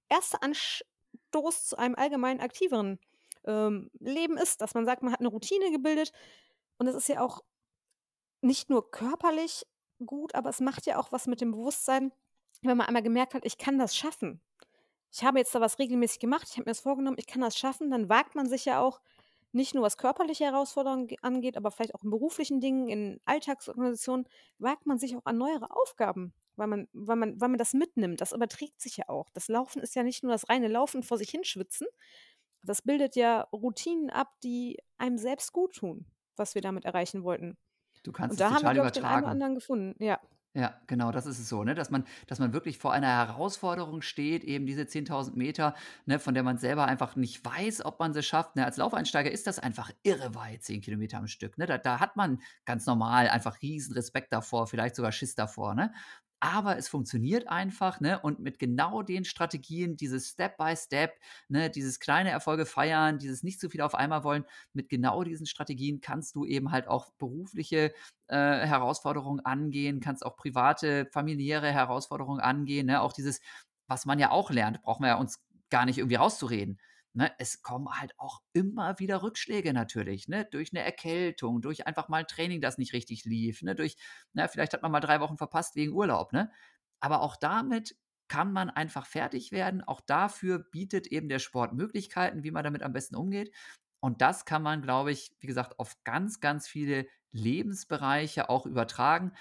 [0.08, 3.00] erste Anstoß zu einem allgemein aktiveren
[3.44, 6.12] ähm, Leben ist, dass man sagt, man hat eine Routine gebildet
[6.78, 7.42] und es ist ja auch
[8.40, 9.66] nicht nur körperlich
[10.04, 12.12] gut, aber es macht ja auch was mit dem Bewusstsein,
[12.62, 14.40] wenn man einmal gemerkt hat, ich kann das schaffen.
[15.14, 17.56] Ich habe jetzt da was regelmäßig gemacht, ich habe mir das vorgenommen, ich kann das
[17.56, 19.00] schaffen, dann wagt man sich ja auch
[19.52, 24.26] nicht nur was körperliche Herausforderungen angeht, aber vielleicht auch in beruflichen Dingen, in Alltagsorganisationen,
[24.58, 28.20] wagt man sich auch an neuere Aufgaben, weil man, weil man, weil man das mitnimmt.
[28.20, 29.30] Das überträgt sich ja auch.
[29.30, 31.86] Das Laufen ist ja nicht nur das reine Laufen vor sich hinschwitzen.
[32.64, 37.56] Das bildet ja Routinen ab, die einem selbst gut tun, was wir damit erreichen wollten.
[38.02, 40.02] Du kannst Und es da haben wir, total glaube ich, den einen oder anderen gefunden.
[40.02, 40.20] Ja.
[40.56, 41.74] Ja, genau, das ist es so, ne?
[41.74, 45.74] Dass man, dass man wirklich vor einer Herausforderung steht, eben diese 10.000 Meter,
[46.06, 48.54] ne, von der man selber einfach nicht weiß, ob man sie schafft.
[48.54, 48.64] Ne?
[48.64, 51.58] Als Laufeinsteiger ist das einfach irre weit, 10 Kilometer am Stück.
[51.58, 51.66] Ne?
[51.66, 55.74] Da, da hat man ganz normal einfach riesen Respekt davor, vielleicht sogar Schiss davor.
[55.74, 55.92] Ne?
[56.44, 58.20] Aber es funktioniert einfach, ne?
[58.20, 61.14] Und mit genau den Strategien, dieses Step by Step,
[61.48, 65.46] ne, dieses kleine Erfolge feiern, dieses nicht zu viel auf einmal wollen, mit genau diesen
[65.46, 67.94] Strategien kannst du eben halt auch berufliche
[68.28, 73.00] äh, Herausforderungen angehen, kannst auch private, familiäre Herausforderungen angehen, ne?
[73.00, 73.40] Auch dieses,
[73.88, 76.78] was man ja auch lernt, brauchen wir ja uns gar nicht irgendwie rauszureden.
[77.16, 80.46] Ne, es kommen halt auch immer wieder Rückschläge natürlich, ne?
[80.50, 83.76] Durch eine Erkältung, durch einfach mal ein Training, das nicht richtig lief, ne?
[83.76, 83.96] Durch,
[84.32, 86.50] na, vielleicht hat man mal drei Wochen verpasst wegen Urlaub, ne?
[87.00, 87.96] Aber auch damit
[88.28, 89.82] kann man einfach fertig werden.
[89.82, 93.54] Auch dafür bietet eben der Sport Möglichkeiten, wie man damit am besten umgeht.
[94.00, 99.32] Und das kann man, glaube ich, wie gesagt, auf ganz, ganz viele Lebensbereiche auch übertragen.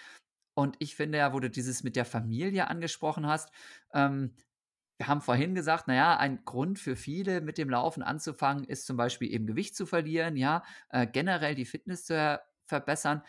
[0.56, 3.52] Und ich finde ja, wo du dieses mit der Familie angesprochen hast,
[3.94, 4.36] ähm,
[4.98, 8.98] wir haben vorhin gesagt, naja, ein Grund für viele mit dem Laufen anzufangen, ist zum
[8.98, 13.24] Beispiel eben Gewicht zu verlieren, ja, äh, generell die Fitness zu verbessern.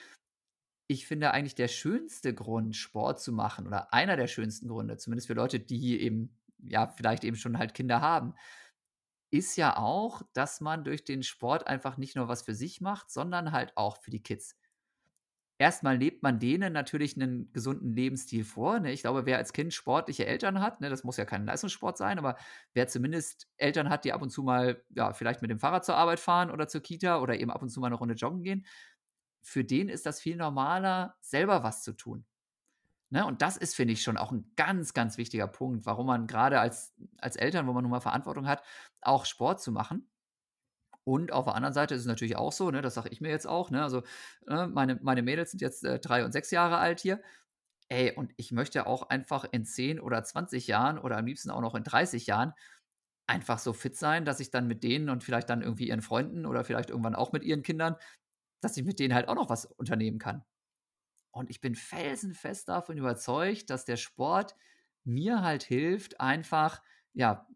[0.87, 5.27] Ich finde eigentlich der schönste Grund, Sport zu machen, oder einer der schönsten Gründe, zumindest
[5.29, 8.35] für Leute, die eben, ja, vielleicht eben schon halt Kinder haben,
[9.31, 13.11] ist ja auch, dass man durch den Sport einfach nicht nur was für sich macht,
[13.11, 14.57] sondern halt auch für die Kids
[15.59, 18.81] erstmal lebt man denen natürlich einen gesunden Lebensstil vor.
[18.81, 18.93] Ne?
[18.93, 22.19] Ich glaube, wer als Kind sportliche Eltern hat, ne, das muss ja kein Leistungssport sein,
[22.19, 22.37] aber
[22.73, 25.97] wer zumindest Eltern hat, die ab und zu mal, ja, vielleicht mit dem Fahrrad zur
[25.97, 28.67] Arbeit fahren oder zur Kita oder eben ab und zu mal eine Runde joggen gehen,
[29.43, 32.25] für den ist das viel normaler, selber was zu tun.
[33.11, 33.25] Ne?
[33.25, 36.59] Und das ist, finde ich, schon auch ein ganz, ganz wichtiger Punkt, warum man gerade
[36.59, 38.63] als, als Eltern, wo man nun mal Verantwortung hat,
[39.03, 40.09] auch Sport zu machen.
[41.05, 43.31] Und auf der anderen Seite ist es natürlich auch so, ne, das sage ich mir
[43.31, 44.03] jetzt auch, ne, also
[44.49, 47.23] äh, meine, meine Mädels sind jetzt äh, drei und sechs Jahre alt hier.
[47.89, 51.61] Ey, und ich möchte auch einfach in 10 oder 20 Jahren oder am liebsten auch
[51.61, 52.55] noch in 30 Jahren
[53.27, 56.47] einfach so fit sein, dass ich dann mit denen und vielleicht dann irgendwie ihren Freunden
[56.47, 57.97] oder vielleicht irgendwann auch mit ihren Kindern,
[58.61, 60.45] dass ich mit denen halt auch noch was unternehmen kann.
[61.33, 64.55] Und ich bin felsenfest davon überzeugt, dass der Sport
[65.05, 66.83] mir halt hilft, einfach,
[67.13, 67.49] ja,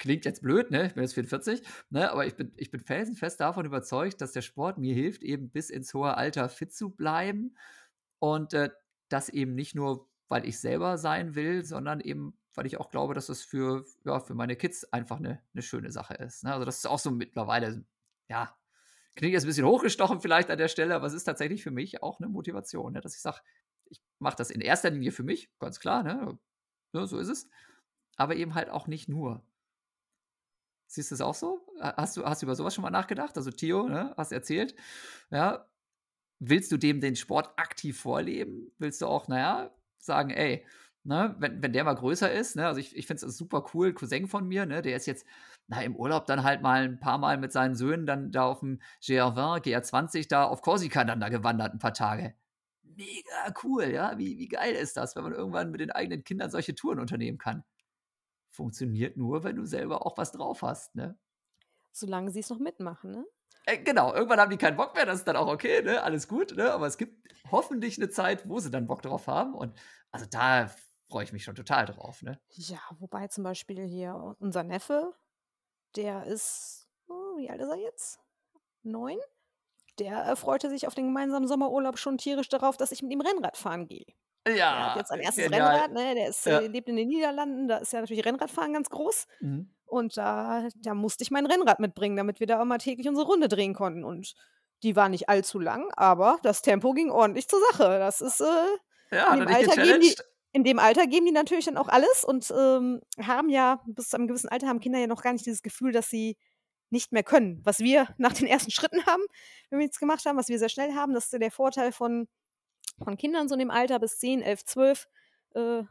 [0.00, 0.86] klingt jetzt blöd, ne?
[0.86, 2.10] Ich bin jetzt 44, ne?
[2.10, 5.70] Aber ich bin, ich bin felsenfest davon überzeugt, dass der Sport mir hilft, eben bis
[5.70, 7.56] ins hohe Alter fit zu bleiben.
[8.18, 8.70] Und äh,
[9.08, 13.14] das eben nicht nur, weil ich selber sein will, sondern eben, weil ich auch glaube,
[13.14, 16.44] dass es für, ja, für meine Kids einfach eine, eine schöne Sache ist.
[16.44, 16.52] Ne?
[16.52, 17.84] Also das ist auch so mittlerweile,
[18.28, 18.56] ja,
[19.16, 22.02] klingt jetzt ein bisschen hochgestochen vielleicht an der Stelle, aber es ist tatsächlich für mich
[22.02, 23.00] auch eine Motivation, ne?
[23.00, 23.40] dass ich sage,
[23.84, 26.38] ich mache das in erster Linie für mich, ganz klar, ne?
[26.92, 27.48] Ja, so ist es.
[28.16, 29.44] Aber eben halt auch nicht nur.
[30.90, 31.64] Siehst du es auch so?
[31.80, 33.36] Hast du, hast du über sowas schon mal nachgedacht?
[33.36, 34.74] Also Theo, ne, hast erzählt,
[35.30, 35.64] ja,
[36.40, 38.72] willst du dem den Sport aktiv vorleben?
[38.78, 40.66] Willst du auch, naja, sagen, ey,
[41.04, 43.94] ne, wenn, wenn der mal größer ist, ne, also ich, ich finde es super cool,
[43.94, 45.24] Cousin von mir, ne, der ist jetzt,
[45.68, 48.58] na, im Urlaub dann halt mal ein paar Mal mit seinen Söhnen dann da auf
[48.58, 52.34] dem GR20, GR20 da auf Korsika dann da gewandert ein paar Tage.
[52.82, 56.50] Mega cool, ja, wie, wie geil ist das, wenn man irgendwann mit den eigenen Kindern
[56.50, 57.62] solche Touren unternehmen kann
[58.50, 61.18] funktioniert nur, wenn du selber auch was drauf hast, ne?
[61.92, 63.26] Solange sie es noch mitmachen, ne?
[63.66, 66.02] Äh, genau, irgendwann haben die keinen Bock mehr, das ist dann auch okay, ne?
[66.02, 66.72] Alles gut, ne?
[66.72, 69.54] Aber es gibt hoffentlich eine Zeit, wo sie dann Bock drauf haben.
[69.54, 69.78] Und
[70.10, 70.70] also da
[71.08, 72.40] freue ich mich schon total drauf, ne?
[72.50, 75.14] Ja, wobei zum Beispiel hier unser Neffe,
[75.96, 78.20] der ist, oh, wie alt ist er jetzt?
[78.82, 79.18] Neun?
[79.98, 83.20] Der äh, freute sich auf den gemeinsamen Sommerurlaub schon tierisch darauf, dass ich mit ihm
[83.20, 84.06] Rennrad fahren gehe.
[84.44, 85.70] Er hat Ja, jetzt sein erstes genial.
[85.80, 86.14] Rennrad, ne?
[86.14, 86.60] Der ist, Ja.
[86.60, 89.26] äh, lebt in den Niederlanden, da ist ja natürlich Rennradfahren ganz groß.
[89.40, 89.74] Mhm.
[89.84, 93.26] Und da, da musste ich mein Rennrad mitbringen, damit wir da auch mal täglich unsere
[93.26, 94.04] Runde drehen konnten.
[94.04, 94.34] Und
[94.82, 97.98] die war nicht allzu lang, aber das Tempo ging ordentlich zur Sache.
[97.98, 98.44] Das ist, äh,
[99.10, 100.14] Ja, in hat dem er Alter geben die,
[100.52, 104.16] in dem Alter geben die natürlich dann auch alles und ähm, haben ja, bis zu
[104.16, 106.36] einem gewissen Alter haben Kinder ja noch gar nicht dieses Gefühl, dass sie
[106.90, 107.60] nicht mehr können.
[107.64, 109.22] Was wir nach den ersten Schritten haben,
[109.70, 112.26] wenn wir jetzt gemacht haben, was wir sehr schnell haben, das ist der Vorteil von,
[113.02, 115.08] von Kindern so in dem Alter bis 10, 11, 12.
[115.54, 115.82] Äh,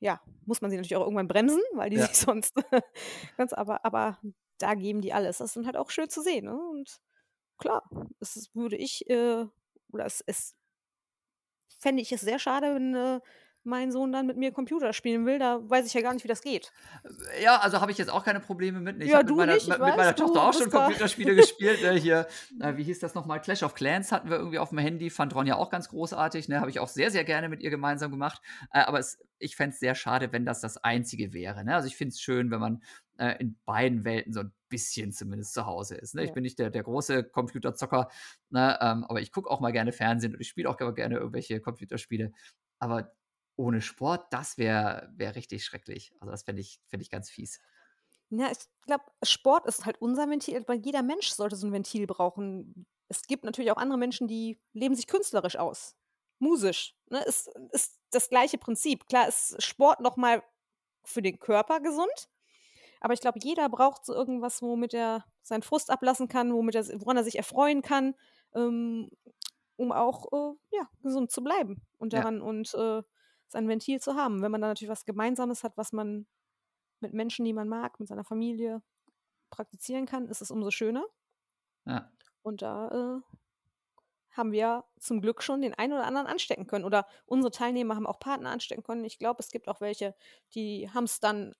[0.00, 2.06] ja, muss man sie natürlich auch irgendwann bremsen, weil die Ja.
[2.06, 2.54] sich sonst
[3.36, 4.18] ganz, aber, aber
[4.58, 5.38] da geben die alles.
[5.38, 6.46] Das ist dann halt auch schön zu sehen.
[6.46, 6.54] Ne?
[6.56, 7.00] Und
[7.58, 7.88] klar,
[8.20, 9.44] es würde ich, äh,
[9.92, 10.54] oder es, es
[11.78, 13.20] fände ich es sehr schade, wenn äh,
[13.64, 15.38] mein Sohn dann mit mir Computer spielen will.
[15.38, 16.72] Da weiß ich ja gar nicht, wie das geht.
[17.42, 19.00] Ja, also habe ich jetzt auch keine Probleme mit.
[19.02, 21.82] Ich Ja, habe mit meiner, nicht, ich mit weiß, meiner Tochter auch schon Computerspiele gespielt.
[21.82, 21.92] Ne?
[21.92, 22.26] Hier,
[22.60, 23.40] äh, wie hieß das nochmal?
[23.40, 25.10] Clash of Clans hatten wir irgendwie auf dem Handy.
[25.10, 26.48] Fand Ronja auch ganz großartig.
[26.48, 26.60] Ne?
[26.60, 28.40] Habe ich auch sehr, sehr gerne mit ihr gemeinsam gemacht.
[28.72, 31.64] Äh, aber es, ich fände es sehr schade, wenn das das Einzige wäre.
[31.64, 31.74] Ne?
[31.74, 32.82] Also ich finde es schön, wenn man
[33.18, 36.14] äh, in beiden Welten so ein bisschen zumindest zu Hause ist.
[36.14, 36.22] Ne?
[36.24, 36.34] Ich Ja.
[36.34, 38.08] bin nicht der, der große Computerzocker,
[38.50, 38.78] ne?
[38.80, 42.32] ähm, aber ich gucke auch mal gerne Fernsehen und ich spiele auch gerne irgendwelche Computerspiele.
[42.78, 43.12] Aber
[43.58, 46.12] ohne Sport, das wäre wär richtig schrecklich.
[46.20, 47.60] Also das fände ich, fänd ich ganz fies.
[48.30, 52.06] Ja, ich glaube, Sport ist halt unser Ventil, weil jeder Mensch sollte so ein Ventil
[52.06, 52.86] brauchen.
[53.08, 55.96] Es gibt natürlich auch andere Menschen, die leben sich künstlerisch aus.
[56.38, 56.94] Musisch.
[57.08, 57.22] Ne?
[57.24, 59.06] Ist, ist das gleiche Prinzip.
[59.06, 60.42] Klar ist Sport nochmal
[61.04, 62.28] für den Körper gesund,
[63.00, 66.86] aber ich glaube, jeder braucht so irgendwas, womit er seinen Frust ablassen kann, womit er,
[67.00, 68.14] woran er sich erfreuen kann,
[68.54, 69.10] ähm,
[69.76, 72.24] um auch äh, ja, gesund zu bleiben und Ja.
[72.24, 73.02] daran und äh,
[73.52, 74.42] sein Ventil zu haben.
[74.42, 76.26] Wenn man dann natürlich was Gemeinsames hat, was man
[77.00, 78.82] mit Menschen, die man mag, mit seiner Familie
[79.50, 81.04] praktizieren kann, ist es umso schöner.
[81.84, 82.10] Ja.
[82.42, 83.36] Und da äh,
[84.36, 86.84] haben wir zum Glück schon den einen oder anderen anstecken können.
[86.84, 89.04] Oder unsere Teilnehmer haben auch Partner anstecken können.
[89.04, 90.14] Ich glaube, es gibt auch welche,
[90.54, 91.54] die haben es dann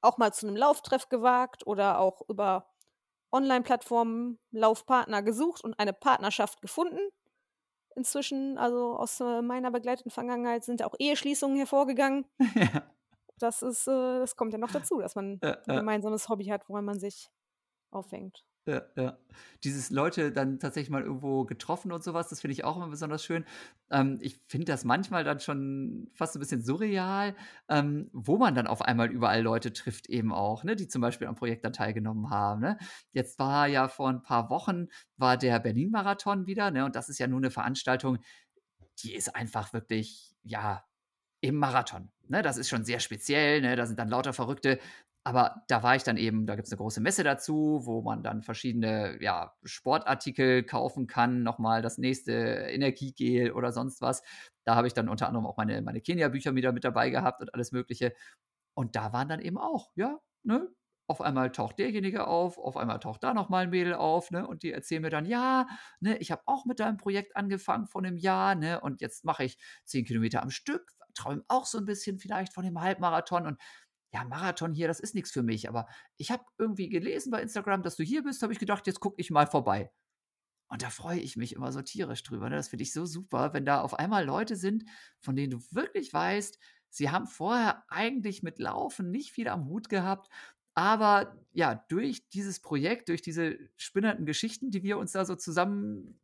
[0.00, 2.70] auch mal zu einem Lauftreff gewagt oder auch über
[3.32, 7.00] Online-Plattformen Laufpartner gesucht und eine Partnerschaft gefunden.
[7.96, 12.26] Inzwischen, also aus äh, meiner begleiteten Vergangenheit, sind auch Eheschließungen hervorgegangen.
[12.54, 12.82] ja.
[13.38, 16.84] Das ist, äh, das kommt ja noch dazu, dass man ein gemeinsames Hobby hat, woran
[16.84, 17.30] man sich
[17.90, 18.44] aufhängt.
[18.70, 19.18] Ja, ja.
[19.64, 23.24] Dieses Leute dann tatsächlich mal irgendwo getroffen und sowas, das finde ich auch immer besonders
[23.24, 23.44] schön.
[23.90, 27.34] Ähm, ich finde das manchmal dann schon fast ein bisschen surreal,
[27.68, 31.26] ähm, wo man dann auf einmal überall Leute trifft eben auch, ne, die zum Beispiel
[31.26, 32.60] am Projekt dann teilgenommen haben.
[32.60, 32.78] Ne?
[33.12, 37.18] Jetzt war ja vor ein paar Wochen war der Berlin-Marathon wieder, ne, und das ist
[37.18, 38.18] ja nur eine Veranstaltung,
[39.02, 40.84] die ist einfach wirklich, ja,
[41.40, 42.10] im Marathon.
[42.30, 42.42] Ne?
[42.42, 43.76] Das ist schon sehr speziell, ne?
[43.76, 44.78] da sind dann lauter Verrückte.
[45.24, 48.22] Aber da war ich dann eben, da gibt es eine große Messe dazu, wo man
[48.22, 54.22] dann verschiedene ja, Sportartikel kaufen kann, nochmal das nächste Energiegel oder sonst was.
[54.64, 57.52] Da habe ich dann unter anderem auch meine, meine Kenia-Bücher wieder mit dabei gehabt und
[57.54, 58.14] alles Mögliche.
[58.74, 60.68] Und da waren dann eben auch, ja, ne?
[61.08, 64.46] Auf einmal taucht derjenige auf, auf einmal taucht da nochmal ein Mädel auf, ne?
[64.46, 65.66] Und die erzählen mir dann, ja,
[66.00, 68.80] ne, ich habe auch mit deinem Projekt angefangen vor einem Jahr, ne?
[68.80, 72.64] Und jetzt mache ich zehn Kilometer am Stück, träume auch so ein bisschen vielleicht von
[72.64, 73.60] dem Halbmarathon und
[74.12, 75.68] ja, Marathon hier, das ist nichts für mich.
[75.68, 79.00] Aber ich habe irgendwie gelesen bei Instagram, dass du hier bist, habe ich gedacht, jetzt
[79.00, 79.92] gucke ich mal vorbei.
[80.68, 82.48] Und da freue ich mich immer so tierisch drüber.
[82.48, 82.56] Ne?
[82.56, 84.84] Das finde ich so super, wenn da auf einmal Leute sind,
[85.20, 86.58] von denen du wirklich weißt,
[86.90, 90.28] sie haben vorher eigentlich mit Laufen nicht viel am Hut gehabt.
[90.74, 96.20] Aber ja, durch dieses Projekt, durch diese spinnernden Geschichten, die wir uns da so zusammen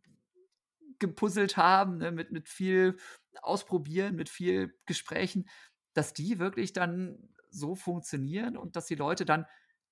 [0.99, 2.97] gepuzzelt haben, ne, mit, mit viel
[3.43, 5.49] Ausprobieren, mit viel Gesprächen,
[5.95, 9.47] dass die wirklich dann so funktionieren und dass die Leute dann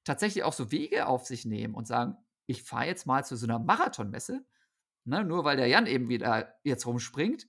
[0.05, 2.17] tatsächlich auch so Wege auf sich nehmen und sagen,
[2.47, 4.45] ich fahre jetzt mal zu so einer Marathonmesse,
[5.05, 7.49] ne, nur weil der Jan eben wieder jetzt rumspringt,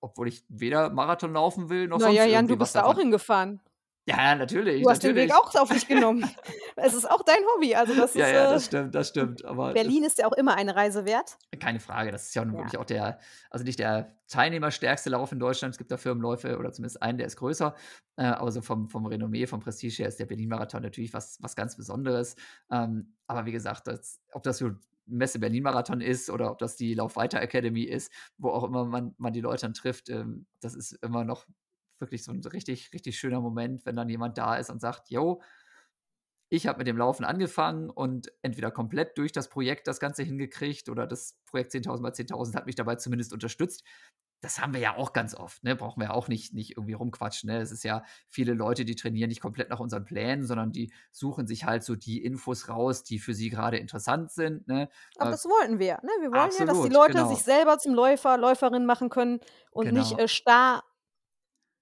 [0.00, 2.98] obwohl ich weder Marathon laufen will, noch sonst Naja, Jan, irgendwie du bist da auch
[2.98, 3.60] hingefahren.
[4.06, 5.30] Ja, natürlich, Du hast den natürlich.
[5.30, 6.28] Weg auch auf dich genommen.
[6.76, 7.74] es ist auch dein Hobby.
[7.74, 9.44] Also das Ja, ist, ja, äh, das stimmt, das stimmt.
[9.46, 11.38] Aber das- Berlin ist ja auch immer eine Reise wert.
[11.58, 12.60] Keine Frage, das ist ja nun Ja.
[12.60, 13.18] wirklich auch der,
[13.48, 15.72] also nicht der teilnehmerstärkste Lauf in Deutschland.
[15.74, 17.74] Es gibt da Firmenläufe oder zumindest einen, der ist größer.
[18.16, 21.56] Äh, aber so vom, vom Renommee, vom Prestige her ist der Berlin-Marathon natürlich was, was
[21.56, 22.36] ganz Besonderes.
[22.70, 24.70] Ähm, aber wie gesagt, das, ob das so
[25.06, 29.32] Messe Berlin-Marathon ist oder ob das die Laufweiter Academy ist, wo auch immer man, man
[29.32, 31.46] die Leute dann trifft, ähm, das ist immer noch
[31.98, 35.40] wirklich so ein richtig, richtig schöner Moment, wenn dann jemand da ist und sagt, yo,
[36.50, 40.88] ich habe mit dem Laufen angefangen und entweder komplett durch das Projekt das Ganze hingekriegt
[40.88, 43.82] oder das Projekt 10.000 mal 10.000 hat mich dabei zumindest unterstützt.
[44.40, 45.74] Das haben wir ja auch ganz oft, ne?
[45.74, 47.48] Brauchen wir auch nicht, nicht irgendwie rumquatschen.
[47.48, 47.58] Ne?
[47.60, 51.46] Es ist ja viele Leute, die trainieren nicht komplett nach unseren Plänen, sondern die suchen
[51.46, 54.68] sich halt so die Infos raus, die für sie gerade interessant sind.
[54.68, 54.90] Ne?
[55.16, 55.94] Aber Äh, das wollten wir.
[56.02, 56.10] Ne?
[56.20, 57.28] Wir wollen ja, dass die Absolut, Leute genau.
[57.30, 59.40] sich selber zum Läufer, Läuferin machen können
[59.70, 60.22] und nicht Genau.
[60.22, 60.84] äh, starr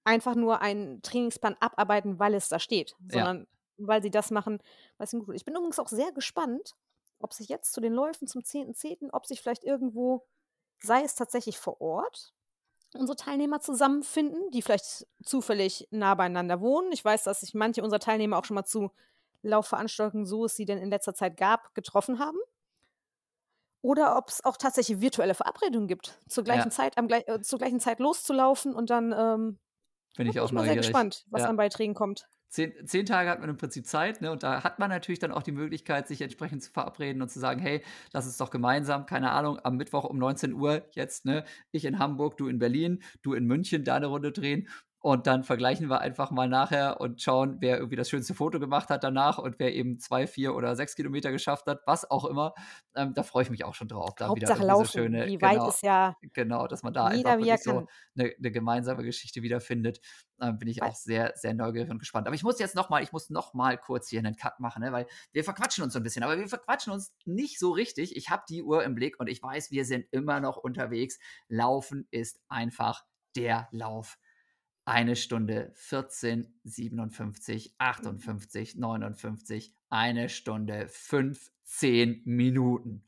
[0.03, 3.27] einfach nur einen Trainingsplan abarbeiten, weil es da steht, Ja.
[3.27, 3.47] sondern
[3.77, 4.59] weil sie das machen,
[4.97, 5.35] was ihnen gut tut.
[5.35, 6.75] Ich bin übrigens auch sehr gespannt,
[7.19, 10.25] ob sich jetzt zu den Läufen zum 10.10., ob sich vielleicht irgendwo,
[10.81, 12.33] sei es tatsächlich vor Ort,
[12.95, 16.91] unsere Teilnehmer zusammenfinden, die vielleicht zufällig nah beieinander wohnen.
[16.91, 18.91] Ich weiß, dass sich manche unserer Teilnehmer auch schon mal zu
[19.43, 22.37] Laufveranstaltungen, so es sie denn in letzter Zeit gab, getroffen haben.
[23.81, 26.71] Oder ob es auch tatsächlich virtuelle Verabredungen gibt, zur gleichen Ja.
[26.71, 29.59] Zeit, am äh, zur gleichen Zeit loszulaufen und dann ähm,
[30.15, 31.49] Bin ich bin auch mal sehr gespannt, was Ja.
[31.49, 32.27] an Beiträgen kommt.
[32.49, 34.31] Zehn, zehn Tage hat man im Prinzip Zeit, ne?
[34.31, 37.39] Und da hat man natürlich dann auch die Möglichkeit, sich entsprechend zu verabreden und zu
[37.39, 41.45] sagen, hey, lass uns doch gemeinsam, keine Ahnung, am Mittwoch um 19 Uhr jetzt, ne?
[41.71, 44.67] Ich in Hamburg, du in Berlin, du in München, da eine Runde drehen.
[45.05, 48.89] Und dann vergleichen wir einfach mal nachher und schauen, wer irgendwie das schönste Foto gemacht
[48.89, 52.53] hat danach und wer eben zwei, vier oder sechs Kilometer geschafft hat, was auch immer.
[52.95, 54.11] Ähm, da freue ich mich auch schon drauf.
[54.15, 54.87] Da wieder Hauptsache so laufen.
[54.87, 57.85] schöne, Wie weit genau, ist ja genau, dass man da einfach wirklich so
[58.17, 59.99] eine, eine gemeinsame Geschichte wiederfindet.
[60.39, 62.27] Ähm, bin ich auch sehr, sehr neugierig und gespannt.
[62.27, 64.83] Aber ich muss jetzt noch mal, ich muss noch mal kurz hier einen Cut machen,
[64.83, 64.93] ne?
[64.93, 68.15] weil wir verquatschen uns so ein bisschen, aber wir verquatschen uns nicht so richtig.
[68.15, 71.19] Ich habe die Uhr im Blick und ich weiß, wir sind immer noch unterwegs.
[71.49, 73.03] Laufen ist einfach
[73.35, 74.17] der Lauf.
[74.85, 83.05] Eine Stunde 14, 57, 58, 59, eine Stunde 15 Minuten.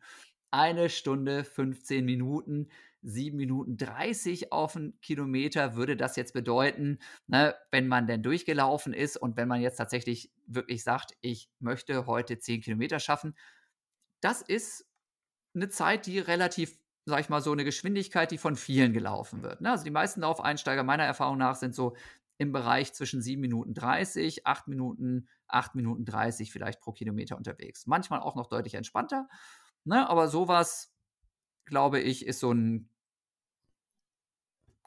[0.51, 2.69] Eine Stunde 15 Minuten,
[3.01, 8.93] 7 Minuten 30 auf einen Kilometer würde das jetzt bedeuten, ne, wenn man denn durchgelaufen
[8.93, 13.35] ist und wenn man jetzt tatsächlich wirklich sagt, ich möchte heute 10 Kilometer schaffen.
[14.21, 14.87] Das ist
[15.53, 19.61] eine Zeit, die relativ, sag ich mal, so eine Geschwindigkeit, die von vielen gelaufen wird.
[19.61, 19.71] Ne?
[19.71, 21.95] Also die meisten Laufeinsteiger meiner Erfahrung nach sind so
[22.37, 27.85] im Bereich zwischen 7 Minuten 30, 8 Minuten, 8 Minuten 30 vielleicht pro Kilometer unterwegs.
[27.85, 29.29] Manchmal auch noch deutlich entspannter.
[29.83, 30.09] Ne?
[30.09, 30.93] Aber sowas,
[31.65, 32.89] glaube ich, ist so ein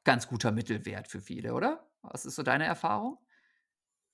[0.04, 1.88] ganz guter Mittelwert für viele, oder?
[2.02, 3.18] Was ist so deine Erfahrung?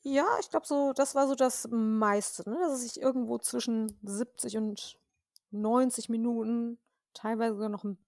[0.02, 2.58] Ja, ich glaube so, das war so das meiste, ne?
[2.68, 4.98] dass ich irgendwo zwischen 70 und
[5.50, 6.78] 90 Minuten,
[7.14, 7.98] teilweise sogar noch ein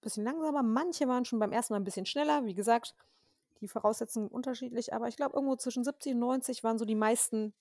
[0.00, 0.62] bisschen langsamer.
[0.62, 2.44] Manche waren schon beim ersten Mal ein bisschen schneller.
[2.44, 2.94] Wie gesagt,
[3.60, 7.54] die Voraussetzungen unterschiedlich, aber ich glaube, irgendwo zwischen 70 und 90 waren so die meisten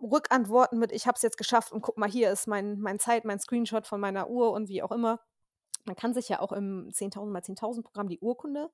[0.00, 3.24] Rückantworten mit, ich habe es jetzt geschafft und guck mal, hier ist mein, mein Zeit,
[3.24, 5.20] mein Screenshot von meiner Uhr und wie auch immer.
[5.86, 8.70] Man kann sich ja auch im 10.000 mal 10.000 Programm die Urkunde,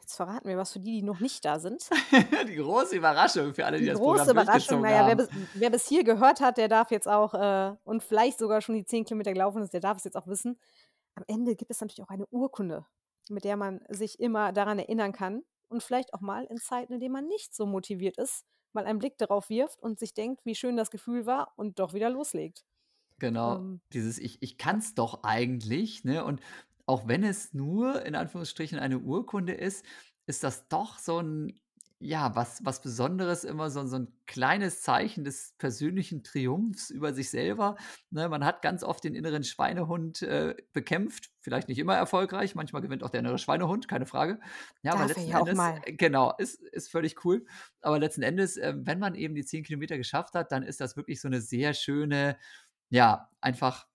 [0.00, 1.88] jetzt verraten wir was für die, die noch nicht da sind.
[2.48, 5.70] die große Überraschung für alle, die, Die das große Programm Überraschung, naja, wer bis, wer
[5.70, 9.04] bis hier gehört hat, der darf jetzt auch, äh, und vielleicht sogar schon die 10
[9.04, 10.58] Kilometer gelaufen ist, der darf es jetzt auch wissen.
[11.14, 12.86] Am Ende gibt es natürlich auch eine Urkunde,
[13.28, 17.00] mit der man sich immer daran erinnern kann und vielleicht auch mal in Zeiten, in
[17.00, 20.54] denen man nicht so motiviert ist, mal einen Blick darauf wirft und sich denkt, wie
[20.54, 22.64] schön das Gefühl war und doch wieder loslegt.
[23.18, 26.24] Genau, Ähm, dieses ich, ich kann es doch eigentlich, ne?
[26.24, 26.40] Und
[26.86, 29.84] auch wenn es nur in Anführungsstrichen eine Urkunde ist,
[30.26, 31.60] ist das doch so ein,
[31.98, 37.30] ja, was, was Besonderes, immer so, so ein kleines Zeichen des persönlichen Triumphs über sich
[37.30, 37.76] selber.
[38.10, 38.28] Ne?
[38.28, 43.04] Man hat ganz oft den inneren Schweinehund äh, bekämpft, vielleicht nicht immer erfolgreich, manchmal gewinnt
[43.04, 44.40] auch der innere Schweinehund, keine Frage.
[44.82, 45.80] Ja, aber Darf er letzten Endes, mal.
[45.84, 47.46] äh, genau, ist, ist völlig cool.
[47.80, 50.96] Aber letzten Endes, äh, wenn man eben die 10 Kilometer geschafft hat, dann ist das
[50.96, 52.36] wirklich so eine sehr schöne,
[52.90, 53.86] ja, einfach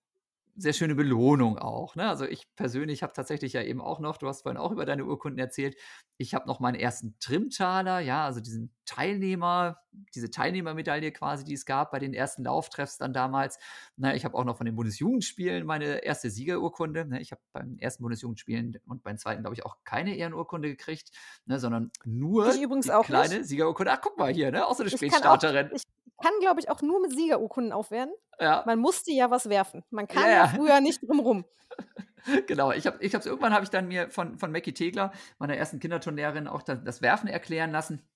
[0.58, 1.94] sehr schöne Belohnung auch.
[1.94, 2.08] Ne?
[2.08, 5.04] Also ich persönlich habe tatsächlich ja eben auch noch, du hast vorhin auch über deine
[5.04, 5.76] Urkunden erzählt,
[6.16, 9.78] ich habe noch meinen ersten Trimtaler, ja, also diesen Teilnehmer,
[10.14, 13.58] diese Teilnehmermedaille quasi, die es gab bei den ersten Lauftreffs dann damals.
[13.96, 14.16] Ne?
[14.16, 17.04] Ich habe auch noch von den Bundesjugendspielen meine erste Siegerurkunde.
[17.04, 17.20] Ne?
[17.20, 21.10] Ich habe beim ersten Bundesjugendspielen und beim zweiten, glaube ich, auch keine Ehrenurkunde gekriegt,
[21.46, 21.60] ne?
[21.60, 23.48] sondern nur Ich übrigens die auch kleine nicht.
[23.48, 23.92] Siegerurkunde.
[23.92, 24.66] Ach, guck mal hier, ne?
[24.66, 25.70] auch so eine Spätstarterin.
[25.72, 25.82] ich
[26.22, 28.14] kann, glaube ich, auch nur mit Siegerurkunden aufwerten.
[28.40, 28.62] Ja.
[28.66, 29.84] Man musste ja was werfen.
[29.90, 31.44] Man kann Ja, ja, früher nicht drum rum.
[32.46, 35.56] Genau, ich habe ich hab's irgendwann habe ich dann mir von, von Mackie Tegler, meiner
[35.56, 38.06] ersten Kinderturnlehrerin, auch das, das Werfen erklären lassen.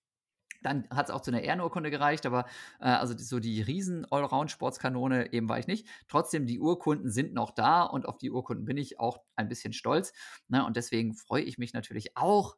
[0.62, 2.46] Dann hat es auch zu einer Ehrenurkunde gereicht, aber
[2.80, 5.88] äh, also so die riesen Allround-Sportskanone eben war ich nicht.
[6.08, 9.72] Trotzdem, die Urkunden sind noch da und auf die Urkunden bin ich auch ein bisschen
[9.72, 10.12] stolz.
[10.48, 10.64] Ne?
[10.64, 12.56] Und deswegen freue ich mich natürlich auch,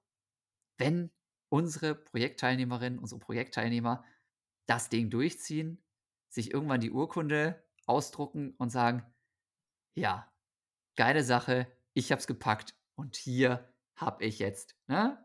[0.79, 1.13] wenn
[1.49, 4.05] unsere Projektteilnehmerinnen, unsere Projektteilnehmer
[4.67, 5.83] das Ding durchziehen,
[6.29, 9.05] sich irgendwann die Urkunde ausdrucken und sagen,
[9.97, 10.33] ja,
[10.97, 15.25] geile Sache, ich hab's gepackt und hier hab ich jetzt, ne?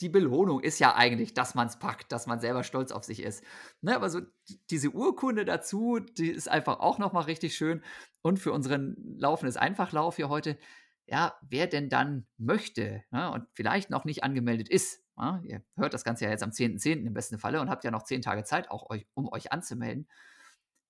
[0.00, 3.22] Die Belohnung ist ja eigentlich, dass man es packt, dass man selber stolz auf sich
[3.22, 3.44] ist.
[3.82, 7.82] Ne, aber so die- diese Urkunde dazu, die ist einfach auch nochmal richtig schön.
[8.22, 10.58] Und für unseren laufendes Einfachlauf hier heute,
[11.06, 15.94] ja, wer denn dann möchte ne, und vielleicht noch nicht angemeldet ist, ja, ihr hört
[15.94, 17.06] das Ganze ja jetzt am 10.10.
[17.06, 20.08] im besten Falle und habt ja noch zehn Tage Zeit, auch euch, um euch anzumelden.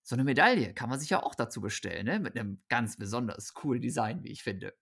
[0.02, 2.20] So eine Medaille kann man sich ja auch dazu bestellen, ne?
[2.20, 4.74] mit einem ganz besonders coolen Design, wie ich finde.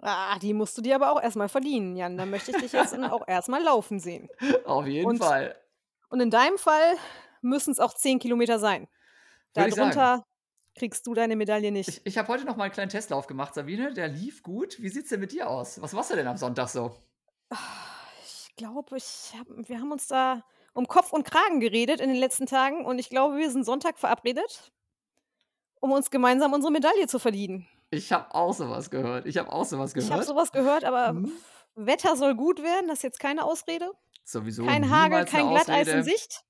[0.00, 2.16] Ah, die musst du dir aber auch erstmal verdienen, Jan.
[2.16, 4.28] Da möchte ich dich jetzt auch erstmal laufen sehen.
[4.64, 5.54] Auf jeden Und, Fall.
[6.08, 6.96] und in deinem Fall
[7.40, 8.88] müssen es auch 10 Kilometer sein.
[9.52, 10.24] Darunter
[10.76, 11.88] kriegst du deine Medaille nicht.
[11.88, 13.92] Ich, ich habe heute noch mal einen kleinen Testlauf gemacht, Sabine.
[13.92, 14.82] Der lief gut.
[14.82, 15.80] Wie sieht's denn mit dir aus?
[15.80, 16.96] Was machst du denn am Sonntag so?
[17.50, 17.91] Ich
[18.62, 20.44] glaube, ich hab, wir haben uns da
[20.74, 23.98] um Kopf und Kragen geredet in den letzten Tagen und ich glaube, wir sind Sonntag
[23.98, 24.72] verabredet,
[25.80, 27.66] um uns gemeinsam unsere Medaille zu verdienen.
[27.90, 29.26] Ich habe auch sowas gehört.
[29.26, 30.26] Ich habe auch sowas Ich habe gehört.
[30.26, 31.32] sowas gehört, aber Mhm.
[31.74, 33.90] Wetter soll gut werden, das ist jetzt keine Ausrede.
[34.24, 36.04] Sowieso Kein Hagel, kein Glatteis in Ausrede.
[36.04, 36.44] Sicht.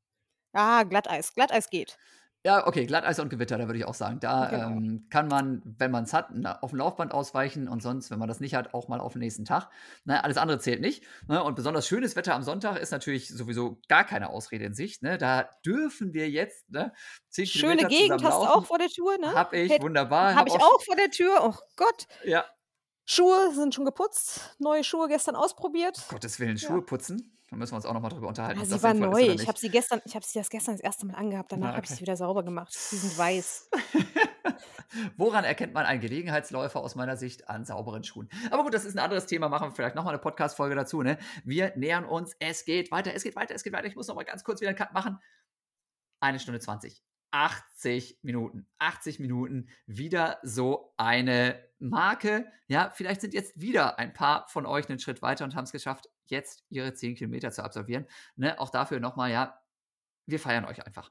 [0.53, 1.33] Ah, Glatteis.
[1.33, 1.97] Glatteis geht.
[2.45, 4.19] Ja, okay, Glatteis und Gewitter, da würde ich auch sagen.
[4.19, 4.67] Da Genau.
[4.71, 8.19] ähm, kann man, wenn man es hat, na, auf dem Laufband ausweichen und sonst, wenn
[8.19, 9.69] man das nicht hat, auch mal auf den nächsten Tag.
[10.05, 11.05] Ne, alles andere zählt nicht.
[11.29, 11.41] Ne?
[11.45, 15.03] Und besonders schönes Wetter am Sonntag ist natürlich sowieso gar keine Ausrede in Sicht.
[15.05, 15.19] Ne?
[15.19, 16.93] Da dürfen wir jetzt ne,
[17.31, 19.33] 10 Schöne Gegend hast du auch vor der Tür, ne?
[19.35, 20.35] Hab ich, Hätt- wunderbar.
[20.35, 21.39] Habe ich sch- auch vor der Tür.
[21.43, 22.07] Oh Gott.
[22.25, 22.45] Ja,
[23.05, 24.55] Schuhe sind schon geputzt.
[24.59, 26.05] Neue Schuhe gestern ausprobiert.
[26.09, 26.69] Gottes Willen, Ja.
[26.69, 27.37] Schuhe putzen.
[27.51, 28.59] Da müssen wir uns auch nochmal drüber unterhalten.
[28.61, 29.21] Ah, ob sie war neu.
[29.21, 31.53] Ich habe sie gestern, ich habe sie das gestern das erste Mal angehabt.
[31.53, 31.97] Danach Ah, habe ich okay.
[31.97, 32.73] sie wieder sauber gemacht.
[32.73, 33.69] Sie sind weiß.
[35.17, 38.29] Woran erkennt man einen Gelegenheitsläufer aus meiner Sicht an sauberen Schuhen?
[38.51, 39.49] Aber gut, das ist ein anderes Thema.
[39.51, 41.03] Machen wir vielleicht nochmal eine Podcast-Folge dazu.
[41.03, 41.19] Ne?
[41.45, 42.35] Wir nähern uns.
[42.39, 43.87] Es geht weiter, es geht weiter, es geht weiter.
[43.87, 45.19] Ich muss nochmal ganz kurz wieder einen Cut machen.
[46.21, 47.03] Eine Stunde 20.
[47.33, 48.67] 80 Minuten.
[48.79, 49.69] 80 Minuten.
[49.87, 52.47] Wieder so eine Marke.
[52.69, 55.73] Ja, vielleicht sind jetzt wieder ein paar von euch einen Schritt weiter und haben es
[55.73, 58.07] geschafft, jetzt ihre 10 Kilometer zu absolvieren.
[58.37, 58.59] Ne?
[58.59, 59.61] Auch dafür nochmal, ja,
[60.27, 61.11] wir feiern euch einfach.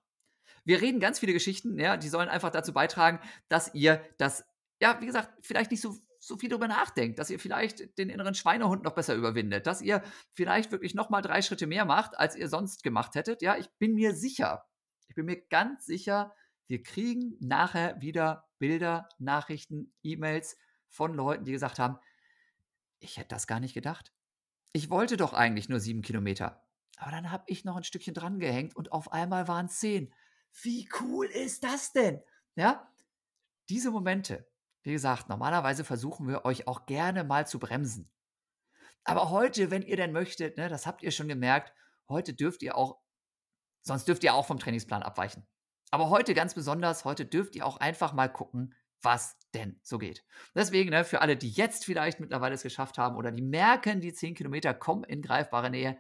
[0.64, 3.20] Wir reden ganz viele Geschichten, ja, die sollen einfach dazu beitragen,
[3.50, 4.46] dass ihr das,
[4.80, 8.36] ja, wie gesagt, vielleicht nicht so, so viel darüber nachdenkt, dass ihr vielleicht den inneren
[8.36, 10.04] Schweinehund noch besser überwindet, dass ihr
[10.34, 13.42] vielleicht wirklich nochmal drei Schritte mehr macht, als ihr sonst gemacht hättet.
[13.42, 14.66] Ja, ich bin mir sicher,
[15.08, 16.34] ich bin mir ganz sicher,
[16.68, 20.56] wir kriegen nachher wieder Bilder, Nachrichten, E-Mails
[20.88, 21.98] von Leuten, die gesagt haben,
[23.00, 24.14] ich hätte das gar nicht gedacht.
[24.72, 26.64] Ich wollte doch eigentlich nur sieben Kilometer.
[26.98, 30.14] Aber dann habe ich noch ein Stückchen dran gehängt und auf einmal waren es zehn.
[30.62, 32.22] Wie cool ist das denn?
[32.56, 32.88] Ja,
[33.68, 34.48] diese Momente,
[34.84, 38.12] wie gesagt, normalerweise versuchen wir euch auch gerne mal zu bremsen.
[39.04, 41.74] Aber heute, wenn ihr denn möchtet, ne, das habt ihr schon gemerkt,
[42.08, 43.00] heute dürft ihr auch,
[43.82, 45.48] sonst dürft ihr auch vom Trainingsplan abweichen.
[45.92, 50.24] Aber heute ganz besonders, heute dürft ihr auch einfach mal gucken, was denn so geht.
[50.56, 54.14] Deswegen, ne, für alle, die jetzt vielleicht mittlerweile es geschafft haben oder die merken, die
[54.14, 55.98] 10 Kilometer kommen in greifbare Nähe,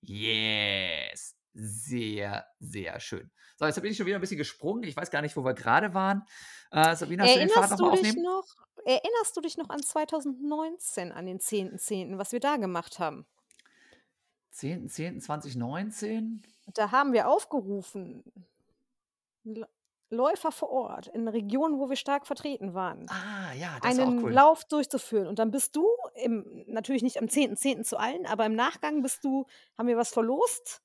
[0.00, 3.30] yes, sehr, sehr schön.
[3.56, 4.84] So, jetzt bin ich schon wieder ein bisschen gesprungen.
[4.84, 6.22] Ich weiß gar nicht, wo wir gerade waren.
[6.70, 8.22] Äh, Sabine, hast du den Erinnerst nochmal du dich aufnehmen?
[8.22, 8.46] noch?
[8.84, 13.26] Erinnerst du dich noch an 2019, an den 10.10., was wir da gemacht haben?
[14.54, 16.42] 10.10.2019?
[16.74, 18.22] Da haben wir aufgerufen,
[20.10, 24.06] Läufer vor Ort in Regionen, wo wir stark vertreten waren, Ah, ja, das ist auch
[24.08, 24.32] einen cool.
[24.32, 25.26] Lauf durchzuführen.
[25.26, 27.84] Und dann bist du, im, natürlich nicht am 10.10.
[27.84, 29.44] zu allen, aber im Nachgang bist du,
[29.76, 30.80] haben wir was verlost,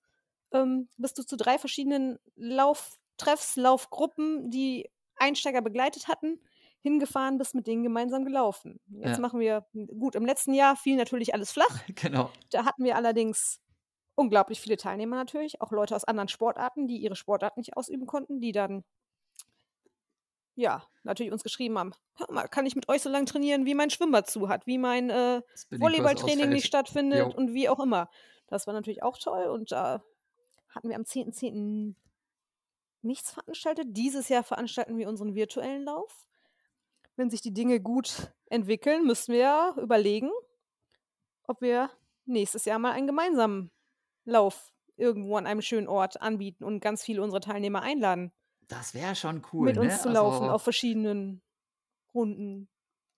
[0.51, 6.41] ähm, bist du zu drei verschiedenen Lauftreffs, Laufgruppen, die Einsteiger begleitet hatten,
[6.81, 8.79] hingefahren, bist mit denen gemeinsam gelaufen.
[8.89, 9.19] Jetzt Ja.
[9.19, 9.65] machen wir,
[9.99, 11.65] gut, im letzten Jahr fiel natürlich alles flach.
[11.95, 12.29] Genau.
[12.51, 13.61] Da hatten wir allerdings
[14.15, 18.39] unglaublich viele Teilnehmer natürlich, auch Leute aus anderen Sportarten, die ihre Sportart nicht ausüben konnten,
[18.39, 18.83] die dann
[20.55, 23.73] ja, natürlich uns geschrieben haben, hör mal, kann ich mit euch so lange trainieren, wie
[23.73, 25.41] mein Schwimmbad zu hat, wie mein äh,
[25.71, 27.35] Volleyballtraining nicht stattfindet Jo.
[27.35, 28.09] und wie auch immer.
[28.47, 30.03] Das war natürlich auch toll und da
[30.69, 31.95] hatten wir am 10.10.
[33.01, 33.87] nichts veranstaltet.
[33.91, 36.27] Dieses Jahr veranstalten wir unseren virtuellen Lauf.
[37.15, 40.31] Wenn sich die Dinge gut entwickeln, müssen wir überlegen,
[41.47, 41.89] ob wir
[42.25, 43.71] nächstes Jahr mal einen gemeinsamen
[44.25, 48.31] Lauf irgendwo an einem schönen Ort anbieten und ganz viele unserer Teilnehmer einladen,
[48.67, 49.81] Das wäre schon cool, mit ne?
[49.81, 51.41] uns zu laufen Also, auf verschiedenen
[52.13, 52.69] Runden.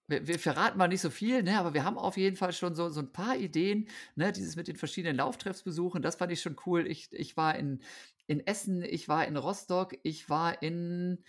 [0.07, 1.57] wir, wir verraten mal nicht so viel, ne?
[1.59, 3.87] aber wir haben auf jeden Fall schon so, so ein paar Ideen.
[4.15, 4.31] Ne?
[4.31, 6.85] Dieses mit den verschiedenen Lauftreffs besuchen, das fand ich schon cool.
[6.87, 7.81] Ich, ich war in,
[8.27, 11.23] in Essen, ich war in Rostock, ich war in.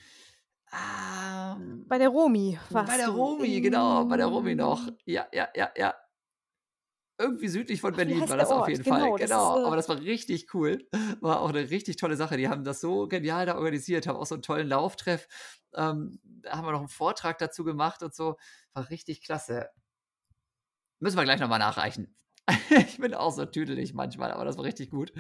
[0.72, 3.08] Ähm, Bei der Romi warst bei der.
[3.08, 4.88] Romi, genau, bei der Romi noch.
[5.04, 5.94] Ja, ja, ja, ja.
[7.18, 9.00] Irgendwie südlich von Ach, Berlin war das auf jeden Fall.
[9.00, 10.86] Genau, das ist, Genau, äh, aber das war richtig cool.
[11.20, 12.36] War auch eine richtig tolle Sache.
[12.36, 15.26] Die haben das so genial da organisiert, haben auch so einen tollen Lauftreff.
[15.74, 18.36] Ähm, da haben wir noch einen Vortrag dazu gemacht und so.
[18.74, 19.70] War richtig klasse.
[21.00, 22.14] Müssen wir gleich nochmal nachreichen.
[22.70, 25.12] ich bin auch so tüdelig manchmal, aber das war richtig gut.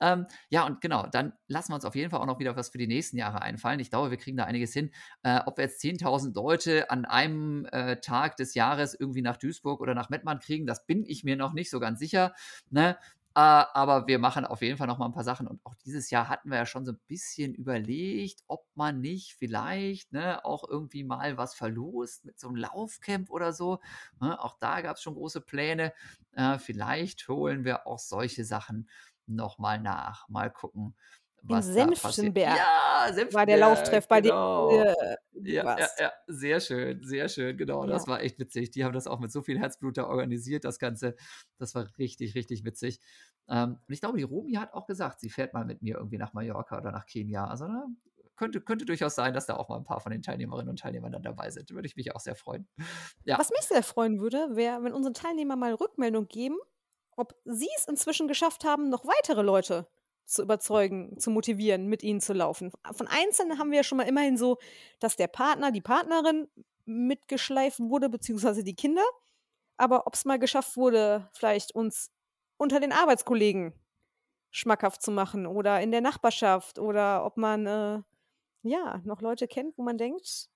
[0.00, 2.70] Ähm, ja, und genau, dann lassen wir uns auf jeden Fall auch noch wieder was
[2.70, 3.80] für die nächsten Jahre einfallen.
[3.80, 4.90] Ich glaube, wir kriegen da einiges hin.
[5.22, 9.80] Äh, ob wir jetzt 10.000 Leute an einem äh, Tag des Jahres irgendwie nach Duisburg
[9.80, 12.32] oder nach Mettmann kriegen, das bin ich mir noch nicht so ganz sicher.
[12.70, 12.96] Ne?
[13.36, 15.46] Äh, aber wir machen auf jeden Fall noch mal ein paar Sachen.
[15.46, 19.34] Und auch dieses Jahr hatten wir ja schon so ein bisschen überlegt, ob man nicht
[19.34, 23.80] vielleicht ne, auch irgendwie mal was verlost mit so einem Laufcamp oder so.
[24.20, 24.40] Ne?
[24.42, 25.92] Auch da gab es schon große Pläne.
[26.32, 28.88] Äh, vielleicht holen wir auch solche Sachen
[29.26, 30.28] noch mal nach.
[30.28, 30.96] Mal gucken.
[31.48, 32.56] In Senftenberg.
[32.56, 33.34] Ja, Senftenberg.
[33.34, 34.70] War der Lauftreff bei genau.
[34.70, 34.94] dir.
[35.00, 37.84] Äh, ja, ja, ja, sehr schön, sehr schön, genau.
[37.84, 37.90] Ja.
[37.90, 38.70] Das war echt witzig.
[38.70, 41.16] Die haben das auch mit so viel Herzblut da organisiert, das Ganze.
[41.58, 43.00] Das war richtig, richtig witzig.
[43.48, 46.18] Ähm, und ich glaube, die Romi hat auch gesagt, sie fährt mal mit mir irgendwie
[46.18, 47.46] nach Mallorca oder nach Kenia.
[47.46, 47.86] Also ne,
[48.36, 51.12] könnte, könnte durchaus sein, dass da auch mal ein paar von den Teilnehmerinnen und Teilnehmern
[51.12, 51.70] dann dabei sind.
[51.70, 52.68] Würde ich mich auch sehr freuen.
[53.24, 53.38] Ja.
[53.38, 56.56] Was mich sehr freuen würde, wäre, wenn unsere Teilnehmer mal Rückmeldung geben,
[57.16, 59.86] ob sie es inzwischen geschafft haben, noch weitere Leute
[60.30, 62.72] zu überzeugen, zu motivieren, mit ihnen zu laufen.
[62.92, 64.58] Von Einzelnen haben wir ja schon mal immerhin so,
[65.00, 66.48] dass der Partner, die Partnerin
[66.84, 69.02] mitgeschleift wurde, beziehungsweise die Kinder.
[69.76, 72.12] Aber ob es mal geschafft wurde, vielleicht uns
[72.58, 73.72] unter den Arbeitskollegen
[74.50, 78.02] schmackhaft zu machen oder in der Nachbarschaft oder ob man äh,
[78.62, 80.48] ja noch Leute kennt, wo man denkt,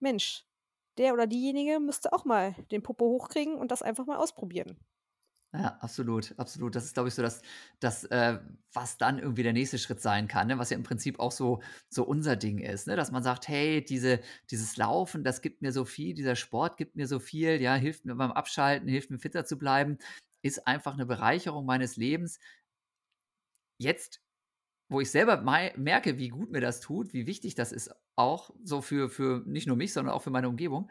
[0.00, 0.44] Mensch,
[0.98, 4.78] der oder diejenige müsste auch mal den Popo hochkriegen und das einfach mal ausprobieren.
[5.54, 6.74] Ja, absolut, absolut.
[6.74, 7.40] Das ist, glaube ich, so das,
[7.80, 8.38] das äh,
[8.72, 10.58] was dann irgendwie der nächste Schritt sein kann, ne?
[10.58, 12.96] was ja im Prinzip auch so, so unser Ding ist, ne?
[12.96, 14.20] dass man sagt, hey, diese,
[14.50, 18.04] dieses Laufen, das gibt mir so viel, dieser Sport gibt mir so viel, ja, hilft
[18.04, 19.98] mir beim Abschalten, hilft mir fitter zu bleiben,
[20.42, 22.38] ist einfach eine Bereicherung meines Lebens.
[23.78, 24.20] Jetzt,
[24.90, 25.38] wo ich selber
[25.76, 29.66] merke, wie gut mir das tut, wie wichtig das ist, auch so für, für nicht
[29.68, 30.90] nur mich, sondern auch für meine Umgebung,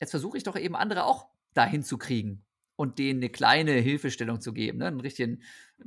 [0.00, 2.46] jetzt versuche ich doch eben andere auch dahin zu kriegen
[2.78, 4.86] und denen eine kleine Hilfestellung zu geben, ne?
[4.86, 5.42] einen richtigen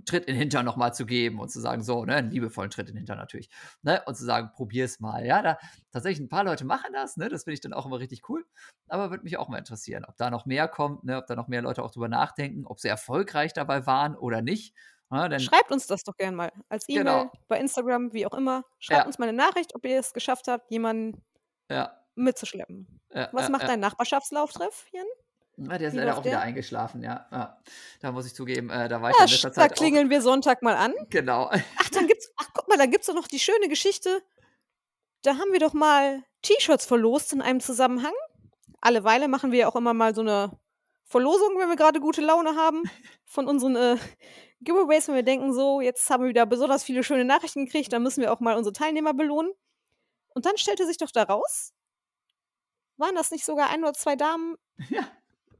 [0.05, 2.15] Tritt in den Hintern nochmal zu geben und zu sagen, so, ne?
[2.15, 3.49] einen liebevollen Tritt in den Hintern natürlich,
[3.81, 4.03] ne?
[4.05, 5.25] und zu sagen, probier's mal.
[5.25, 5.57] Ja, da
[5.93, 7.29] tatsächlich ein paar Leute machen das, ne?
[7.29, 8.45] das finde ich dann auch immer richtig cool,
[8.89, 11.17] aber würde mich auch mal interessieren, ob da noch mehr kommt, ne?
[11.17, 14.75] ob da noch mehr Leute auch drüber nachdenken, ob sie erfolgreich dabei waren oder nicht.
[15.11, 15.39] Ja, ne?
[15.39, 17.31] Schreibt uns das doch gerne mal als E-Mail, genau.
[17.47, 18.65] bei Instagram, wie auch immer.
[18.79, 19.05] Schreibt ja.
[19.07, 21.23] uns mal eine Nachricht, ob ihr es geschafft habt, jemanden
[21.69, 21.97] ja.
[22.15, 22.99] mitzuschleppen.
[23.31, 25.05] Was macht dein Nachbarschaftslauftreff, Jan?
[25.57, 27.27] Ja, der ist leider auch wieder eingeschlafen, ja.
[27.31, 27.57] ja.
[27.99, 29.71] Da muss ich zugeben, äh, da war ich ja, in letzter Zeit.
[29.71, 30.11] Da klingeln auch.
[30.11, 30.93] wir Sonntag mal an.
[31.09, 31.49] Genau.
[31.51, 34.21] Ach, dann gibt's, ach, guck mal, da gibt's doch noch die schöne Geschichte.
[35.21, 38.13] Da haben wir doch mal T-Shirts verlost in einem Zusammenhang.
[38.79, 40.57] Alle Weile machen wir auch immer mal so eine
[41.05, 42.83] Verlosung, wenn wir gerade gute Laune haben,
[43.25, 43.97] von unseren äh,
[44.61, 48.01] Giveaways, wenn wir denken, so, jetzt haben wir wieder besonders viele schöne Nachrichten gekriegt, dann
[48.01, 49.51] müssen wir auch mal unsere Teilnehmer belohnen.
[50.33, 51.73] Und dann stellte sich doch daraus,
[52.95, 54.55] waren das nicht sogar ein oder zwei Damen,
[54.89, 55.05] ja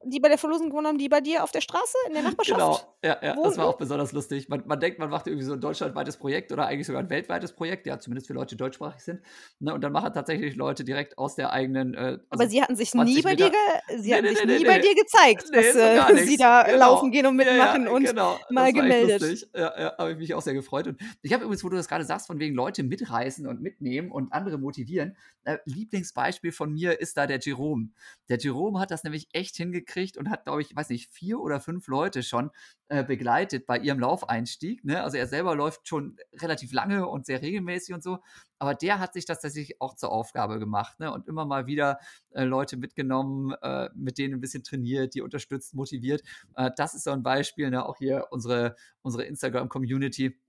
[0.04, 2.60] die bei der Verlosung gewonnen haben, die bei dir auf der Straße in der Nachbarschaft
[2.60, 4.50] Genau, ja, ja das war auch besonders lustig.
[4.50, 7.54] Man, man denkt, man macht irgendwie so ein deutschlandweites Projekt oder eigentlich sogar ein weltweites
[7.54, 9.22] Projekt, ja, zumindest für Leute, die deutschsprachig sind.
[9.60, 11.94] Ne, und dann machen tatsächlich Leute direkt aus der eigenen.
[11.94, 13.52] Äh, also Aber sie hatten sich nie bei dir,
[13.98, 16.78] sie nee, hatten nee, sich nee, nie bei dir gezeigt, dass äh, sie da genau.
[16.78, 18.40] laufen gehen und mitmachen ja, ja, und genau.
[18.50, 19.50] mal gemeldet.
[19.54, 20.88] Ja, ja, habe ich mich auch sehr gefreut.
[20.88, 24.12] Und ich habe übrigens, wo du das gerade sagst, von wegen Leute mitreißen und mitnehmen
[24.12, 25.16] und andere motivieren.
[25.44, 27.90] Äh, Lieblingsbeispiel von mir ist da der Jerome.
[28.30, 31.60] Der Jerome hat das nämlich echt hingekriegt und hat, glaube ich, weiß nicht, vier oder
[31.60, 32.52] fünf Leute schon
[32.88, 34.84] äh, begleitet bei ihrem Laufeinstieg.
[34.84, 35.04] Ne?
[35.04, 38.20] Also er selber läuft schon relativ lange und sehr regelmäßig und so,
[38.60, 41.12] aber der hat sich das tatsächlich auch zur Aufgabe gemacht ne?
[41.12, 42.00] und immer mal wieder
[42.32, 46.22] äh, Leute mitgenommen, äh, mit denen ein bisschen trainiert, die unterstützt, motiviert.
[46.56, 47.86] Äh, das ist so ein Beispiel, ne?
[47.86, 50.40] auch hier unsere, unsere Instagram-Community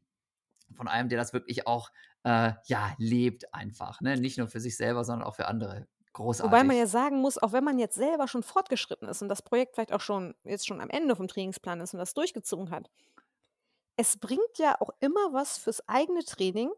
[0.74, 1.90] von einem, der das wirklich auch
[2.24, 4.16] äh, ja lebt einfach, ne?
[4.16, 5.86] nicht nur für sich selber, sondern auch für andere.
[6.14, 6.52] Großartig.
[6.52, 9.42] Wobei man ja sagen muss, auch wenn man jetzt selber schon fortgeschritten ist und das
[9.42, 12.90] Projekt vielleicht auch schon jetzt schon am Ende vom Trainingsplan ist und das durchgezogen hat,
[13.96, 16.70] es bringt ja auch immer was fürs eigene Training,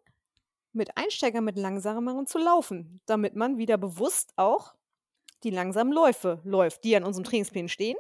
[0.73, 4.75] mit Einsteigern mit langsameren zu laufen, damit man wieder bewusst auch
[5.45, 7.97] die langsamen Läufe läuft, die an unserem Trainingsplan stehen.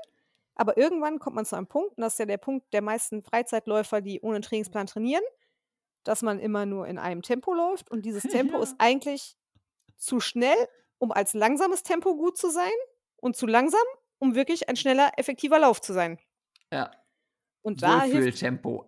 [0.56, 3.22] Aber irgendwann kommt man zu einem Punkt, und das ist ja der Punkt der meisten
[3.22, 5.24] Freizeitläufer, die ohne Trainingsplan trainieren,
[6.04, 8.62] dass man immer nur in einem Tempo läuft und dieses Tempo ja.
[8.62, 9.36] ist eigentlich
[9.96, 12.72] zu schnell um als langsames Tempo gut zu sein
[13.16, 13.80] und zu langsam,
[14.18, 16.18] um wirklich ein schneller, effektiver Lauf zu sein.
[16.72, 16.90] Ja.
[17.62, 18.86] Und da Wohlfühltempo.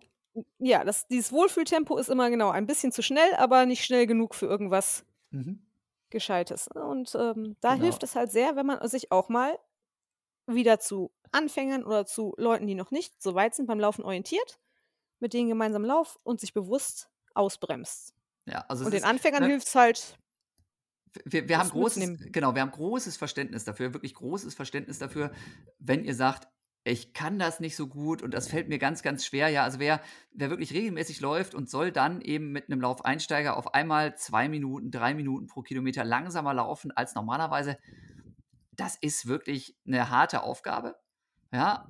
[0.59, 4.35] Ja, das, dieses Wohlfühltempo ist immer genau ein bisschen zu schnell, aber nicht schnell genug
[4.35, 5.65] für irgendwas mhm.
[6.09, 6.67] Gescheites.
[6.67, 7.83] Und ähm, da genau.
[7.83, 9.57] hilft es halt sehr, wenn man sich auch mal
[10.45, 14.59] wieder zu Anfängern oder zu Leuten, die noch nicht so weit sind beim Laufen orientiert,
[15.19, 18.13] mit denen gemeinsam lauft und sich bewusst ausbremst.
[18.45, 20.17] Ja, also und den Anfängern ne, hilft es halt,
[21.25, 25.31] wir, wir haben großes, genau, wir haben großes Verständnis dafür, wirklich großes Verständnis dafür,
[25.79, 26.47] wenn ihr sagt,
[26.83, 29.49] ich kann das nicht so gut und das fällt mir ganz, ganz schwer.
[29.49, 33.73] Ja, also wer, wer wirklich regelmäßig läuft und soll dann eben mit einem Laufeinsteiger auf
[33.73, 37.77] einmal zwei Minuten, drei Minuten pro Kilometer langsamer laufen als normalerweise,
[38.71, 40.95] das ist wirklich eine harte Aufgabe.
[41.51, 41.89] Ja,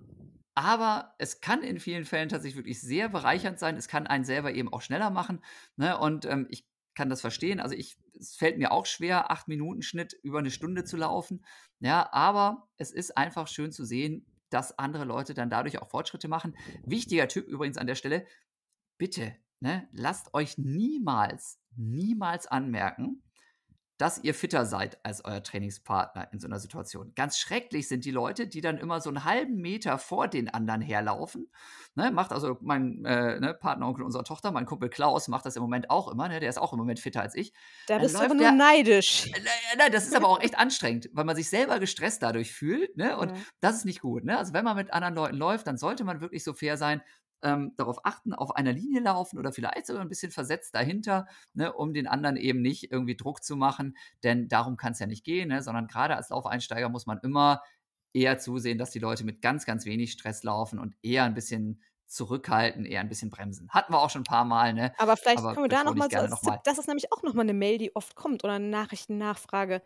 [0.56, 3.78] aber es kann in vielen Fällen tatsächlich wirklich sehr bereichernd sein.
[3.78, 5.44] Es kann einen selber eben auch schneller machen.
[5.76, 5.96] Ne?
[6.00, 7.60] Und ähm, ich kann das verstehen.
[7.60, 11.46] Also ich, es fällt mir auch schwer, acht Minuten Schnitt über eine Stunde zu laufen.
[11.80, 16.28] Ja, aber es ist einfach schön zu sehen, dass andere Leute dann dadurch auch Fortschritte
[16.28, 16.56] machen.
[16.86, 18.26] Wichtiger Typ übrigens an der Stelle,
[18.98, 23.24] bitte ne, lasst euch niemals, niemals anmerken,
[23.98, 27.14] dass ihr fitter seid als euer Trainingspartner in so einer Situation.
[27.16, 30.82] Ganz schrecklich sind die Leute, die dann immer so einen halben Meter vor den anderen
[30.82, 31.50] herlaufen.
[31.96, 35.64] Ne, macht also mein äh, ne, Partneronkel unserer Tochter, mein Kumpel Klaus, macht das im
[35.64, 36.28] Moment auch immer.
[36.28, 37.54] Ne, der ist auch im Moment fitter als ich.
[37.88, 39.28] Da Dann bist du aber nur der, neidisch.
[39.34, 42.96] äh, Nein, das ist aber auch echt anstrengend, weil man sich selber gestresst dadurch fühlt.
[42.98, 43.18] Ne?
[43.18, 43.36] Und Ja.
[43.62, 44.24] das ist nicht gut.
[44.24, 44.38] Ne?
[44.38, 47.02] Also wenn man mit anderen Leuten läuft, dann sollte man wirklich so fair sein,
[47.44, 51.72] ähm, darauf achten, auf einer Linie laufen oder vielleicht sogar ein bisschen versetzt dahinter, ne,
[51.74, 53.98] um den anderen eben nicht irgendwie Druck zu machen.
[54.24, 55.62] Denn darum kann es ja nicht gehen, ne?
[55.62, 57.62] sondern gerade als Laufeinsteiger muss man immer
[58.14, 61.82] eher zusehen, dass die Leute mit ganz, ganz wenig Stress laufen und eher ein bisschen
[62.08, 63.70] zurückhalten, eher ein bisschen bremsen.
[63.70, 64.94] Hatten wir auch schon ein paar Mal, ne?
[64.98, 66.60] Aber vielleicht Aber können wir da nochmal so nochmal.
[66.64, 69.82] das ist nämlich auch nochmal eine Mail, die oft kommt oder eine Nachrichtennachfrage.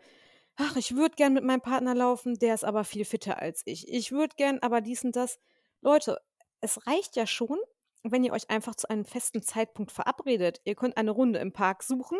[0.56, 3.88] Ach, ich würde gern mit meinem Partner laufen, der ist aber viel fitter als ich.
[3.88, 5.38] Ich würde gern aber dies und das.
[5.80, 6.20] Leute,
[6.62, 7.58] es reicht ja schon,
[8.02, 10.60] wenn ihr euch einfach zu einem festen Zeitpunkt verabredet.
[10.64, 12.18] Ihr könnt eine Runde im Park suchen.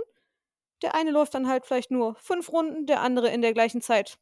[0.83, 4.19] Der eine läuft dann halt vielleicht nur fünf Runden, der andere in der gleichen Zeit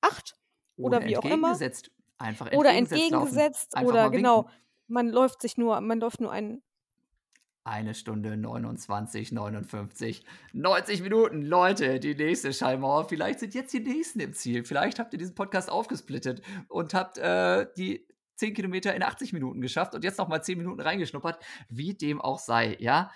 [0.00, 0.36] acht
[0.76, 1.50] Oder oder wie auch immer.
[1.50, 1.90] entgegengesetzt.
[2.16, 4.48] Einfach Oder entgegengesetzt oder genau,
[4.86, 6.62] man läuft sich nur, man läuft nur einen
[7.64, 11.42] Eine Stunde 29, 59, 90 Minuten.
[11.42, 13.08] Leute, die nächste Schallmauer.
[13.08, 14.64] Vielleicht sind jetzt die nächsten im Ziel.
[14.64, 18.06] Vielleicht habt ihr diesen Podcast aufgesplittet und habt äh, die
[18.36, 21.42] 10 Kilometer in 80 Minuten geschafft und jetzt nochmal 10 Minuten reingeschnuppert.
[21.68, 23.10] Wie dem auch sei, ja.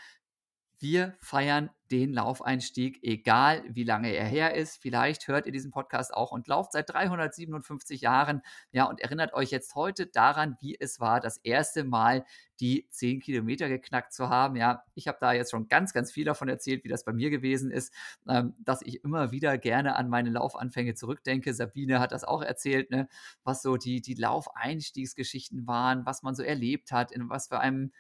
[0.81, 4.77] Wir feiern den Laufeinstieg, egal wie lange er her ist.
[4.81, 8.43] Vielleicht hört ihr diesen Podcast auch und lauft seit 357 Jahren.
[8.71, 12.25] Ja, und erinnert euch jetzt heute daran, wie es war, das erste Mal
[12.61, 14.57] die 10 Kilometer geknackt zu haben.
[14.57, 17.31] Ja, ich habe da jetzt schon ganz, ganz viel davon erzählt, wie das bei mir
[17.31, 17.93] gewesen ist,
[18.29, 21.55] ähm, dass ich immer wieder gerne an meine Laufanfänge zurückdenke.
[21.55, 23.09] Sabine hat das auch erzählt, ne,
[23.45, 27.93] was so die, die Laufeinstiegsgeschichten waren, was man so erlebt hat, in was für einem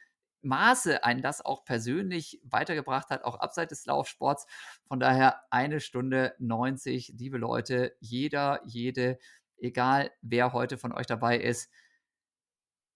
[0.43, 4.47] Maße einen das auch persönlich weitergebracht hat, auch abseits des Laufsports.
[4.87, 9.19] Von daher eine Stunde 90, liebe Leute, jeder, jede,
[9.59, 11.71] egal wer heute von euch dabei ist,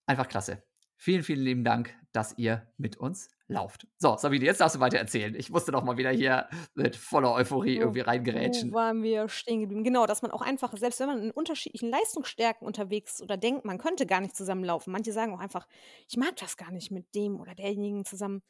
[0.05, 0.63] einfach klasse.
[1.03, 3.87] Vielen, vielen lieben Dank, dass ihr mit uns lauft.
[3.97, 5.35] So, Sabine, jetzt darfst du weiter erzählen.
[5.35, 8.71] Ich musste doch mal wieder hier mit voller Euphorie Wo, irgendwie wo reingerätschen.
[8.71, 9.83] waren wir stehen geblieben?
[9.83, 13.65] Genau, dass man auch einfach, selbst wenn man in unterschiedlichen Leistungsstärken unterwegs ist oder denkt,
[13.65, 14.93] man könnte gar nicht zusammenlaufen.
[14.93, 15.67] Manche sagen auch einfach,
[16.07, 18.41] ich mag das gar nicht mit dem oder derjenigen zusammen.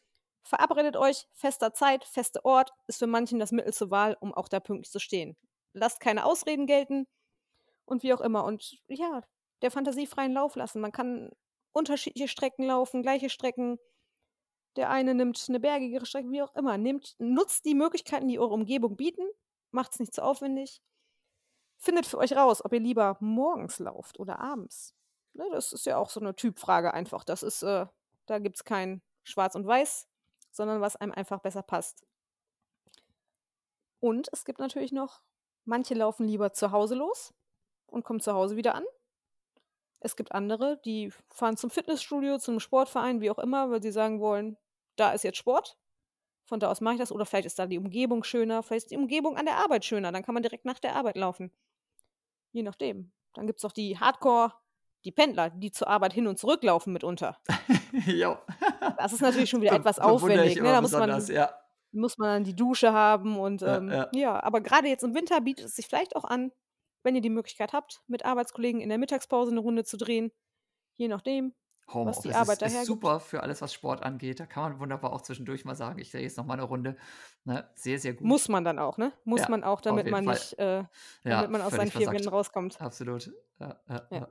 [0.44, 4.48] Verabredet euch, fester Zeit, fester Ort, ist für manchen das Mittel zur Wahl, um auch
[4.48, 5.36] da pünktlich zu stehen.
[5.74, 7.08] Lasst keine Ausreden gelten
[7.86, 8.44] und wie auch immer.
[8.44, 9.24] Und ja,
[9.64, 10.82] der Fantasie freien Lauf lassen.
[10.82, 11.32] Man kann
[11.74, 13.80] unterschiedliche Strecken laufen, gleiche Strecken.
[14.76, 16.78] Der eine nimmt eine bergigere Strecke, wie auch immer.
[16.78, 19.28] Nehmt, nutzt die Möglichkeiten, die eure Umgebung bieten.
[19.72, 20.82] Macht es nicht zu aufwendig.
[21.78, 24.96] Findet für euch raus, ob ihr lieber morgens lauft oder abends.
[25.34, 27.24] Ne, das ist ja auch so eine Typfrage einfach.
[27.24, 27.88] Das ist, äh,
[28.26, 30.08] da gibt es kein Schwarz und Weiß,
[30.52, 32.06] sondern was einem einfach besser passt.
[34.00, 35.24] Und es gibt natürlich noch,
[35.66, 37.34] manche laufen lieber zu Hause los
[37.88, 38.86] und kommen zu Hause wieder an.
[40.04, 44.20] Es gibt andere, die fahren zum Fitnessstudio, zum Sportverein, wie auch immer, weil sie sagen
[44.20, 44.58] wollen,
[44.98, 45.78] da ist jetzt Sport.
[46.46, 47.12] Von da aus mache ich das.
[47.12, 50.12] Oder vielleicht ist da die Umgebung schöner, vielleicht ist die Umgebung an der Arbeit schöner.
[50.12, 51.52] Dann kann man direkt nach der Arbeit laufen.
[52.52, 53.12] Je nachdem.
[53.34, 54.54] Dann gibt es auch die Hardcore,
[55.06, 57.38] die Pendler, die zur Arbeit hin und zurück laufen mitunter.
[58.06, 58.38] jo.
[58.98, 60.58] Das ist natürlich schon wieder etwas aufwendig.
[60.58, 60.64] Ne?
[60.64, 61.50] Da muss man, ja.
[61.94, 64.10] muss man dann die Dusche haben und Ja, ähm, ja.
[64.14, 66.52] ja, aber gerade jetzt im Winter bietet es sich vielleicht auch an,
[67.04, 70.32] wenn ihr die Möglichkeit habt, mit Arbeitskollegen in der Mittagspause eine Runde zu drehen.
[70.96, 71.54] Je nachdem,
[71.88, 74.40] was die Homeoffice ist, Arbeit ist super für alles, was Sport angeht.
[74.40, 76.98] Da kann man wunderbar auch zwischendurch mal sagen, ich drehe jetzt noch mal eine Runde.
[77.44, 77.70] Ne?
[77.76, 78.26] Sehr, sehr gut.
[78.26, 79.12] Muss man dann auch, ne?
[79.26, 80.34] Muss Ja, man auch, damit man Fall.
[80.36, 80.88] nicht, äh, Ja,
[81.24, 82.08] damit man aus seinen vier.
[82.12, 82.80] Wänden rauskommt.
[82.80, 83.32] Absolut.
[83.60, 84.18] Ja, ja, Ja.
[84.18, 84.28] ja.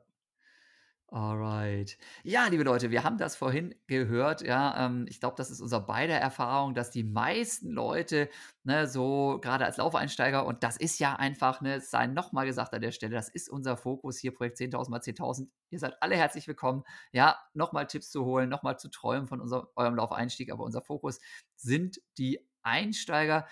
[1.15, 1.99] Alright.
[2.25, 4.41] Ja, liebe Leute, wir haben das vorhin gehört.
[4.41, 8.31] Ja, ähm, ich glaube, das ist unser beider Erfahrung, dass die meisten Leute,
[8.65, 12.73] ne, so gerade als Laufeinsteiger, und das ist ja einfach, ne, es sei nochmal gesagt
[12.73, 15.51] an der Stelle, das ist unser Fokus hier, Projekt 10.000 mal 10.000.
[15.69, 16.83] Ihr seid alle herzlich willkommen,
[17.13, 21.21] ja, nochmal Tipps zu holen, nochmal zu träumen von unser, eurem Laufeinstieg, aber unser Fokus
[21.57, 23.47] sind die Einsteiger.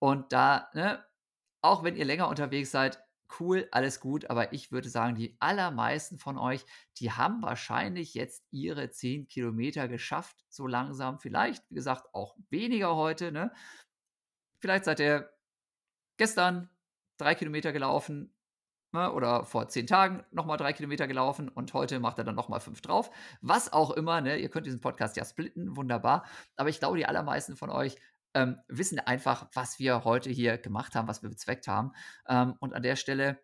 [0.00, 1.04] Und da, ne,
[1.62, 3.03] auch wenn ihr länger unterwegs seid,
[3.40, 6.64] cool, alles gut, aber ich würde sagen, die allermeisten von euch,
[6.98, 11.18] die haben wahrscheinlich jetzt ihre 10 Kilometer geschafft, so langsam.
[11.18, 13.32] Vielleicht, wie gesagt, auch weniger heute.
[13.32, 13.52] Ne?
[14.58, 15.30] Vielleicht seid ihr
[16.16, 16.70] gestern
[17.18, 18.34] drei Kilometer gelaufen
[18.92, 19.12] ne?
[19.12, 22.80] oder vor zehn Tagen nochmal drei Kilometer gelaufen und heute macht er dann nochmal fünf
[22.80, 23.10] drauf.
[23.42, 24.38] Was auch immer, ne?
[24.38, 26.24] ihr könnt diesen Podcast ja splitten, wunderbar.
[26.56, 27.96] Aber ich glaube, die allermeisten von euch
[28.34, 31.92] ähm, wissen einfach, was wir heute hier gemacht haben, was wir bezweckt haben.
[32.28, 33.40] Ähm, und an der Stelle,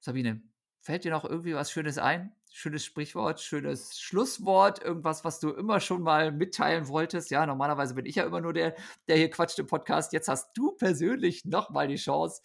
[0.00, 0.42] Sabine,
[0.80, 2.36] fällt dir noch irgendwie was Schönes ein?
[2.56, 7.30] schönes Sprichwort, schönes Schlusswort, irgendwas, was du immer schon mal mitteilen wolltest.
[7.30, 8.74] Ja, normalerweise bin ich ja immer nur der,
[9.08, 10.14] der hier quatscht im Podcast.
[10.14, 12.40] Jetzt hast du persönlich nochmal die Chance,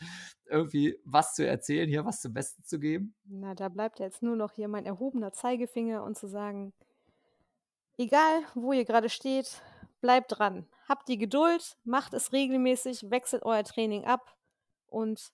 [0.45, 3.15] irgendwie was zu erzählen, hier was zum Besten zu geben.
[3.23, 6.73] Na, da bleibt jetzt nur noch hier mein erhobener Zeigefinger und zu sagen,
[7.97, 9.61] egal wo ihr gerade steht,
[10.01, 10.67] bleibt dran.
[10.89, 14.35] Habt die Geduld, macht es regelmäßig, wechselt euer Training ab
[14.87, 15.31] und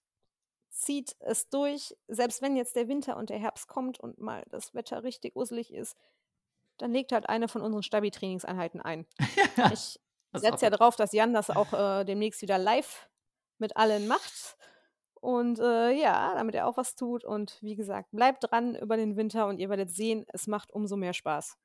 [0.70, 1.96] zieht es durch.
[2.08, 5.74] Selbst wenn jetzt der Winter und der Herbst kommt und mal das Wetter richtig uselig
[5.74, 5.98] ist,
[6.78, 9.08] dann legt halt eine von unseren Stabi-Trainingseinheiten ein.
[9.74, 10.00] ich
[10.34, 13.10] setze ja drauf, dass Jan das auch äh, demnächst wieder live
[13.58, 14.58] mit allen macht.
[15.16, 17.24] Und äh, ja, damit er auch was tut.
[17.24, 20.96] Und wie gesagt, bleibt dran über den Winter und ihr werdet sehen, es macht umso
[20.96, 21.58] mehr Spaß.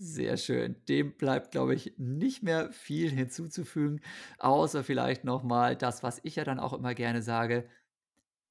[0.00, 0.76] Sehr schön.
[0.88, 4.00] Dem bleibt, glaube ich, nicht mehr viel hinzuzufügen,
[4.38, 7.68] außer vielleicht nochmal das, was ich ja dann auch immer gerne sage.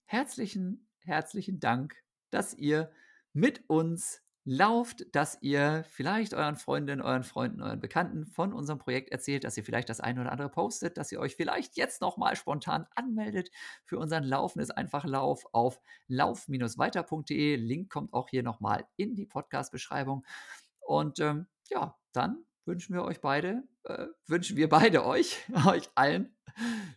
[0.06, 1.96] Herzlichen, herzlichen Dank,
[2.32, 2.92] dass ihr
[3.34, 9.12] mit uns lauft, dass ihr vielleicht euren Freundinnen, euren Freunden, euren Bekannten von unserem Projekt
[9.12, 12.36] erzählt, dass ihr vielleicht das eine oder andere postet, dass ihr euch vielleicht jetzt nochmal
[12.36, 13.52] spontan anmeldet
[13.86, 17.56] für unseren Laufen ist einfach Lauf auf lauf-weiter.de.
[17.58, 20.26] Link kommt auch hier nochmal in die Podcast-Beschreibung.
[20.88, 25.38] Und ähm, ja, dann wünschen wir euch beide, äh, wünschen wir beide euch,
[25.68, 26.34] euch allen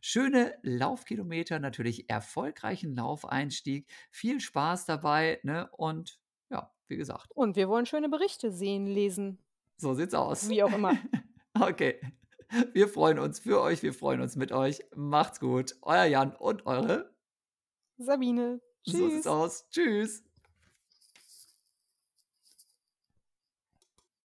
[0.00, 5.68] schöne Laufkilometer, natürlich erfolgreichen Laufeinstieg, viel Spaß dabei, ne?
[5.72, 7.32] Und ja, wie gesagt.
[7.34, 9.38] Und wir wollen schöne Berichte sehen, lesen.
[9.76, 10.48] So sieht's aus.
[10.48, 10.96] Wie auch immer.
[11.60, 12.00] okay.
[12.72, 14.84] Wir freuen uns für euch, wir freuen uns mit euch.
[14.94, 15.76] Macht's gut.
[15.82, 17.12] Euer Jan und eure
[17.98, 18.60] Sabine.
[18.84, 18.98] Tschüss.
[18.98, 19.68] So sieht's aus.
[19.70, 20.24] Tschüss.